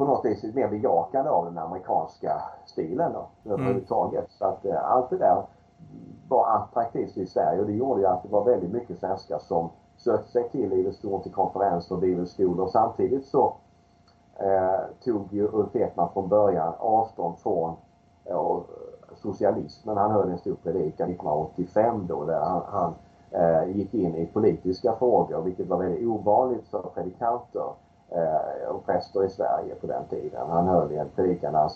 på 0.00 0.06
något 0.06 0.24
vis 0.24 0.54
mer 0.54 0.68
bejakande 0.68 1.30
av 1.30 1.44
den 1.44 1.58
amerikanska 1.58 2.42
stilen 2.66 3.12
då, 3.12 3.26
mm. 3.44 3.60
överhuvudtaget. 3.60 4.30
Så 4.30 4.44
att 4.44 4.64
eh, 4.64 4.90
allt 4.92 5.10
det 5.10 5.16
där 5.16 5.42
var 6.28 6.56
attraktivt 6.56 7.16
i 7.16 7.26
Sverige 7.26 7.60
och 7.60 7.66
det 7.66 7.72
gjorde 7.72 8.00
ju 8.00 8.06
att 8.06 8.22
det 8.22 8.28
var 8.28 8.44
väldigt 8.44 8.72
mycket 8.72 8.98
svenskar 8.98 9.38
som 9.38 9.70
sökte 9.96 10.30
sig 10.30 10.48
till 10.48 10.70
Livets 10.70 11.04
Ord 11.04 11.22
till 11.22 11.32
konferenser 11.32 11.94
och 11.94 12.00
bibelskolor. 12.00 12.68
Samtidigt 12.68 13.26
så 13.26 13.54
eh, 14.36 14.80
tog 15.04 15.32
ju 15.32 15.48
Ulf 15.52 15.76
Ekman 15.76 16.08
från 16.12 16.28
början 16.28 16.74
avstånd 16.78 17.38
från 17.38 17.74
eh, 18.24 18.58
socialismen. 19.16 19.96
Han 19.96 20.10
höll 20.10 20.30
en 20.30 20.38
stor 20.38 20.56
predikan 20.62 21.10
1985 21.10 22.06
då 22.08 22.24
där 22.24 22.40
han, 22.40 22.62
han 22.66 22.94
eh, 23.30 23.76
gick 23.76 23.94
in 23.94 24.14
i 24.14 24.26
politiska 24.26 24.92
frågor 24.92 25.42
vilket 25.42 25.68
var 25.68 25.78
väldigt 25.78 26.08
ovanligt 26.08 26.68
för 26.68 26.90
predikanter 26.94 27.72
och 28.68 28.86
präster 28.86 29.24
i 29.24 29.30
Sverige 29.30 29.74
på 29.80 29.86
den 29.86 30.04
tiden. 30.10 30.50
Han 30.50 30.68
höll 30.68 30.92
en 30.92 31.08
predikan 31.16 31.70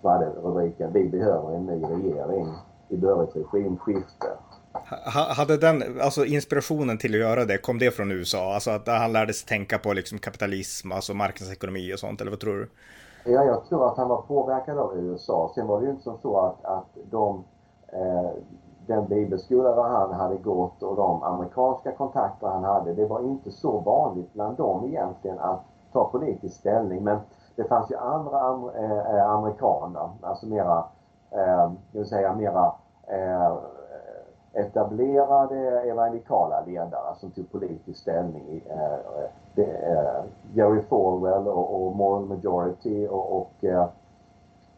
som 0.00 0.10
hade 0.10 0.26
rubriken 0.26 0.92
Vi 0.92 1.08
behöver 1.08 1.56
en 1.56 1.66
ny 1.66 1.82
regering. 1.82 2.52
Vi 2.88 2.96
behöver 2.96 3.24
ett 3.24 3.36
regimskifte. 3.52 4.26
Hade 5.36 5.56
den, 5.56 6.00
alltså 6.00 6.24
inspirationen 6.24 6.98
till 6.98 7.14
att 7.14 7.20
göra 7.20 7.44
det, 7.44 7.58
kom 7.58 7.78
det 7.78 7.90
från 7.90 8.12
USA? 8.12 8.54
Alltså 8.54 8.70
att 8.70 8.86
han 8.86 9.12
lärde 9.12 9.32
sig 9.32 9.48
tänka 9.48 9.78
på 9.78 9.92
liksom 9.92 10.18
kapitalism, 10.18 10.92
alltså 10.92 11.14
marknadsekonomi 11.14 11.94
och 11.94 11.98
sånt, 11.98 12.20
eller 12.20 12.30
vad 12.30 12.40
tror 12.40 12.54
du? 12.56 12.70
Ja, 13.32 13.44
jag 13.44 13.68
tror 13.68 13.88
att 13.88 13.96
han 13.96 14.08
var 14.08 14.22
påverkad 14.22 14.78
av 14.78 14.98
USA. 14.98 15.52
Sen 15.54 15.66
var 15.66 15.80
det 15.80 15.86
ju 15.86 15.90
inte 15.90 16.02
som 16.02 16.18
så 16.22 16.40
att, 16.40 16.64
att 16.64 17.10
de, 17.10 17.44
eh, 17.92 18.30
den 18.86 19.06
bibelskola 19.06 19.74
där 19.74 19.82
han 19.82 20.12
hade 20.12 20.36
gått 20.36 20.82
och 20.82 20.96
de 20.96 21.22
amerikanska 21.22 21.92
kontakter 21.92 22.46
han 22.46 22.64
hade, 22.64 22.94
det 22.94 23.06
var 23.06 23.20
inte 23.20 23.50
så 23.50 23.78
vanligt 23.78 24.32
bland 24.32 24.56
dem 24.56 24.84
egentligen 24.84 25.38
att 25.38 25.60
ta 25.92 26.04
politisk 26.04 26.56
ställning. 26.56 27.04
Men 27.04 27.18
det 27.56 27.64
fanns 27.64 27.90
ju 27.90 27.96
andra 27.96 28.70
eh, 28.78 29.16
eh, 29.16 29.30
amerikaner, 29.30 30.08
alltså 30.20 30.46
mera, 30.46 30.84
eh, 31.30 31.70
jag 31.92 32.00
vill 32.00 32.06
säga 32.08 32.34
mera 32.34 32.72
etablerade 34.52 35.80
evangelikala 35.80 36.60
ledare 36.66 37.14
som 37.16 37.30
tog 37.30 37.52
politisk 37.52 38.00
ställning. 38.00 38.64
Det, 39.54 39.66
Jerry 40.52 40.82
Falwell 40.82 41.48
och, 41.48 41.86
och 41.86 41.96
Moral 41.96 42.24
Majority 42.24 43.08
och, 43.08 43.36
och 43.36 43.64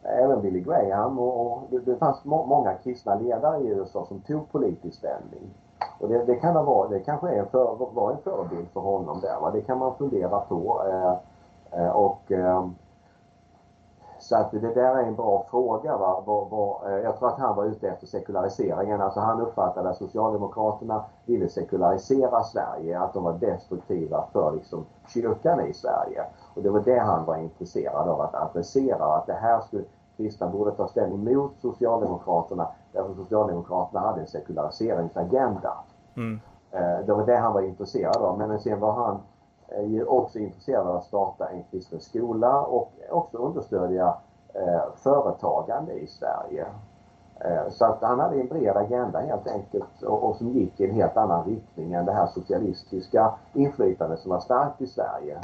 även 0.07 0.41
Billy 0.41 0.61
Graham 0.61 1.19
och, 1.19 1.41
och 1.41 1.63
det, 1.69 1.79
det 1.79 1.95
fanns 1.95 2.25
må, 2.25 2.45
många 2.45 2.73
kristna 2.73 3.15
ledare 3.15 3.61
i 3.61 3.67
USA 3.67 4.05
som 4.05 4.19
tog 4.19 4.51
politisk 4.51 4.97
ställning. 4.97 5.53
Och 5.99 6.09
det, 6.09 6.25
det 6.25 6.35
kan 6.35 6.55
ha 6.55 6.63
varit, 6.63 6.91
det 6.91 6.99
kanske 6.99 7.29
är 7.29 7.39
en 7.39 7.47
för, 7.47 7.75
var 7.93 8.11
en 8.11 8.17
förebild 8.17 8.67
för 8.73 8.79
honom 8.79 9.19
där. 9.21 9.39
Va? 9.41 9.51
Det 9.51 9.61
kan 9.61 9.79
man 9.79 9.95
fundera 9.95 10.39
på. 10.39 10.83
Eh, 10.89 11.13
eh 11.81 11.89
och 11.89 12.31
eh, 12.31 12.67
så 14.19 14.35
att 14.35 14.51
det 14.51 14.73
där 14.73 14.95
är 14.95 15.03
en 15.03 15.15
bra 15.15 15.45
fråga. 15.49 15.97
Va? 15.97 16.23
Var, 16.25 16.45
var, 16.45 16.81
eh, 16.89 17.03
jag 17.03 17.17
tror 17.17 17.29
att 17.29 17.39
han 17.39 17.55
var 17.55 17.65
ute 17.65 17.89
efter 17.89 18.07
sekulariseringen. 18.07 19.01
Alltså 19.01 19.19
han 19.19 19.41
uppfattade 19.41 19.89
att 19.89 19.97
Socialdemokraterna 19.97 21.03
ville 21.25 21.49
sekularisera 21.49 22.43
Sverige, 22.43 22.99
att 22.99 23.13
de 23.13 23.23
var 23.23 23.33
destruktiva 23.33 24.25
för 24.33 24.51
liksom 24.51 24.85
kyrkan 25.07 25.65
i 25.65 25.73
Sverige. 25.73 26.23
Och 26.55 26.63
det 26.63 26.69
var 26.69 26.79
det 26.79 26.99
han 26.99 27.25
var 27.25 27.37
intresserad 27.37 28.07
av 28.07 28.21
att 28.21 28.35
adressera, 28.35 29.05
att 29.05 29.27
det 29.27 29.33
här 29.33 29.61
skulle 29.61 29.83
kristna 30.17 30.47
borde 30.47 30.71
ta 30.71 30.87
ställning 30.87 31.33
mot 31.33 31.51
Socialdemokraterna 31.61 32.67
därför 32.97 33.13
Socialdemokraterna 33.13 33.99
hade 33.99 34.21
en 34.21 34.27
sekulariseringsagenda. 34.27 35.73
Mm. 36.15 36.39
Eh, 36.71 37.05
det 37.05 37.13
var 37.13 37.25
det 37.25 37.37
han 37.37 37.53
var 37.53 37.61
intresserad 37.61 38.15
av. 38.17 38.37
Men 38.37 38.59
sen 38.59 38.79
var 38.79 38.93
han 38.93 39.19
är 39.67 40.09
också 40.09 40.39
intresserad 40.39 40.87
av 40.87 40.95
att 40.95 41.05
starta 41.05 41.49
en 41.49 41.63
kristen 41.71 41.99
skola 41.99 42.61
och 42.61 42.91
också 43.09 43.37
understödja 43.37 44.15
eh, 44.53 44.81
företagande 44.95 45.93
i 45.93 46.07
Sverige. 46.07 46.65
Eh, 47.39 47.69
så 47.69 47.85
att 47.85 48.01
han 48.01 48.19
hade 48.19 48.41
en 48.41 48.47
bred 48.47 48.77
agenda 48.77 49.19
helt 49.19 49.47
enkelt 49.47 50.03
och, 50.03 50.23
och, 50.23 50.35
som 50.35 50.49
gick 50.49 50.79
i 50.79 50.85
en 50.85 50.95
helt 50.95 51.17
annan 51.17 51.45
riktning 51.45 51.93
än 51.93 52.05
det 52.05 52.13
här 52.13 52.27
socialistiska 52.27 53.33
inflytandet 53.53 54.19
som 54.19 54.31
var 54.31 54.39
starkt 54.39 54.81
i 54.81 54.87
Sverige 54.87 55.37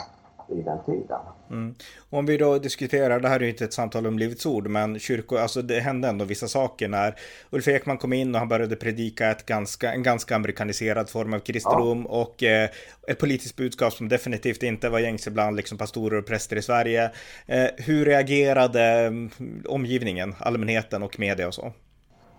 i 0.60 0.62
den 0.62 0.84
tiden. 0.86 1.20
Mm. 1.50 1.76
Om 2.10 2.26
vi 2.26 2.38
då 2.38 2.58
diskuterar, 2.58 3.20
det 3.20 3.28
här 3.28 3.40
är 3.40 3.44
ju 3.44 3.50
inte 3.50 3.66
ett 3.66 3.74
samtal 3.74 4.08
om 4.08 4.20
Livets 4.20 4.46
Ord, 4.46 4.68
men 4.68 5.00
kyrkor, 5.00 5.40
alltså 5.40 5.62
det 5.62 5.80
hände 5.80 6.08
ändå 6.08 6.26
vissa 6.26 6.48
saker 6.48 6.88
när 6.88 7.16
Ulf 7.50 7.68
Ekman 7.68 7.98
kom 7.98 8.14
in 8.14 8.36
och 8.36 8.40
han 8.40 8.48
började 8.48 8.76
predika 8.76 9.32
ett 9.32 9.46
ganska, 9.46 9.94
en 9.94 10.04
ganska 10.04 10.36
amerikaniserad 10.36 11.10
form 11.10 11.34
av 11.34 11.40
kristendom 11.40 12.08
ja. 12.10 12.22
och 12.22 12.44
eh, 12.44 12.70
ett 13.08 13.20
politiskt 13.20 13.56
budskap 13.56 13.94
som 13.94 14.10
definitivt 14.10 14.64
inte 14.64 14.90
var 14.90 15.00
gängse 15.00 15.32
bland 15.32 15.56
liksom 15.56 15.78
pastorer 15.78 16.20
och 16.20 16.26
präster 16.26 16.56
i 16.56 16.62
Sverige. 16.62 17.12
Eh, 17.46 17.68
hur 17.78 18.06
reagerade 18.06 18.84
mm, 18.84 19.30
omgivningen, 19.70 20.36
allmänheten 20.40 21.04
och 21.04 21.20
media 21.20 21.48
och 21.48 21.54
så? 21.54 21.72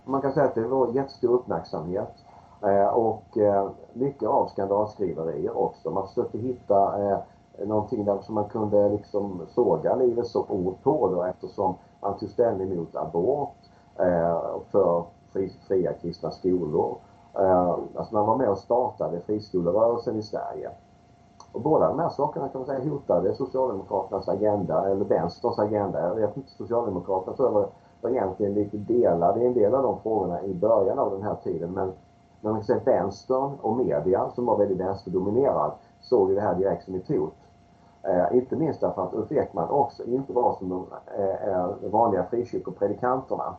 Man 0.07 0.23
kan 0.23 0.33
säga 0.33 0.47
att 0.47 0.55
det 0.55 0.69
var 0.69 0.95
jättestor 0.95 1.35
uppmärksamhet. 1.35 2.15
Eh, 2.63 2.87
och 2.87 3.39
eh, 3.39 3.71
mycket 3.93 4.29
av 4.29 4.49
skandalskriverier 4.49 5.57
också. 5.57 5.91
Man 5.91 6.09
försökte 6.09 6.39
hitta 6.39 7.03
eh, 7.03 7.19
någonting 7.59 8.05
där 8.05 8.19
som 8.19 8.35
man 8.35 8.49
kunde 8.49 8.89
liksom 8.89 9.43
såga 9.49 9.95
Livets 9.97 10.37
ord 10.37 10.75
på 10.83 11.09
då 11.09 11.23
eftersom 11.23 11.75
man 12.01 12.19
tog 12.19 12.29
ställning 12.31 12.77
mot 12.77 12.97
abort 12.97 13.57
eh, 13.97 14.41
för 14.71 15.05
fria 15.69 15.93
kristna 15.93 16.31
skolor. 16.31 16.97
Eh, 17.35 17.79
alltså 17.95 18.15
man 18.15 18.27
var 18.27 18.37
med 18.37 18.49
och 18.49 18.59
startade 18.59 19.21
friskolerörelsen 19.21 20.17
i 20.17 20.23
Sverige. 20.23 20.71
Och 21.53 21.61
båda 21.61 21.89
de 21.89 21.99
här 21.99 22.09
sakerna 22.09 22.49
kan 22.49 22.61
man 22.61 22.67
säga 22.67 22.91
hotade 22.91 23.35
Socialdemokraternas 23.35 24.29
agenda, 24.29 24.91
eller 24.91 25.05
Vänsterns 25.05 25.59
agenda. 25.59 26.09
Jag 26.09 26.15
vet 26.15 26.37
inte, 26.37 26.51
Socialdemokraterna 26.51 27.37
tror 27.37 27.53
jag 27.53 27.69
var 28.01 28.11
egentligen 28.11 28.55
lite 28.55 28.77
delade 28.77 29.41
i 29.41 29.47
en 29.47 29.55
del 29.55 29.75
av 29.75 29.83
de 29.83 30.01
frågorna 30.01 30.43
i 30.43 30.55
början 30.55 30.99
av 30.99 31.11
den 31.11 31.23
här 31.23 31.35
tiden. 31.35 31.71
Men 31.71 31.93
när 32.41 32.53
man 32.53 32.65
säger 32.65 32.81
vänstern 32.81 33.53
och 33.61 33.77
media 33.77 34.31
som 34.35 34.47
var 34.47 34.59
väldigt 34.59 34.81
vänsterdominerad 34.81 35.73
såg 36.01 36.29
ju 36.29 36.35
det 36.35 36.41
här 36.41 36.55
direkt 36.55 36.85
som 36.85 36.95
ett 36.95 37.09
hot. 37.09 37.35
Eh, 38.07 38.37
inte 38.37 38.57
minst 38.57 38.81
därför 38.81 39.03
att 39.03 39.15
Ulf 39.15 39.33
Ekman 39.33 39.71
också 39.71 40.05
inte 40.05 40.33
var 40.33 40.55
som 40.55 40.69
de 40.69 40.87
eh, 41.19 41.91
vanliga 41.91 42.25
frikyrkopredikanterna. 42.25 43.57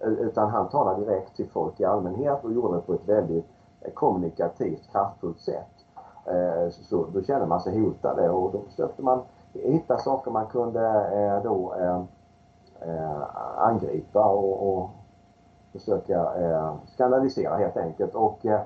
Utan 0.00 0.50
han 0.50 0.68
talade 0.68 1.04
direkt 1.04 1.36
till 1.36 1.50
folk 1.50 1.80
i 1.80 1.84
allmänhet 1.84 2.44
och 2.44 2.52
gjorde 2.52 2.76
det 2.76 2.82
på 2.82 2.94
ett 2.94 3.08
väldigt 3.08 3.46
eh, 3.80 3.92
kommunikativt, 3.92 4.90
kraftfullt 4.92 5.40
sätt. 5.40 5.70
Eh, 6.24 6.70
så 6.70 7.06
då 7.12 7.22
kände 7.22 7.46
man 7.46 7.60
sig 7.60 7.80
hotade 7.80 8.30
och 8.30 8.52
då 8.52 8.60
försökte 8.60 9.02
man 9.02 9.22
hitta 9.52 9.98
saker 9.98 10.30
man 10.30 10.46
kunde 10.46 10.86
eh, 11.12 11.42
då 11.42 11.74
eh, 11.74 12.02
eh, 12.80 13.22
angripa 13.56 14.24
och, 14.26 14.78
och 14.78 14.90
försöka 15.72 16.34
eh, 16.34 16.74
skandalisera 16.86 17.56
helt 17.56 17.76
enkelt. 17.76 18.14
Och 18.14 18.46
eh, 18.46 18.60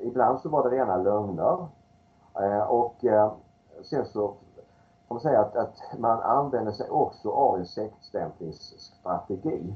ibland 0.00 0.40
så 0.40 0.48
var 0.48 0.62
det 0.70 0.76
rena 0.76 0.96
lögner. 0.96 1.66
Eh, 2.34 2.62
och 2.62 3.04
eh, 3.04 3.32
sen 3.82 4.04
så 4.04 4.34
kan 5.10 5.14
man 5.14 5.22
säga 5.22 5.40
att, 5.40 5.56
att 5.56 5.76
man 5.98 6.20
använder 6.20 6.72
sig 6.72 6.90
också 6.90 7.30
av 7.30 7.58
en 7.58 7.66
sektstämplingsstrategi. 7.66 9.74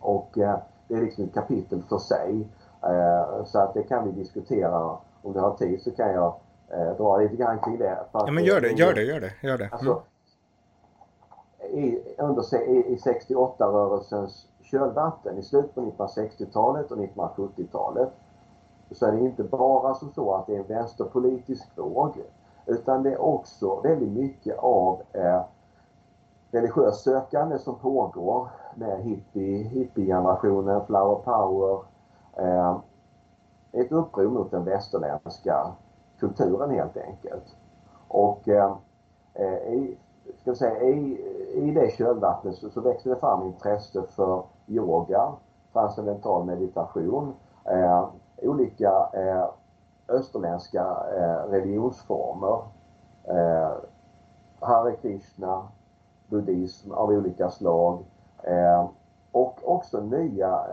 Och 0.00 0.38
eh, 0.38 0.58
det 0.88 0.94
är 0.94 1.00
liksom 1.00 1.24
ett 1.24 1.34
kapitel 1.34 1.82
för 1.82 1.98
sig. 1.98 2.48
Eh, 2.82 3.44
så 3.44 3.58
att 3.58 3.74
det 3.74 3.82
kan 3.82 4.04
vi 4.04 4.12
diskutera. 4.12 4.98
Om 5.22 5.32
du 5.32 5.40
har 5.40 5.56
tid 5.56 5.82
så 5.82 5.90
kan 5.90 6.12
jag 6.12 6.34
eh, 6.68 6.96
dra 6.96 7.18
lite 7.18 7.36
grann 7.36 7.58
kring 7.58 7.78
det. 7.78 7.98
ja 8.12 8.30
men 8.30 8.44
gör 8.44 8.60
det, 8.60 8.68
gör 8.68 8.94
det, 8.94 9.02
gör 9.02 9.20
det. 9.20 9.32
Gör 9.42 9.58
det. 9.58 9.68
Alltså, 9.72 10.02
mm. 11.60 11.84
i, 11.84 12.14
under, 12.18 12.68
i, 12.68 12.92
i 12.92 12.96
68-rörelsens 12.96 14.46
kölvatten 14.62 15.38
i 15.38 15.42
slutet 15.42 15.74
på 15.74 15.80
1960-talet 15.80 16.90
och 16.90 16.98
1970-talet 16.98 18.12
så 18.90 19.06
är 19.06 19.12
det 19.12 19.20
inte 19.20 19.42
bara 19.42 19.94
som 19.94 20.12
så 20.12 20.34
att 20.34 20.46
det 20.46 20.54
är 20.54 20.58
en 20.58 20.66
vänsterpolitisk 20.66 21.68
våg 21.76 22.12
utan 22.66 23.02
det 23.02 23.12
är 23.12 23.20
också 23.20 23.80
väldigt 23.80 24.12
mycket 24.12 24.58
av 24.58 25.02
eh, 25.12 25.42
religiöst 26.50 27.04
sökande 27.04 27.58
som 27.58 27.78
pågår 27.78 28.48
med 28.74 29.02
hippie, 29.02 29.62
hippie 29.62 30.22
flower 30.86 31.14
power. 31.14 31.78
Eh, 32.36 32.76
ett 33.72 33.92
uppror 33.92 34.30
mot 34.30 34.50
den 34.50 34.64
västerländska 34.64 35.72
kulturen 36.18 36.70
helt 36.70 36.96
enkelt. 36.96 37.56
Och 38.08 38.48
eh, 38.48 38.76
eh, 39.34 39.72
i, 39.74 39.98
ska 40.40 40.50
vi 40.50 40.56
säga, 40.56 40.82
i, 40.82 41.20
i 41.54 41.70
det 41.70 41.96
kölvattnet 41.96 42.54
så, 42.54 42.70
så 42.70 42.80
växte 42.80 43.08
det 43.08 43.16
fram 43.16 43.42
intresse 43.42 44.02
för 44.02 44.42
yoga, 44.66 45.32
transcendental 45.72 46.44
meditation, 46.44 47.34
eh, 47.64 48.08
olika 48.42 49.08
eh, 49.12 49.48
österländska 50.08 50.96
eh, 51.16 51.50
religionsformer. 51.50 52.58
Eh, 53.24 53.72
Hare 54.60 54.96
Krishna, 54.96 55.68
buddhism 56.26 56.92
av 56.92 57.08
olika 57.08 57.50
slag 57.50 58.04
eh, 58.42 58.86
och 59.32 59.60
också 59.64 60.00
nya 60.00 60.64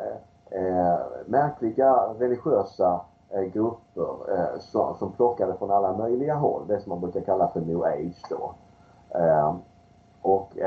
eh, 0.50 1.00
märkliga 1.26 1.94
religiösa 2.20 3.02
eh, 3.30 3.42
grupper 3.44 4.34
eh, 4.38 4.60
som, 4.60 4.96
som 4.96 5.12
plockade 5.12 5.58
från 5.58 5.72
alla 5.72 5.98
möjliga 5.98 6.36
håll. 6.36 6.68
Det 6.68 6.82
som 6.82 6.90
man 6.90 7.00
brukar 7.00 7.22
kalla 7.22 7.48
för 7.48 7.62
new 7.62 7.84
age 7.84 8.26
då. 8.30 8.54
Eh, 9.20 9.56
och 10.22 10.58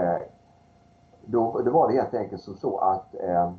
då, 1.26 1.60
då 1.64 1.70
var 1.70 1.88
det 1.88 1.94
helt 1.94 2.14
enkelt 2.14 2.42
som 2.42 2.54
så 2.54 2.78
att 2.78 3.14
eh, 3.14 3.52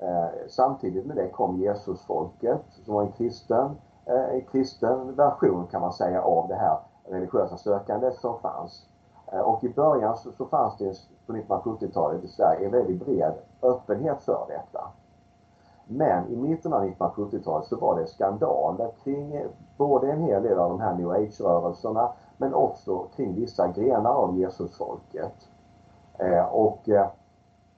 eh, 0.00 0.28
samtidigt 0.48 1.06
med 1.06 1.16
det 1.16 1.28
kom 1.28 1.60
Jesusfolket 1.60 2.62
som 2.84 2.94
var 2.94 3.02
en 3.02 3.12
kristen, 3.12 3.76
eh, 4.06 4.44
kristen 4.50 5.14
version 5.14 5.66
kan 5.66 5.80
man 5.80 5.92
säga 5.92 6.22
av 6.22 6.48
det 6.48 6.54
här 6.54 6.78
religiösa 7.04 7.56
sökandet 7.56 8.14
som 8.14 8.38
fanns. 8.38 8.86
Eh, 9.32 9.40
och 9.40 9.64
i 9.64 9.68
början 9.68 10.16
så, 10.16 10.32
så 10.32 10.46
fanns 10.46 10.78
det 10.78 10.94
på 11.26 11.32
1970-talet 11.32 12.24
i 12.24 12.28
Sverige 12.28 12.66
en 12.66 12.72
väldigt 12.72 13.04
bred 13.04 13.34
öppenhet 13.62 14.22
för 14.22 14.46
detta. 14.48 14.90
Men 15.86 16.28
i 16.28 16.36
mitten 16.36 16.72
av 16.72 16.84
1970-talet 16.84 17.66
så 17.66 17.76
var 17.76 18.00
det 18.00 18.06
skandaler 18.06 18.90
kring 19.04 19.44
både 19.76 20.12
en 20.12 20.22
hel 20.22 20.42
del 20.42 20.58
av 20.58 20.70
de 20.70 20.80
här 20.80 20.94
new 20.94 21.10
age-rörelserna 21.10 22.12
men 22.36 22.54
också 22.54 23.06
kring 23.16 23.34
vissa 23.34 23.68
grenar 23.68 24.10
av 24.10 24.38
Jesusfolket. 24.38 25.48
Eh, 26.18 26.44
och 26.44 26.88
eh, 26.88 27.06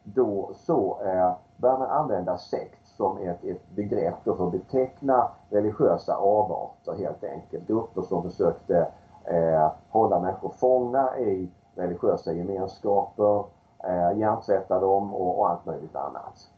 då 0.03 0.51
så 0.55 0.99
eh, 1.05 1.33
började 1.57 1.79
man 1.79 1.91
använda 1.91 2.39
sekt 2.39 2.84
som 2.97 3.19
ett, 3.19 3.45
ett 3.45 3.71
begrepp 3.75 4.25
för 4.25 4.47
att 4.47 4.53
beteckna 4.53 5.31
religiösa 5.51 6.15
avarter 6.17 6.93
helt 6.99 7.25
enkelt. 7.25 7.69
Grupper 7.69 8.03
som 8.03 8.31
försökte 8.31 8.87
eh, 9.25 9.73
hålla 9.89 10.21
människor 10.21 10.53
fångna 10.59 11.19
i 11.19 11.49
religiösa 11.75 12.33
gemenskaper, 12.33 13.45
eh, 13.85 14.19
hjärntvätta 14.19 14.81
dem 14.81 15.15
och, 15.15 15.39
och 15.39 15.51
allt 15.51 15.67
möjligt 15.67 15.97
annat. 15.97 16.51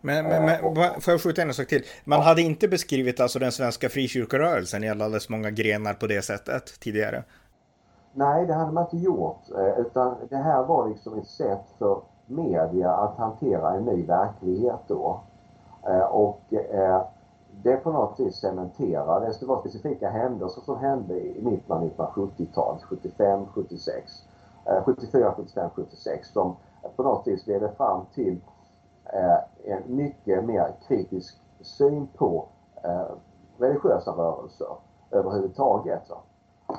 Men, 0.00 0.24
men, 0.24 0.44
men 0.44 1.00
får 1.00 1.12
jag 1.12 1.20
skjuta 1.20 1.42
in 1.42 1.48
en 1.48 1.54
sak 1.54 1.66
till? 1.66 1.82
Man 2.04 2.18
ja. 2.18 2.24
hade 2.24 2.42
inte 2.42 2.68
beskrivit 2.68 3.20
alltså 3.20 3.38
den 3.38 3.52
svenska 3.52 3.88
frikyrkorörelsen 3.88 4.84
i 4.84 4.90
alldeles 4.90 5.28
många 5.28 5.50
grenar 5.50 5.94
på 5.94 6.06
det 6.06 6.22
sättet 6.22 6.80
tidigare? 6.80 7.24
Nej, 8.14 8.46
det 8.46 8.54
hade 8.54 8.72
man 8.72 8.84
inte 8.84 8.96
gjort. 8.96 9.40
Eh, 9.58 9.80
utan 9.80 10.16
det 10.30 10.36
här 10.36 10.62
var 10.62 10.88
liksom 10.88 11.18
ett 11.18 11.28
sätt 11.28 11.64
för 11.78 12.02
media 12.26 12.90
att 12.90 13.16
hantera 13.16 13.74
en 13.74 13.84
ny 13.84 14.06
verklighet 14.06 14.80
då. 14.86 15.20
Eh, 15.86 16.04
och 16.04 16.52
eh, 16.52 17.02
det 17.62 17.76
på 17.76 17.92
något 17.92 18.20
vis 18.20 18.36
cementerades. 18.36 19.40
Det 19.40 19.46
var 19.46 19.60
specifika 19.60 20.10
händelser 20.10 20.60
som 20.60 20.78
hände 20.78 21.20
i 21.20 21.42
mitten 21.42 21.76
av 21.76 21.84
1970-talet, 21.84 22.82
75, 22.82 23.46
76, 23.46 24.12
74, 24.84 25.34
75, 25.36 25.70
76 25.74 26.32
som 26.32 26.56
på 26.96 27.02
något 27.02 27.26
vis 27.26 27.46
ledde 27.46 27.72
fram 27.72 28.00
till 28.14 28.40
eh, 29.04 29.72
en 29.74 29.96
mycket 29.96 30.44
mer 30.44 30.74
kritisk 30.88 31.38
syn 31.60 32.06
på 32.16 32.44
religiösa 33.58 34.10
rörelser 34.10 34.66
överhuvudtaget. 35.10 36.10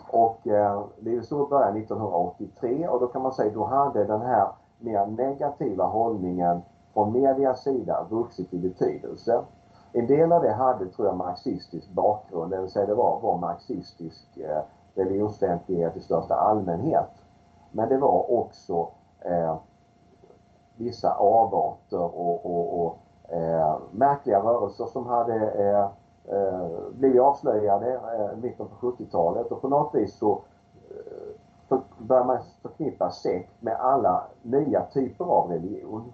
Och 0.07 0.47
eh, 0.47 0.83
Livets 0.99 1.31
Ord 1.31 1.49
började 1.49 1.79
1983 1.79 2.87
och 2.87 2.99
då 2.99 3.07
kan 3.07 3.21
man 3.21 3.33
säga 3.33 3.53
då 3.53 3.65
hade 3.65 4.03
den 4.03 4.21
här 4.21 4.47
mer 4.79 5.05
negativa 5.05 5.85
hållningen 5.85 6.61
från 6.93 7.11
medias 7.11 7.63
sida 7.63 8.07
vuxit 8.09 8.53
i 8.53 8.57
betydelse. 8.57 9.43
En 9.91 10.07
del 10.07 10.31
av 10.31 10.41
det 10.41 10.53
hade, 10.53 10.85
tror 10.85 11.07
jag, 11.07 11.17
marxistisk 11.17 11.89
bakgrund, 11.89 12.51
det 12.51 12.61
vill 12.61 12.69
säga 12.69 12.85
det 12.85 12.95
var, 12.95 13.19
var 13.19 13.37
marxistisk 13.37 14.37
eh, 14.37 14.61
religionsfientlighet 14.95 15.97
i 15.97 15.99
största 15.99 16.35
allmänhet. 16.35 17.09
Men 17.71 17.89
det 17.89 17.97
var 17.97 18.31
också 18.31 18.87
eh, 19.19 19.55
vissa 20.75 21.13
avarter 21.13 22.03
och, 22.03 22.45
och, 22.45 22.85
och 22.85 22.97
eh, 23.35 23.77
märkliga 23.91 24.39
rörelser 24.39 24.85
som 24.85 25.05
hade 25.05 25.51
eh, 25.51 25.89
eh 26.35 26.69
blev 26.91 27.23
avslöjade 27.23 27.93
eh, 27.93 28.37
i 28.37 28.41
mitten 28.41 28.67
på 28.67 28.91
70-talet 28.91 29.51
och 29.51 29.61
på 29.61 29.67
något 29.67 29.95
vis 29.95 30.17
så 30.17 30.41
eh, 30.89 31.77
börjar 31.97 32.25
man 32.25 32.37
förknippa 32.61 33.11
sekt 33.11 33.61
med 33.61 33.75
alla 33.75 34.23
nya 34.41 34.85
typer 34.85 35.25
av 35.25 35.49
religion. 35.49 36.11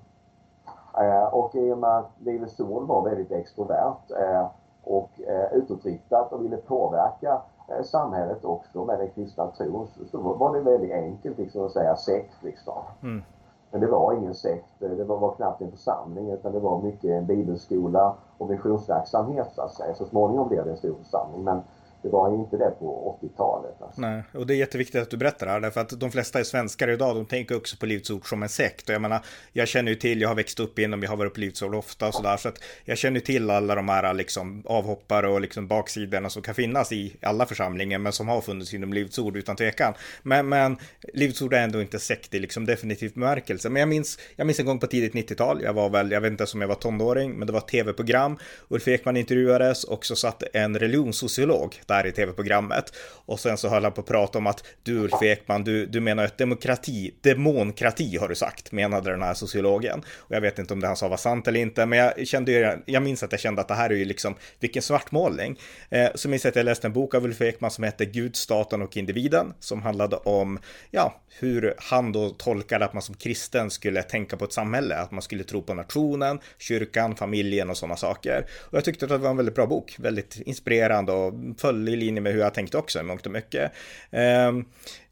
Eh, 1.00 1.24
och 1.24 1.56
i 1.56 1.72
och 1.72 1.78
med 1.78 1.97
att 1.97 2.12
Livets 2.20 2.60
Ord 2.60 2.88
var 2.88 3.02
väldigt 3.02 3.32
extrovert 3.32 4.12
eh, 4.20 4.47
och 4.84 5.10
eh, 5.28 5.54
utåtriktat 5.54 6.34
och 6.34 6.43
ville 6.43 6.58
påverka 6.58 7.41
samhället 7.84 8.45
också 8.45 8.86
med 8.86 9.00
den 9.00 9.10
kristna 9.10 9.47
tron 9.47 9.88
så 10.12 10.18
var 10.18 10.54
det 10.54 10.62
väldigt 10.62 10.91
enkelt 10.91 11.38
liksom 11.38 11.66
att 11.66 11.72
säga 11.72 11.95
sekt 11.95 12.43
liksom. 12.43 12.78
Mm. 13.04 13.24
Men 13.72 13.82
det 13.82 13.88
var 13.88 14.14
ingen 14.14 14.34
sekt, 14.34 14.70
det 14.80 15.04
var, 15.04 15.18
var 15.18 15.32
knappt 15.32 15.62
en 15.62 15.72
församling 15.72 16.32
utan 16.32 16.52
det 16.52 16.60
var 16.60 16.82
mycket 16.82 17.12
en 17.12 17.26
bibelskola 17.26 18.14
och 18.38 18.50
missionsverksamhet 18.50 19.52
så 19.56 19.62
att 19.62 19.74
säga. 19.74 19.93
Så 19.93 20.06
småningom 20.06 20.50
blev 20.50 20.66
det 20.66 20.72
en 20.72 20.78
stor 20.78 20.95
församling 21.04 21.43
men 21.43 21.62
det 22.02 22.10
var 22.10 22.36
inte 22.36 22.58
det 22.58 22.72
på 22.80 23.20
80-talet. 23.22 23.82
Alltså. 23.82 24.02
Nej, 24.02 24.24
och 24.34 24.47
det 24.47 24.54
är 24.54 24.58
jätteviktigt 24.58 25.02
att 25.02 25.10
du 25.10 25.18
berättar 25.18 25.45
det 25.45 25.52
här, 25.52 25.60
därför 25.60 25.82
att 25.82 26.00
de 26.00 26.12
flesta 26.12 26.39
är 26.39 26.43
svenskar 26.43 26.88
idag, 26.88 27.16
de 27.16 27.26
tänker 27.26 27.58
också 27.58 27.78
på 27.78 27.86
Livets 27.86 28.10
Ord 28.10 28.30
som 28.30 28.43
en 28.43 28.50
sekt. 28.50 28.89
Och 28.89 28.95
jag 28.95 29.02
menar, 29.02 29.20
jag 29.54 29.68
känner 29.68 29.91
ju 29.91 29.95
till, 29.95 30.22
jag 30.22 30.30
har 30.30 30.36
växt 30.36 30.60
upp 30.60 30.80
inom, 30.80 31.04
jag 31.04 31.10
har 31.10 31.18
varit 31.18 31.34
på 31.34 31.39
Livets 31.39 31.62
Ord 31.62 31.76
ofta 31.76 32.08
och 32.08 32.14
sådär, 32.14 32.38
så 32.38 32.50
att 32.50 32.64
jag 32.86 32.97
känner 32.97 33.20
till 33.20 33.50
alla 33.50 33.76
de 33.76 33.89
här 33.89 34.14
liksom 34.14 34.64
avhoppare 34.66 35.28
och 35.28 35.41
liksom 35.41 35.68
baksidorna 35.68 36.30
som 36.30 36.41
kan 36.41 36.56
finnas 36.56 36.91
i 36.91 37.16
alla 37.22 37.45
församlingar, 37.45 38.00
men 38.00 38.12
som 38.12 38.28
har 38.28 38.41
funnits 38.41 38.74
inom 38.74 38.93
Livets 38.93 39.20
Ord 39.20 39.38
utan 39.38 39.56
tvekan. 39.56 39.93
Men, 40.24 40.50
men 40.50 40.78
Livets 41.14 41.41
Ord 41.41 41.54
är 41.54 41.64
ändå 41.64 41.82
inte 41.82 42.00
sekt 42.00 42.34
i 42.34 42.39
liksom 42.39 42.66
definitiv 42.66 43.14
bemärkelse. 43.14 43.70
Men 43.70 43.80
jag 43.80 43.89
minns, 43.89 44.20
jag 44.36 44.47
minns 44.47 44.60
en 44.60 44.66
gång 44.66 44.80
på 44.80 44.88
tidigt 44.88 45.14
90-tal, 45.14 45.62
jag 45.64 45.74
var 45.74 45.89
väl, 45.89 46.12
jag 46.12 46.22
vet 46.22 46.32
inte 46.32 46.45
om 46.54 46.62
jag 46.62 46.68
var 46.68 46.76
tonåring, 46.76 47.32
men 47.32 47.47
det 47.47 47.54
var 47.54 47.60
ett 47.60 47.68
tv-program. 47.68 48.38
Ulf 48.68 48.88
Ekman 48.88 49.18
intervjuades 49.18 49.84
och 49.84 50.06
så 50.06 50.16
satt 50.16 50.43
en 50.54 50.80
religionssociolog 50.80 51.76
där 51.90 52.08
i 52.08 52.12
tv-programmet. 52.12 52.94
Och 53.26 53.40
sen 53.40 53.58
så 53.58 53.70
höll 53.70 53.84
han 53.84 53.94
på 53.94 54.02
att 54.02 54.08
prata 54.08 54.38
om 54.38 54.48
att 54.48 54.64
du 54.84 55.00
Ulf 55.00 55.24
Ekman, 55.24 55.64
du, 55.64 55.86
du 55.86 56.00
menar 56.00 56.24
att 56.24 56.38
demokrati, 56.38 57.14
demonkrati 57.22 58.18
har 58.18 58.28
du 58.28 58.36
sagt, 58.36 58.72
menade 58.72 59.12
den 59.12 59.22
här 59.22 59.34
sociologen. 59.34 60.04
Och 60.18 60.36
jag 60.36 60.42
vet 60.42 60.60
inte 60.60 60.74
om 60.74 60.80
det 60.80 60.88
han 60.88 60.96
sa 60.96 61.08
var 61.08 61.18
sant 61.18 61.48
eller 61.48 61.60
inte, 61.60 61.86
men 61.86 62.00
jag 62.00 62.28
kände 62.28 62.52
ju, 62.52 62.78
jag 62.86 63.04
minns 63.04 63.24
att 63.24 63.32
jag 63.32 63.42
kände 63.42 63.62
att 63.62 63.68
det 63.68 63.74
här 63.74 63.90
är 63.90 63.96
ju 63.96 64.06
liksom, 64.06 64.36
vilken 64.60 64.82
svartmålning. 64.82 65.60
Eh, 65.90 66.10
så 66.16 66.30
minns 66.30 66.44
jag 66.44 66.50
att 66.50 66.56
jag 66.56 66.66
läste 66.66 66.88
en 66.88 66.94
bok 66.94 67.16
av 67.16 67.24
Ulf 67.24 67.42
Ekman 67.42 67.72
som 67.72 67.84
hette 67.84 68.06
Gud, 68.06 68.36
staten 68.36 68.82
och 68.82 68.98
individen, 68.98 69.54
som 69.60 69.82
handlade 69.82 70.16
om, 70.16 70.60
ja, 70.92 71.22
hur 71.40 71.74
han 71.78 72.12
då 72.12 72.30
tolkade 72.30 72.86
att 72.86 72.94
man 72.94 73.02
som 73.02 73.16
kristen 73.16 73.70
skulle 73.70 74.04
tänka 74.04 74.38
på 74.38 74.46
ett 74.46 74.54
samhälle, 74.54 74.96
att 74.96 75.12
man 75.12 75.22
skulle 75.22 75.44
tro 75.44 75.62
på 75.62 75.74
nationen, 75.74 76.40
kyrkan, 76.58 77.16
familjen 77.16 77.70
och 77.70 77.78
sådana 77.78 77.96
saker. 77.96 78.46
Och 78.60 78.78
jag 78.78 78.86
tyckte 78.86 79.06
att 79.06 79.10
det 79.10 79.18
var 79.18 79.30
en 79.30 79.38
väldigt 79.38 79.56
bra 79.56 79.68
bok, 79.68 79.96
väldigt 80.00 80.40
inspirerande 80.40 81.12
och 81.12 81.34
föll 81.58 81.79
i 81.88 81.96
linje 81.96 82.22
med 82.22 82.34
hur 82.34 82.40
jag 82.40 82.54
tänkte 82.54 82.78
också 82.78 83.00
i 83.00 83.04
mångt 83.04 83.26
och 83.26 83.32
mycket. 83.32 83.72
Eh, 84.12 84.52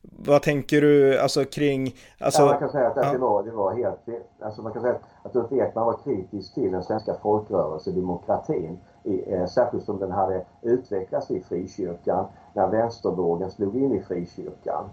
vad 0.02 0.42
tänker 0.42 0.82
du 0.82 1.20
alltså 1.20 1.46
kring... 1.46 1.96
Alltså, 2.20 2.42
ja, 2.42 2.46
man 2.46 2.60
kan 2.60 2.70
säga 2.70 2.88
att 2.88 2.98
ja. 2.98 3.12
det, 3.12 3.18
var, 3.18 3.44
det 3.44 3.52
var 3.52 3.76
helt 3.76 4.00
Alltså 4.40 4.62
man 4.62 4.74
kan 4.74 4.82
säga 4.82 4.96
att 5.24 5.36
Ulf 5.36 5.52
Ekman 5.52 5.86
var 5.86 5.98
kritisk 6.04 6.54
till 6.54 6.72
den 6.72 6.84
svenska 6.84 7.14
folkrörelsedemokratin. 7.14 8.80
I, 9.04 9.34
eh, 9.34 9.46
särskilt 9.46 9.84
som 9.84 10.00
den 10.00 10.12
hade 10.12 10.46
utvecklats 10.62 11.32
i 11.32 11.44
frikyrkan 11.44 12.26
när 12.54 12.68
vänstervågen 12.68 13.52
slog 13.52 13.76
in 13.76 13.92
i 13.92 14.02
frikyrkan. 14.02 14.90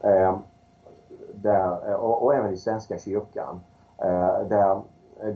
Eh, 0.00 0.36
där, 1.34 1.94
och, 1.96 2.22
och, 2.22 2.34
även 2.34 2.52
i 2.52 2.56
Svenska 2.56 2.98
kyrkan. 2.98 3.60
Eh, 3.98 4.46
där 4.48 4.82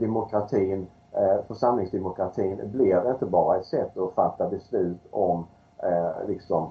demokratin, 0.01 0.87
eh, 1.13 1.45
församlingsdemokratin 1.49 2.61
blev 2.65 3.07
inte 3.07 3.27
bara 3.27 3.57
ett 3.57 3.67
sätt 3.67 3.99
att 3.99 4.15
fatta 4.15 4.49
beslut 4.49 5.01
om 5.11 5.47
eh, 5.83 6.29
liksom, 6.29 6.69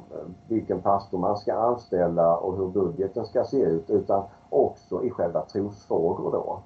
vilken 0.48 0.82
pastor 0.82 1.18
man 1.18 1.38
ska 1.38 1.54
anställa 1.54 2.38
och 2.38 2.58
hur 2.58 2.68
budgeten 2.68 3.26
ska 3.26 3.44
se 3.44 3.62
ut 3.62 3.90
utan 3.90 4.24
också 4.50 5.04
i 5.04 5.10
själva 5.10 5.42
trosfrågor 5.42 6.32
då. 6.32 6.60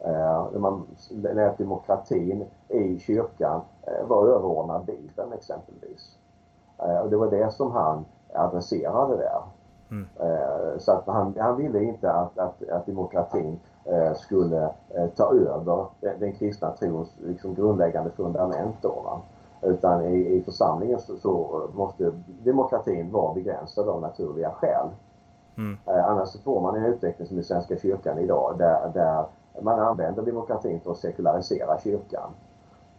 Eh, 0.00 0.46
när 0.52 0.58
man 0.58 0.86
lät 1.10 1.58
demokratin 1.58 2.44
i 2.68 2.98
kyrkan 2.98 3.60
eh, 3.82 4.06
vara 4.06 4.28
överordnad 4.28 4.84
Bibeln 4.84 5.32
exempelvis. 5.32 6.18
Eh, 6.78 6.98
och 6.98 7.10
det 7.10 7.16
var 7.16 7.30
det 7.30 7.52
som 7.52 7.72
han 7.72 8.04
adresserade 8.34 9.16
där. 9.16 9.42
Mm. 9.90 10.06
Eh, 10.20 10.78
så 10.78 10.92
att 10.92 11.06
han, 11.06 11.34
han 11.38 11.56
ville 11.56 11.82
inte 11.82 12.12
att, 12.12 12.38
att, 12.38 12.68
att 12.68 12.86
demokratin 12.86 13.60
eh, 13.84 14.14
skulle 14.14 14.70
eh, 14.88 15.06
ta 15.16 15.34
över 15.34 15.86
den, 16.00 16.20
den 16.20 16.32
kristna 16.32 16.70
trons 16.70 17.14
liksom, 17.18 17.54
grundläggande 17.54 18.10
fundament. 18.10 18.76
Då? 18.82 19.20
Utan 19.62 20.04
i, 20.04 20.16
i 20.16 20.42
församlingen 20.42 21.00
så, 21.00 21.16
så, 21.16 21.62
måste 21.74 22.12
demokratin 22.44 23.12
vara 23.12 23.34
begränsad 23.34 23.88
av 23.88 24.00
naturliga 24.00 24.50
skäl. 24.50 24.88
Mm. 25.56 25.78
Eh, 25.86 26.08
annars 26.08 26.42
får 26.42 26.60
man 26.60 26.76
en 26.76 26.84
utveckling 26.84 27.28
som 27.28 27.38
i 27.38 27.42
Svenska 27.42 27.76
kyrkan 27.76 28.18
idag 28.18 28.54
där, 28.58 28.90
där 28.94 29.24
man 29.62 29.80
använder 29.80 30.22
demokratin 30.22 30.80
för 30.80 30.90
att 30.90 30.98
sekularisera 30.98 31.78
kyrkan. 31.80 32.30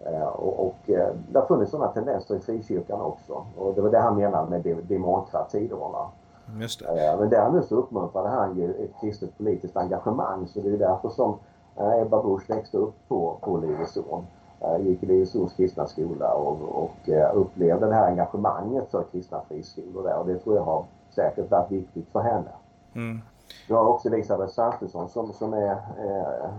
Eh, 0.05 0.27
och, 0.27 0.67
och 0.67 0.89
eh, 0.89 1.13
det 1.31 1.39
har 1.39 1.45
funnits 1.45 1.71
sådana 1.71 1.91
tendenser 1.91 2.35
i 2.35 2.39
frikyrkan 2.39 3.01
också. 3.01 3.45
Och 3.57 3.73
det 3.75 3.81
var 3.81 3.89
det 3.89 3.99
han 3.99 4.15
menade 4.15 4.49
med 4.49 4.77
demokrati 4.87 5.67
då. 5.67 5.77
Va? 5.77 6.11
Just 6.59 6.79
det. 6.79 7.15
Men 7.19 7.29
däremot 7.29 7.67
så 7.67 7.75
uppmuntrade 7.75 8.29
han 8.29 8.57
ju 8.57 8.73
ett 8.73 8.91
kristet 9.01 9.37
politiskt 9.37 9.77
engagemang 9.77 10.47
så 10.47 10.59
det 10.59 10.69
är 10.69 10.77
därför 10.77 11.09
som 11.09 11.37
Ebba 11.75 12.23
Busch 12.23 12.49
växte 12.49 12.77
upp 12.77 12.95
på, 13.07 13.37
på 13.41 13.57
Livesån. 13.57 14.25
Eh, 14.61 14.85
gick 14.87 15.03
i 15.03 15.05
Livesåns 15.05 15.53
kristna 15.53 15.87
skola 15.87 16.33
och, 16.33 16.61
och 16.83 17.09
upplevde 17.33 17.87
det 17.87 17.93
här 17.93 18.07
engagemanget 18.07 18.91
för 18.91 19.03
kristna 19.11 19.41
friskolor 19.47 20.03
där 20.03 20.17
och 20.17 20.27
det 20.27 20.39
tror 20.39 20.55
jag 20.55 20.63
har 20.63 20.83
säkert 21.09 21.51
varit 21.51 21.71
viktigt 21.71 22.09
för 22.11 22.19
henne. 22.19 22.51
Mm. 22.95 23.21
Vi 23.67 23.73
har 23.73 23.85
också 23.85 24.07
Elisabeth 24.07 24.51
Svantesson 24.51 25.09
som, 25.09 25.33
som 25.33 25.53
är 25.53 25.71
eh, 25.99 26.49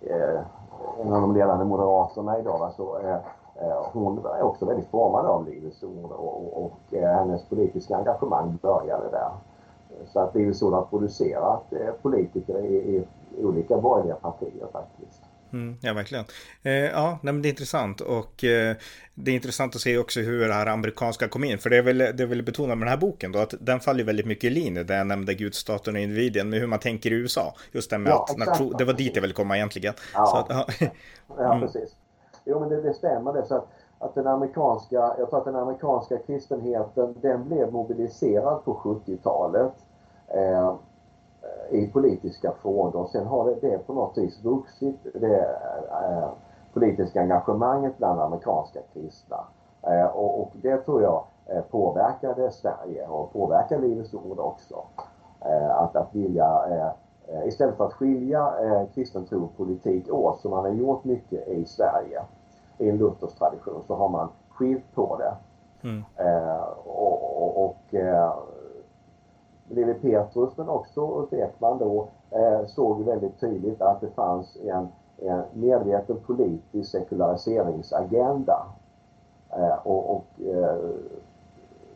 eh, 0.00 0.40
en 1.00 1.12
av 1.12 1.20
de 1.20 1.34
ledande 1.34 1.64
moderaterna 1.64 2.38
idag. 2.38 2.62
Alltså, 2.62 3.00
eh, 3.04 3.18
Eh, 3.54 3.86
hon 3.92 4.18
är 4.18 4.42
också 4.42 4.64
väldigt 4.64 4.88
formad 4.88 5.26
av 5.26 5.48
Livets 5.48 5.82
Ord 5.82 6.10
och, 6.10 6.64
och, 6.64 6.94
eh, 6.94 7.18
hennes 7.18 7.44
politiska 7.44 7.96
engagemang 7.96 8.58
började 8.62 9.10
där. 9.10 9.30
Så 10.06 10.20
att 10.20 10.34
Livets 10.34 10.62
Ord 10.62 10.72
har 10.72 10.82
producerat 10.82 11.72
eh, 11.72 11.92
politiker 12.02 12.58
i, 12.58 12.76
i 12.76 13.44
olika 13.44 13.76
borgerliga 13.76 14.14
partier 14.14 14.66
faktiskt. 14.72 15.22
Mm, 15.52 15.76
ja, 15.80 15.92
verkligen. 15.92 16.24
Eh, 16.62 16.72
ja, 16.72 17.18
nej, 17.22 17.32
men 17.32 17.42
det 17.42 17.48
är 17.48 17.50
intressant 17.50 18.00
och 18.00 18.44
eh, 18.44 18.76
det 19.14 19.30
är 19.30 19.34
intressant 19.34 19.74
att 19.74 19.80
se 19.80 19.98
också 19.98 20.20
hur 20.20 20.48
det 20.48 20.54
här 20.54 20.66
amerikanska 20.66 21.28
kom 21.28 21.44
in. 21.44 21.58
För 21.58 21.70
det 21.70 21.76
är 21.76 21.82
väl 21.82 21.98
det 21.98 22.14
jag 22.18 22.26
vill 22.26 22.42
betona 22.42 22.74
med 22.74 22.86
den 22.86 22.90
här 22.90 22.96
boken 22.96 23.32
då, 23.32 23.38
att 23.38 23.54
den 23.60 23.80
faller 23.80 24.04
väldigt 24.04 24.26
mycket 24.26 24.44
i 24.44 24.50
linje 24.50 24.82
där 24.82 24.98
jag 24.98 25.06
nämnde 25.06 25.34
gudstaten 25.34 25.94
och 25.94 26.00
individen 26.00 26.50
med 26.50 26.60
hur 26.60 26.66
man 26.66 26.78
tänker 26.78 27.12
i 27.12 27.14
USA. 27.14 27.54
Just 27.72 27.90
det 27.90 27.98
med 27.98 28.10
ja, 28.10 28.26
att 28.30 28.38
nation, 28.38 28.74
det 28.78 28.84
var 28.84 28.92
dit 28.92 29.14
jag 29.14 29.22
ville 29.22 29.34
komma 29.34 29.56
egentligen. 29.56 29.94
Ja, 30.14 30.26
Så 30.26 30.36
att, 30.36 30.66
ja. 30.80 30.86
ja 31.38 31.54
mm. 31.54 31.60
precis. 31.60 31.96
Jo 32.44 32.60
men 32.60 32.68
det, 32.68 32.82
det 32.82 32.94
stämmer 32.94 33.32
det. 33.32 33.46
Så 33.46 33.54
att, 33.54 33.68
att 33.98 34.14
den 34.14 34.26
amerikanska, 34.26 34.96
jag 35.18 35.30
tror 35.30 35.38
att 35.38 35.44
den 35.44 35.56
amerikanska 35.56 36.18
kristenheten 36.18 37.14
den 37.20 37.48
blev 37.48 37.72
mobiliserad 37.72 38.64
på 38.64 38.74
70-talet 38.74 39.72
eh, 40.28 40.76
i 41.70 41.86
politiska 41.86 42.52
frågor. 42.62 43.08
Sen 43.12 43.26
har 43.26 43.44
det, 43.44 43.68
det 43.68 43.78
på 43.78 43.92
något 43.92 44.18
vis 44.18 44.44
vuxit, 44.44 45.06
det 45.14 45.38
eh, 45.90 46.28
politiska 46.72 47.20
engagemanget 47.20 47.98
bland 47.98 48.20
amerikanska 48.20 48.80
kristna. 48.92 49.36
Eh, 49.82 50.06
och, 50.06 50.40
och, 50.40 50.50
det 50.52 50.76
tror 50.76 51.02
jag 51.02 51.24
eh, 51.46 51.62
påverkade 51.62 52.50
Sverige 52.50 53.06
och 53.06 53.32
påverkar 53.32 53.78
Livets 53.78 54.14
Ord 54.14 54.38
också. 54.38 54.84
Eh, 55.40 55.76
att, 55.76 55.96
att 55.96 56.14
vilja 56.14 56.64
eh, 56.70 56.92
Eh, 57.28 57.48
istället 57.48 57.76
för 57.76 57.86
att 57.86 57.92
skilja 57.92 58.54
eh, 58.62 58.82
kristen 58.94 59.24
tro 59.24 59.44
och 59.44 59.56
politik 59.56 60.12
åt 60.12 60.40
som 60.40 60.50
man 60.50 60.64
har 60.64 60.72
gjort 60.72 61.04
mycket 61.04 61.48
i 61.48 61.64
Sverige 61.64 62.22
i 62.78 62.88
en 62.88 62.98
Luthers 62.98 63.34
tradition 63.34 63.82
så 63.86 63.94
har 63.94 64.08
man 64.08 64.28
skilt 64.48 64.94
på 64.94 65.16
det. 65.16 65.34
Mm. 65.88 66.04
Eh, 66.16 66.62
och, 66.84 67.42
och, 67.42 67.64
och 67.64 67.94
eh, 67.94 68.32
Levi 69.72 69.94
Petrus 69.94 70.56
men 70.56 70.68
också 70.68 71.18
Ulf 71.18 71.32
Ekman 71.32 71.78
då 71.78 72.08
eh, 72.30 72.66
såg 72.66 73.04
väldigt 73.04 73.40
tydligt 73.40 73.82
att 73.82 74.00
det 74.00 74.10
fanns 74.10 74.56
en, 74.64 74.88
en 75.18 75.42
medveten 75.52 76.16
politisk 76.26 76.90
sekulariseringsagenda. 76.90 78.66
Eh, 79.50 79.86
och, 79.86 80.16
och 80.16 80.24
eh, 80.46 80.76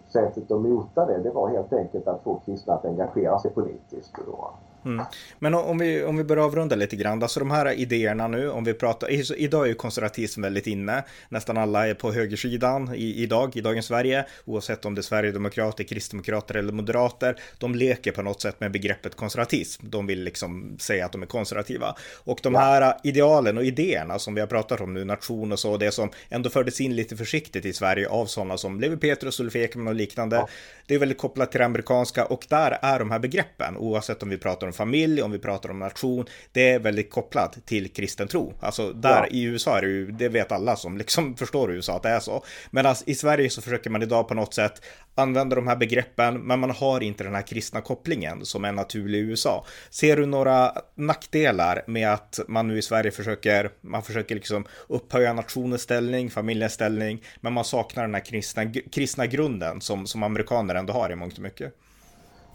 sättet 0.09 0.51
att 0.51 0.61
mota 0.61 1.07
det, 1.07 1.19
det 1.19 1.31
var 1.31 1.49
helt 1.49 1.73
enkelt 1.73 2.09
att 2.09 2.23
få 2.23 2.41
kristna 2.45 2.75
att 2.75 2.85
engagera 2.85 3.39
sig 3.39 3.51
politiskt. 3.51 4.15
Då. 4.27 4.51
Mm. 4.87 5.05
Men 5.39 5.55
om 5.55 5.79
vi, 5.79 6.05
om 6.05 6.17
vi 6.17 6.25
börjar 6.25 6.45
avrunda 6.45 6.77
lite 6.77 6.97
grann, 6.97 7.23
alltså 7.23 7.41
de 7.41 7.51
här 7.51 7.73
idéerna 7.73 8.29
nu, 8.29 8.51
om 8.51 8.65
vi 8.65 8.75
pratar, 8.75 9.09
idag 9.41 9.65
är 9.65 9.69
ju 9.69 9.75
konservatism 9.75 10.43
väldigt 10.43 10.67
inne, 10.67 11.05
nästan 11.29 11.57
alla 11.57 11.89
är 11.89 11.95
på 11.95 12.13
högersidan 12.13 12.95
i, 12.95 13.23
idag, 13.23 13.57
i 13.57 13.61
dagens 13.61 13.87
Sverige, 13.87 14.25
oavsett 14.45 14.85
om 14.85 14.95
det 14.95 15.01
är 15.01 15.03
Sverigedemokrater, 15.03 15.85
Kristdemokrater 15.85 16.55
eller 16.55 16.73
Moderater, 16.73 17.37
de 17.59 17.75
leker 17.75 18.13
på 18.13 18.23
något 18.23 18.43
sätt 18.43 18.61
med 18.61 18.73
begreppet 18.73 19.17
konservatism, 19.17 19.87
de 19.89 20.07
vill 20.07 20.23
liksom 20.23 20.77
säga 20.79 21.07
att 21.07 21.13
de 21.13 21.23
är 21.23 21.27
konservativa. 21.27 21.97
Och 22.25 22.39
de 22.43 22.55
här 22.55 22.95
idealen 23.05 23.59
och 23.59 23.65
idéerna 23.65 24.19
som 24.19 24.35
vi 24.35 24.41
har 24.41 24.49
pratat 24.49 24.81
om 24.81 24.95
nu, 24.95 25.05
nation 25.05 25.53
och 25.53 25.59
så, 25.59 25.77
det 25.77 25.91
som 25.91 26.11
ändå 26.29 26.51
fördes 26.51 26.81
in 26.81 26.97
lite 26.97 27.17
försiktigt 27.17 27.65
i 27.65 27.73
Sverige 27.73 28.09
av 28.09 28.27
sådana 28.27 28.59
som 28.59 28.81
Levi 28.81 28.97
Petrus, 28.97 29.41
Ulf 29.41 29.57
Ekman 29.57 29.89
och 29.89 29.95
liknande, 29.95 30.37
ja. 30.37 30.49
det 30.87 30.95
är 30.95 30.99
väldigt 30.99 31.19
kopplat 31.19 31.51
till 31.51 31.59
det 31.59 31.65
amerikanska 31.65 32.25
och 32.25 32.47
där 32.49 32.79
är 32.83 32.99
de 32.99 33.11
här 33.11 33.19
begreppen, 33.19 33.77
oavsett 33.77 34.23
om 34.23 34.29
vi 34.29 34.39
pratar 34.39 34.67
om 34.67 34.73
familj, 34.77 35.23
om 35.23 35.31
vi 35.31 35.39
pratar 35.39 35.71
om 35.71 35.79
nation, 35.79 36.25
det 36.53 36.71
är 36.71 36.79
väldigt 36.79 37.11
kopplat 37.11 37.67
till 37.67 37.93
kristen 37.93 38.29
tro. 38.29 38.55
Alltså 38.61 38.93
där 38.93 39.11
ja. 39.11 39.27
i 39.27 39.43
USA 39.43 39.79
är 39.79 39.83
det 39.83 39.89
ju, 39.89 40.13
det 40.13 40.29
vet 40.29 40.53
alla 40.53 40.77
som 40.77 40.99
liksom 40.99 41.37
förstår 41.37 41.73
USA 41.73 41.97
att 41.97 42.03
det 42.03 42.09
är 42.09 42.21
så. 42.21 42.45
Medan 42.71 42.97
i 43.07 43.15
Sverige 43.15 43.51
så 43.51 43.63
försöker 43.63 43.91
man 43.91 44.03
idag 44.03 44.29
på 44.29 44.35
något 44.35 44.55
sätt 44.55 44.83
använda 45.15 45.57
de 45.57 45.67
här 45.67 45.77
begreppen, 45.77 46.41
men 46.41 46.61
man 46.61 46.71
har 46.71 47.03
inte 47.03 47.25
den 47.25 47.35
här 47.35 47.43
kristna 47.43 47.81
kopplingen 47.81 48.45
som 48.45 48.65
är 48.65 48.73
naturlig 48.73 49.19
i 49.19 49.23
USA. 49.23 49.67
Ser 49.91 50.17
du 50.17 50.27
några 50.27 50.73
nackdelar 50.95 51.83
med 51.87 52.13
att 52.13 52.41
man 52.49 52.69
nu 52.69 52.79
i 52.79 52.83
Sverige 52.83 53.11
försöker, 53.11 53.71
man 53.81 54.03
försöker 54.03 54.35
liksom 54.35 54.65
upphöja 54.89 55.33
nationens 55.33 55.83
ställning, 55.83 56.31
familjens 56.31 56.73
ställning, 56.73 57.23
men 57.41 57.53
man 57.53 57.65
saknar 57.65 58.03
den 58.03 58.15
här 58.15 58.25
kristna, 58.25 58.73
kristna 58.93 59.27
grunden 59.27 59.81
som, 59.81 60.07
som 60.07 60.23
amerikaner 60.23 60.75
ändå 60.75 60.93
har 60.93 61.13
i 61.13 61.17
mångt 61.17 61.37
och 61.37 61.43
mycket? 61.43 61.75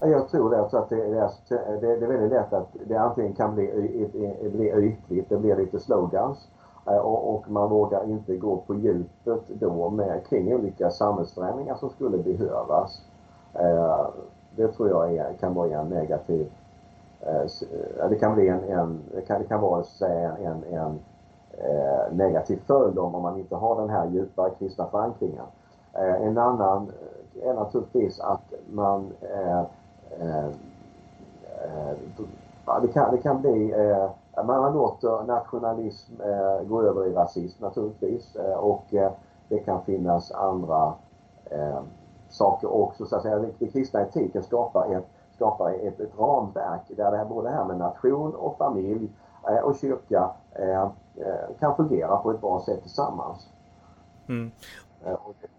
Jag 0.04 0.30
tror 0.30 0.50
det. 0.50 0.62
Att 0.62 0.90
det, 0.90 0.96
är, 0.96 1.82
det, 1.82 1.96
det 1.96 2.06
är 2.06 2.10
väldigt 2.10 2.32
lätt 2.32 2.54
att 2.54 2.76
det 2.88 2.96
antingen 2.96 3.34
kan 3.34 3.56
bli, 3.56 4.10
bli 4.54 4.72
ytligt, 4.72 5.30
det 5.30 5.38
blir 5.38 5.56
lite 5.56 5.80
slogans 5.80 6.48
eh, 6.88 6.98
och, 6.98 7.36
och, 7.36 7.50
man 7.52 7.70
vågar 7.70 8.10
inte 8.10 8.38
gå 8.38 8.58
på 8.58 8.76
djupet 8.76 9.42
då 9.48 9.90
med, 9.90 10.28
kring 10.30 10.56
olika 10.56 10.92
samhällsförändringar 10.92 11.76
som 11.76 11.90
skulle 11.90 12.18
behövas. 12.18 13.02
Eh, 13.54 14.08
det 14.56 14.68
tror 14.68 14.90
jag 14.90 15.16
är, 15.16 15.34
kan 15.34 15.54
vara 15.54 15.80
en 15.80 15.90
negativ 15.90 16.52
eh, 17.22 18.10
det 18.10 18.16
kan 18.16 18.36
bli 18.36 18.48
en, 18.48 18.64
en, 18.64 19.00
det 19.16 19.22
kan, 19.22 19.42
det 19.42 19.48
kan 19.48 19.62
vara 19.62 19.84
så 19.84 20.06
en, 20.06 20.36
en, 20.44 20.64
en 20.72 21.00
negativ 22.18 22.62
följd 22.68 23.00
om 23.00 23.22
man 23.22 23.38
inte 23.38 23.56
har 23.56 23.82
den 23.82 23.90
här 23.90 24.10
djupa 24.10 24.50
kristna 24.50 24.88
förankringen. 24.88 25.46
En 25.94 26.38
annan 26.38 26.92
är 27.44 27.54
naturligtvis 27.54 28.20
att 28.20 28.54
man 28.70 29.12
Eh, 30.20 30.46
eh, 31.66 32.82
det, 32.82 32.88
kan, 32.88 33.12
det 33.12 33.18
kan 33.18 33.42
bli, 33.42 33.72
eh, 33.72 34.10
man 34.46 34.74
låter 34.74 35.20
eh, 35.20 35.26
nationalism 35.26 36.22
eh, 36.22 36.68
gå 36.68 36.82
över 36.82 37.08
i 37.08 37.14
rasism 37.14 37.64
naturligtvis 37.64 38.36
eh, 38.36 38.54
och 38.54 38.86
det 39.48 39.60
kan 39.60 39.84
finnas 39.84 40.32
andra 40.32 40.94
saker 42.30 42.74
också. 42.74 43.06
Så 43.06 43.16
att 43.16 43.22
säga, 43.22 43.40
den 43.40 43.70
kristna 43.72 44.02
etiken 44.02 44.44
skapar 44.44 44.96
ett, 44.96 45.08
skapar 45.36 45.72
ett, 45.72 46.00
ett 46.00 46.20
ramverk 46.20 46.82
där 46.88 47.12
det 47.12 47.18
här, 47.18 47.26
både 47.26 47.50
det 47.50 47.56
här 47.56 47.66
med 47.66 47.78
nation 47.78 48.36
och 48.36 48.58
familj 48.58 49.10
och 49.64 49.76
kyrka 49.76 50.30
kan 51.60 51.76
fungera 51.76 52.18
på 52.18 52.32
ett 52.32 52.42
bra 52.42 52.62
sätt 52.66 52.82
tillsammans. 52.82 53.50
Mm. 54.28 54.52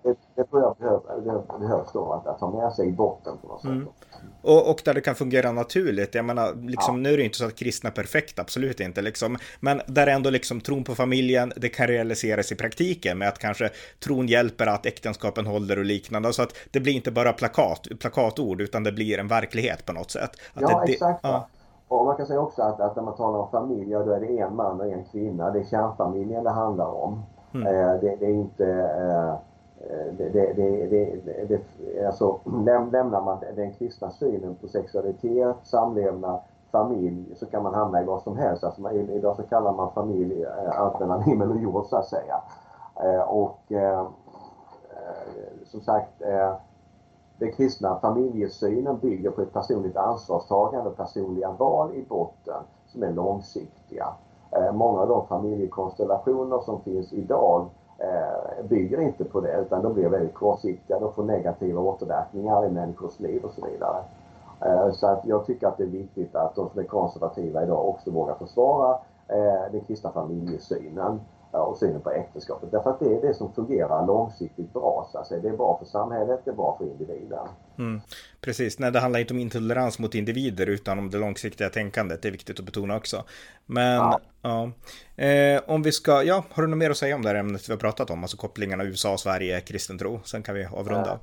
Det, 0.02 0.16
det, 0.34 0.44
tror 0.44 0.62
jag 0.62 1.60
behövs 1.60 1.92
då 1.92 2.12
att, 2.12 2.26
att 2.26 2.40
ha 2.40 2.50
med 2.50 2.72
sig 2.72 2.88
i 2.88 2.92
botten 2.92 3.38
på 3.42 3.48
något 3.48 3.64
mm. 3.64 3.84
sätt. 3.84 4.20
Och, 4.42 4.70
och, 4.70 4.82
där 4.84 4.94
det 4.94 5.00
kan 5.00 5.14
fungera 5.14 5.52
naturligt. 5.52 6.14
Jag 6.14 6.24
menar, 6.24 6.54
liksom, 6.54 6.96
ja. 6.96 7.02
nu 7.02 7.12
är 7.12 7.16
det 7.16 7.24
inte 7.24 7.38
så 7.38 7.44
att 7.44 7.54
kristna 7.54 7.90
är 7.90 7.94
perfekt, 7.94 8.38
absolut 8.38 8.80
inte. 8.80 9.02
Liksom. 9.02 9.36
Men 9.60 9.80
där 9.86 10.06
ändå 10.06 10.30
liksom 10.30 10.60
tron 10.60 10.84
på 10.84 10.94
familjen, 10.94 11.52
det 11.56 11.68
kan 11.68 11.86
realiseras 11.86 12.52
i 12.52 12.56
praktiken 12.56 13.18
med 13.18 13.28
att 13.28 13.38
kanske 13.38 13.70
tron 14.04 14.26
hjälper 14.26 14.66
att 14.66 14.86
äktenskapen 14.86 15.46
håller 15.46 15.78
och 15.78 15.84
liknande. 15.84 16.32
Så 16.32 16.42
att 16.42 16.54
det 16.70 16.80
blir 16.80 16.92
inte 16.92 17.10
bara 17.10 17.32
plakat, 17.32 17.88
plakatord, 18.00 18.60
utan 18.60 18.84
det 18.84 18.92
blir 18.92 19.18
en 19.18 19.28
verklighet 19.28 19.86
på 19.86 19.92
något 19.92 20.10
sätt. 20.10 20.30
Att 20.54 20.62
ja, 20.62 20.82
det, 20.86 20.92
exakt. 20.92 21.20
Ja. 21.22 21.48
Och 21.88 22.04
man 22.04 22.16
kan 22.16 22.26
säga 22.26 22.40
också 22.40 22.62
att, 22.62 22.80
att 22.80 22.96
när 22.96 23.02
man 23.02 23.16
talar 23.16 23.38
om 23.38 23.50
familj, 23.50 23.90
då 23.90 24.12
är 24.12 24.20
det 24.20 24.38
en 24.38 24.56
man 24.56 24.80
och 24.80 24.86
en 24.86 25.04
kvinna. 25.04 25.50
Det 25.50 25.60
är 25.60 25.64
kärnfamiljen 25.64 26.44
det 26.44 26.50
handlar 26.50 26.86
om. 26.86 27.22
Mm. 27.54 27.66
Eh, 27.66 28.00
det, 28.00 28.16
det, 28.16 28.26
är 28.26 28.34
inte 28.34 28.66
eh, 28.66 29.28
eh 29.28 30.14
det, 30.18 30.28
det, 30.28 30.52
det, 30.86 31.18
det, 31.48 32.06
alltså, 32.06 32.38
lämnar 32.64 33.24
man 33.24 33.38
den 33.56 33.72
kristna 33.72 34.10
synen 34.10 34.54
på 34.54 34.68
sexualitet, 34.68 35.56
samlevnad, 35.62 36.40
familj 36.70 37.34
så 37.36 37.46
kan 37.46 37.62
man 37.62 37.74
hamna 37.74 38.02
i 38.02 38.04
vad 38.04 38.22
som 38.22 38.36
helst. 38.36 38.64
Alltså, 38.64 38.92
idag 38.92 39.36
så 39.36 39.42
kallar 39.42 39.72
man 39.72 39.92
familj 39.92 40.42
eh, 40.42 40.80
allt 40.80 41.00
mellan 41.00 41.22
himmel 41.22 41.50
och 41.50 41.60
jord 41.60 41.86
så 41.86 41.96
att 41.96 42.08
säga. 42.08 42.40
Eh, 43.04 43.22
och 43.22 43.72
eh, 43.72 44.06
som 45.66 45.80
sagt 45.80 46.22
eh, 46.22 46.54
den 47.38 47.52
kristna 47.52 47.98
familjesynen 48.00 48.98
bygger 48.98 49.30
på 49.30 49.42
ett 49.42 49.52
personligt 49.52 49.96
ansvarstagande 49.96 50.90
och 50.90 50.96
personliga 50.96 51.50
val 51.50 51.94
i 51.94 52.04
botten 52.08 52.62
som 52.86 53.02
är 53.02 53.12
långsiktiga. 53.12 54.06
Eh, 54.56 54.72
många 54.72 55.00
av 55.00 55.08
de 55.08 55.26
familjekonstellationer 55.26 56.58
som 56.58 56.80
finns 56.80 57.12
idag 57.12 57.66
eh, 57.98 58.64
bygger 58.64 59.00
inte 59.00 59.24
på 59.24 59.40
det 59.40 59.60
utan 59.60 59.82
de 59.82 59.94
blir 59.94 60.08
väldigt 60.08 60.34
kortsiktiga. 60.34 60.98
De 61.00 61.12
får 61.12 61.24
negativa 61.24 61.80
återverkningar 61.80 62.66
i 62.66 62.70
människors 62.70 63.20
liv 63.20 63.44
och 63.44 63.52
så 63.52 63.66
vidare. 63.66 63.98
Eh, 64.60 64.92
så 64.92 65.06
att 65.06 65.24
jag 65.24 65.46
tycker 65.46 65.66
att 65.66 65.76
det 65.76 65.82
är 65.82 65.88
viktigt 65.88 66.36
att 66.36 66.54
de 66.54 66.70
som 66.70 66.80
är 66.80 66.84
konservativa 66.84 67.62
idag 67.62 67.88
också 67.88 68.10
vågar 68.10 68.34
försvara 68.34 68.98
den 69.70 69.80
kristna 69.80 70.10
familjesynen 70.10 71.20
och 71.60 71.78
synen 71.78 72.00
på 72.00 72.10
äktenskapet. 72.10 72.70
Därför 72.70 72.90
att 72.90 73.00
det 73.00 73.14
är 73.16 73.20
det 73.20 73.34
som 73.34 73.52
fungerar 73.52 74.06
långsiktigt 74.06 74.72
bra. 74.72 75.08
Så 75.12 75.18
att 75.18 75.26
säga. 75.26 75.42
Det 75.42 75.48
är 75.48 75.56
bra 75.56 75.78
för 75.78 75.86
samhället, 75.86 76.40
det 76.44 76.50
är 76.50 76.54
bra 76.54 76.76
för 76.78 76.84
individen. 76.84 77.46
Mm, 77.78 78.00
precis, 78.40 78.78
nej 78.78 78.92
det 78.92 79.00
handlar 79.00 79.20
inte 79.20 79.34
om 79.34 79.40
intolerans 79.40 79.98
mot 79.98 80.14
individer 80.14 80.66
utan 80.66 80.98
om 80.98 81.10
det 81.10 81.18
långsiktiga 81.18 81.68
tänkandet. 81.68 82.22
Det 82.22 82.28
är 82.28 82.32
viktigt 82.32 82.58
att 82.58 82.64
betona 82.64 82.96
också. 82.96 83.24
Men 83.66 83.96
ja. 83.96 84.20
ja. 84.42 84.70
Eh, 85.24 85.62
om 85.66 85.82
vi 85.82 85.92
ska, 85.92 86.22
ja, 86.22 86.44
har 86.50 86.62
du 86.62 86.68
något 86.68 86.78
mer 86.78 86.90
att 86.90 86.96
säga 86.96 87.14
om 87.14 87.22
det 87.22 87.28
här 87.28 87.36
ämnet 87.36 87.68
vi 87.68 87.72
har 87.72 87.80
pratat 87.80 88.10
om? 88.10 88.22
Alltså 88.22 88.36
kopplingarna 88.36 88.84
USA, 88.84 89.18
Sverige, 89.18 89.60
kristen 89.60 89.98
tro. 89.98 90.20
Sen 90.24 90.42
kan 90.42 90.54
vi 90.54 90.64
avrunda. 90.64 91.18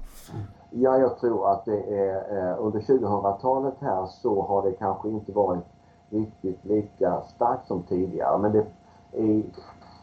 Ja, 0.71 0.97
jag 0.97 1.19
tror 1.19 1.51
att 1.51 1.65
det 1.65 1.79
är 1.79 2.15
eh, 2.15 2.65
under 2.65 2.79
2000-talet 2.79 3.73
här 3.81 4.07
så 4.07 4.41
har 4.41 4.69
det 4.69 4.75
kanske 4.79 5.09
inte 5.09 5.31
varit 5.31 5.65
riktigt 6.09 6.65
lika 6.65 7.21
starkt 7.35 7.67
som 7.67 7.83
tidigare. 7.83 8.37
Men 8.37 8.51
det, 8.51 8.65
i 9.17 9.43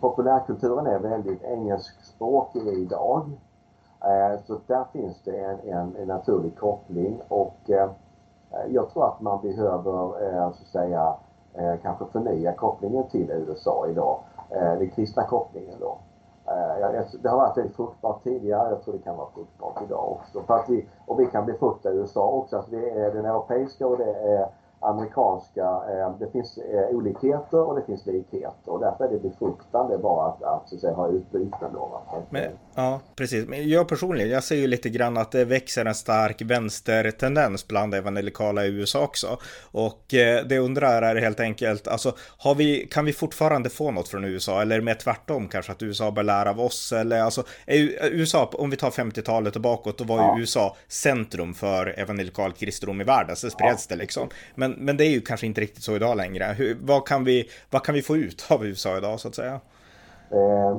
populärkulturen 0.00 0.86
är 0.86 0.98
väldigt 0.98 1.42
engelskspråkig 1.42 2.66
idag. 2.66 3.30
Eh, 4.00 4.40
så 4.46 4.58
där 4.66 4.84
finns 4.92 5.22
det 5.24 5.36
en, 5.36 5.60
en, 5.60 5.96
en 5.96 6.08
naturlig 6.08 6.58
koppling 6.58 7.20
och 7.28 7.70
eh, 7.70 7.90
jag 8.68 8.90
tror 8.90 9.08
att 9.08 9.20
man 9.20 9.42
behöver 9.42 10.24
eh, 10.24 10.52
så 10.52 10.62
att 10.62 10.68
säga 10.72 11.14
kanske 11.82 12.04
förnya 12.12 12.52
kopplingen 12.52 13.04
till 13.08 13.30
USA 13.30 13.86
idag. 13.90 14.18
Den 14.48 14.90
kristna 14.90 15.22
kopplingen 15.24 15.74
då. 15.80 15.98
Det 17.22 17.28
har 17.28 17.36
varit 17.36 17.56
väldigt 17.56 17.76
fruktbart 17.76 18.22
tidigare, 18.24 18.70
jag 18.70 18.82
tror 18.82 18.94
det 18.94 19.02
kan 19.02 19.16
vara 19.16 19.28
fruktbart 19.34 19.82
idag 19.82 20.12
också. 20.12 20.42
För 20.42 20.54
att 20.54 20.68
vi, 20.68 20.88
och 21.06 21.20
vi 21.20 21.26
kan 21.26 21.46
befrukta 21.46 21.90
USA 21.90 22.28
också, 22.28 22.56
alltså 22.56 22.70
det 22.70 22.90
är 22.90 23.14
den 23.14 23.24
europeiska 23.24 23.86
och 23.86 23.98
det 23.98 24.14
är 24.14 24.48
amerikanska, 24.80 25.62
eh, 25.62 26.18
det 26.18 26.30
finns 26.32 26.58
eh, 26.58 26.96
olikheter 26.96 27.60
och 27.60 27.76
det 27.76 27.86
finns 27.86 28.06
likheter 28.06 28.72
och 28.72 28.80
därför 28.80 29.04
är 29.04 29.08
det 29.08 29.28
befruktande 29.28 29.98
bara 29.98 30.26
att, 30.28 30.42
att, 30.42 30.72
att 30.72 30.80
säga, 30.80 30.92
ha 30.92 31.08
utbyten 31.08 31.72
då. 31.72 32.02
Men, 32.30 32.42
ja, 32.74 33.00
precis. 33.16 33.48
Men 33.48 33.68
jag 33.68 33.88
personligen, 33.88 34.30
jag 34.30 34.44
ser 34.44 34.56
ju 34.56 34.66
lite 34.66 34.88
grann 34.88 35.16
att 35.16 35.32
det 35.32 35.44
växer 35.44 35.84
en 35.84 35.94
stark 35.94 36.42
vänstertendens 36.42 37.68
bland 37.68 37.94
evangelikala 37.94 38.64
i 38.64 38.68
USA 38.68 39.04
också. 39.04 39.38
Och 39.72 40.14
eh, 40.14 40.44
det 40.44 40.58
undrar 40.58 41.02
är 41.02 41.16
helt 41.16 41.40
enkelt, 41.40 41.88
alltså 41.88 42.14
har 42.38 42.54
vi, 42.54 42.88
kan 42.90 43.04
vi 43.04 43.12
fortfarande 43.12 43.70
få 43.70 43.90
något 43.90 44.08
från 44.08 44.24
USA 44.24 44.62
eller 44.62 44.80
med 44.80 44.98
tvärtom 44.98 45.48
kanske 45.48 45.72
att 45.72 45.82
USA 45.82 46.10
bör 46.10 46.22
lära 46.22 46.50
av 46.50 46.60
oss 46.60 46.92
eller 46.92 47.20
alltså 47.20 47.44
USA, 47.66 48.50
om 48.52 48.70
vi 48.70 48.76
tar 48.76 48.90
50-talet 48.90 49.56
och 49.56 49.62
bakåt, 49.62 49.98
då 49.98 50.04
var 50.04 50.18
ja. 50.18 50.34
ju 50.36 50.40
USA 50.40 50.76
centrum 50.88 51.54
för 51.54 52.00
evangelikal 52.00 52.52
kristendom 52.52 53.00
i 53.00 53.04
världen, 53.04 53.36
så 53.36 53.50
spreds 53.50 53.86
ja. 53.90 53.96
det 53.96 54.02
liksom. 54.02 54.28
Men 54.54 54.75
men, 54.76 54.96
det 54.96 55.04
är 55.04 55.10
ju 55.10 55.20
kanske 55.20 55.46
inte 55.46 55.60
riktigt 55.60 55.82
så 55.82 55.96
idag 55.96 56.16
längre. 56.16 56.44
Hur, 56.44 56.78
vad, 56.82 57.06
kan 57.06 57.24
vi, 57.24 57.44
vad 57.70 57.82
kan 57.84 57.94
vi 57.94 58.02
få 58.02 58.16
ut 58.16 58.46
av 58.50 58.66
USA 58.66 58.98
idag 58.98 59.20
så 59.20 59.28
att 59.28 59.34
säga? 59.34 59.60
Eh, 60.30 60.76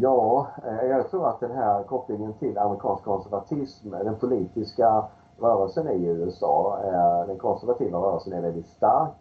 ja, 0.00 0.48
eh, 0.66 0.88
jag 0.88 1.10
tror 1.10 1.28
att 1.28 1.40
den 1.40 1.50
här 1.50 1.82
kopplingen 1.82 2.32
till 2.32 2.58
amerikansk 2.58 3.04
konservatism, 3.04 3.94
eh, 3.94 4.00
den 4.00 4.16
politiska 4.16 5.04
rörelsen 5.40 5.90
i 5.90 6.04
USA, 6.06 6.80
eh, 6.84 7.26
den 7.26 7.38
konservativa 7.38 7.98
rörelsen 7.98 8.32
är 8.32 8.40
väldigt 8.40 8.68
stark. 8.68 9.14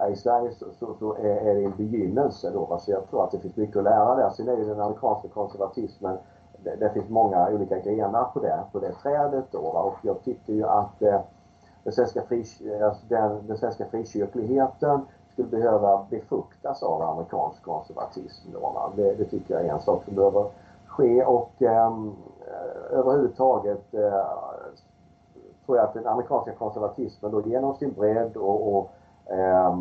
Eh, 0.00 0.12
I 0.12 0.16
Sverige 0.16 0.50
så, 0.52 0.66
så, 0.78 0.94
så 0.98 1.14
är, 1.14 1.24
är, 1.24 1.54
det 1.54 1.64
en 1.64 1.76
begynnelse 1.76 2.50
då, 2.50 2.78
så 2.80 2.90
jag 2.90 3.10
tror 3.10 3.24
att 3.24 3.30
det 3.30 3.38
finns 3.38 3.56
mycket 3.56 3.76
att 3.76 3.84
lära 3.84 4.14
där. 4.14 4.30
Sen 4.30 4.48
är 4.48 4.56
ju 4.56 4.64
den 4.64 4.80
amerikanska 4.80 5.28
konservatismen, 5.28 6.18
det, 6.64 6.76
det 6.76 6.90
finns 6.92 7.08
många 7.08 7.48
olika 7.48 7.78
grenar 7.78 8.24
på 8.24 8.40
det, 8.40 8.60
på 8.72 8.78
det 8.78 8.92
trädet 9.02 9.44
då. 9.50 9.58
Och 9.58 9.96
jag 10.02 10.24
tycker 10.24 10.52
ju 10.52 10.64
att 10.64 11.02
eh, 11.02 11.20
den 11.86 11.92
svenska, 11.92 12.20
alltså 12.84 13.06
den, 13.08 13.46
den 13.46 13.58
svenska 13.58 13.86
frikyrkligheten 13.86 15.00
skulle 15.32 15.48
behöva 15.48 16.06
befruktas 16.10 16.82
av 16.82 17.02
amerikansk 17.02 17.62
konservatism. 17.62 18.52
Då, 18.52 18.92
det, 18.96 19.14
det, 19.14 19.24
tycker 19.24 19.54
jag 19.54 19.64
är 19.64 19.72
en 19.72 19.80
sak 19.80 20.04
som 20.04 20.14
behöver 20.14 20.46
ske 20.86 21.24
och 21.24 21.62
ehm, 21.62 22.12
eh, 22.46 22.98
överhuvudtaget 22.98 23.94
eh, 23.94 24.26
tror 25.66 25.78
jag 25.78 25.84
att 25.86 25.94
den 25.94 26.06
amerikanska 26.06 26.52
konservatismen 26.52 27.30
då 27.30 27.42
genom 27.42 27.76
sin 27.76 27.92
bredd 27.92 28.36
och, 28.36 28.76
och 28.76 28.90
eh, 29.32 29.78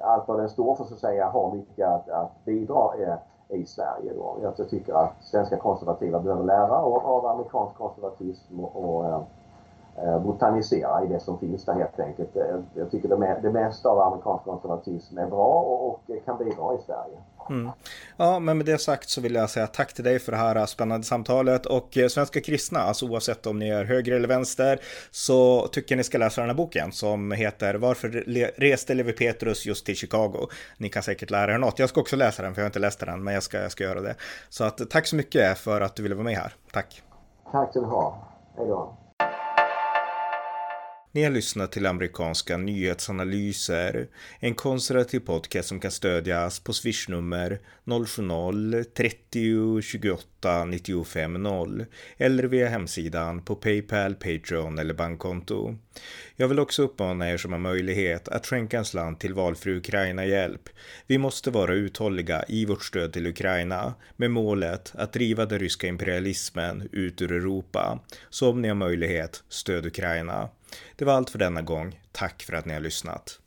allt 0.00 0.28
vad 0.28 0.38
den 0.38 0.48
står 0.48 0.74
för 0.74 0.84
så 0.84 0.94
att 0.94 1.00
säga 1.00 1.28
har 1.28 1.54
mycket 1.54 1.88
att, 1.88 2.08
att 2.08 2.44
bidra 2.44 2.90
eh, 2.98 3.16
i 3.48 3.66
Sverige. 3.66 4.12
Då. 4.14 4.36
Jag 4.42 4.68
tycker 4.68 4.94
att 4.94 5.12
svenska 5.20 5.56
konservativa 5.56 6.20
behöver 6.20 6.44
lära 6.44 6.78
av, 6.78 7.06
av 7.06 7.26
amerikansk 7.26 7.74
konservatism 7.74 8.60
och, 8.60 8.84
och 8.84 9.06
eh, 9.06 9.20
botanisera 10.24 11.04
i 11.04 11.06
det 11.06 11.20
som 11.20 11.38
finns 11.38 11.64
där 11.64 11.74
helt 11.74 12.00
enkelt. 12.00 12.36
Eh, 12.36 12.60
jag 12.74 12.90
tycker 12.90 13.08
det, 13.08 13.38
det 13.42 13.50
mesta 13.50 13.88
av 13.88 14.00
amerikansk 14.00 14.44
konservatism 14.44 15.18
är 15.18 15.26
bra 15.26 15.60
och, 15.60 15.88
och 15.88 16.00
kan 16.24 16.38
bidra 16.38 16.74
i 16.74 16.78
Sverige. 16.86 17.18
Mm. 17.50 17.70
Ja, 18.16 18.38
men 18.38 18.56
med 18.56 18.66
det 18.66 18.78
sagt 18.78 19.08
så 19.08 19.20
vill 19.20 19.34
jag 19.34 19.50
säga 19.50 19.66
tack 19.66 19.92
till 19.92 20.04
dig 20.04 20.18
för 20.18 20.32
det 20.32 20.38
här 20.38 20.66
spännande 20.66 21.06
samtalet 21.06 21.66
och 21.66 21.98
eh, 21.98 22.08
Svenska 22.08 22.40
kristna, 22.40 22.80
alltså 22.80 23.06
oavsett 23.06 23.46
om 23.46 23.58
ni 23.58 23.68
är 23.68 23.84
höger 23.84 24.12
eller 24.12 24.28
vänster, 24.28 24.80
så 25.10 25.66
tycker 25.66 25.96
ni 25.96 26.04
ska 26.04 26.18
läsa 26.18 26.40
den 26.40 26.50
här 26.50 26.56
boken 26.56 26.92
som 26.92 27.32
heter 27.32 27.74
Varför 27.74 28.08
reste 28.60 28.94
Levi 28.94 29.12
Petrus 29.12 29.66
just 29.66 29.86
till 29.86 29.96
Chicago? 29.96 30.48
Ni 30.78 30.88
kan 30.88 31.02
säkert 31.02 31.30
lära 31.30 31.54
er 31.54 31.58
något. 31.58 31.78
Jag 31.78 31.88
ska 31.88 32.00
också 32.00 32.16
läsa 32.16 32.42
den, 32.42 32.54
för 32.54 32.60
jag 32.60 32.64
har 32.64 32.68
inte 32.68 32.78
läst 32.78 33.00
den, 33.00 33.24
men 33.24 33.34
jag 33.34 33.42
ska, 33.42 33.62
jag 33.62 33.72
ska 33.72 33.84
göra 33.84 34.00
det. 34.00 34.14
Så 34.48 34.64
att 34.64 34.90
tack 34.90 35.06
så 35.06 35.16
mycket 35.16 35.58
för 35.58 35.80
att 35.80 35.96
du 35.96 36.02
ville 36.02 36.14
vara 36.14 36.24
med 36.24 36.36
här. 36.36 36.52
Tack! 36.72 37.02
Tack 37.52 37.70
ska 37.70 37.80
du 37.80 37.86
ha. 37.86 38.18
Hej 38.56 38.66
då! 38.66 38.96
Ni 41.14 41.24
har 41.24 41.30
lyssnat 41.30 41.72
till 41.72 41.86
amerikanska 41.86 42.56
nyhetsanalyser, 42.56 44.08
en 44.40 44.54
konservativ 44.54 45.20
podcast 45.20 45.68
som 45.68 45.80
kan 45.80 45.90
stödjas 45.90 46.60
på 46.60 46.72
swishnummer 46.72 47.60
070-30 47.84 49.80
28 49.80 50.64
95 50.64 51.32
0 51.42 51.84
eller 52.16 52.44
via 52.44 52.68
hemsidan 52.68 53.42
på 53.42 53.54
Paypal, 53.54 54.14
Patreon 54.14 54.78
eller 54.78 54.94
bankkonto. 54.94 55.76
Jag 56.36 56.48
vill 56.48 56.58
också 56.58 56.82
uppmana 56.82 57.30
er 57.30 57.36
som 57.36 57.52
har 57.52 57.58
möjlighet 57.58 58.28
att 58.28 58.46
skänka 58.46 58.78
en 58.78 58.84
slant 58.84 59.20
till 59.20 59.34
valfri 59.34 59.76
Ukraina-hjälp. 59.76 60.68
Vi 61.06 61.18
måste 61.18 61.50
vara 61.50 61.74
uthålliga 61.74 62.44
i 62.48 62.66
vårt 62.66 62.84
stöd 62.84 63.12
till 63.12 63.26
Ukraina 63.26 63.94
med 64.16 64.30
målet 64.30 64.92
att 64.94 65.12
driva 65.12 65.46
den 65.46 65.58
ryska 65.58 65.86
imperialismen 65.86 66.88
ut 66.92 67.22
ur 67.22 67.32
Europa. 67.32 68.00
Så 68.30 68.50
om 68.50 68.62
ni 68.62 68.68
har 68.68 68.74
möjlighet, 68.74 69.44
stöd 69.48 69.86
Ukraina. 69.86 70.48
Det 70.96 71.04
var 71.04 71.12
allt 71.12 71.30
för 71.30 71.38
denna 71.38 71.62
gång. 71.62 72.00
Tack 72.12 72.42
för 72.42 72.52
att 72.52 72.64
ni 72.64 72.72
har 72.74 72.80
lyssnat. 72.80 73.38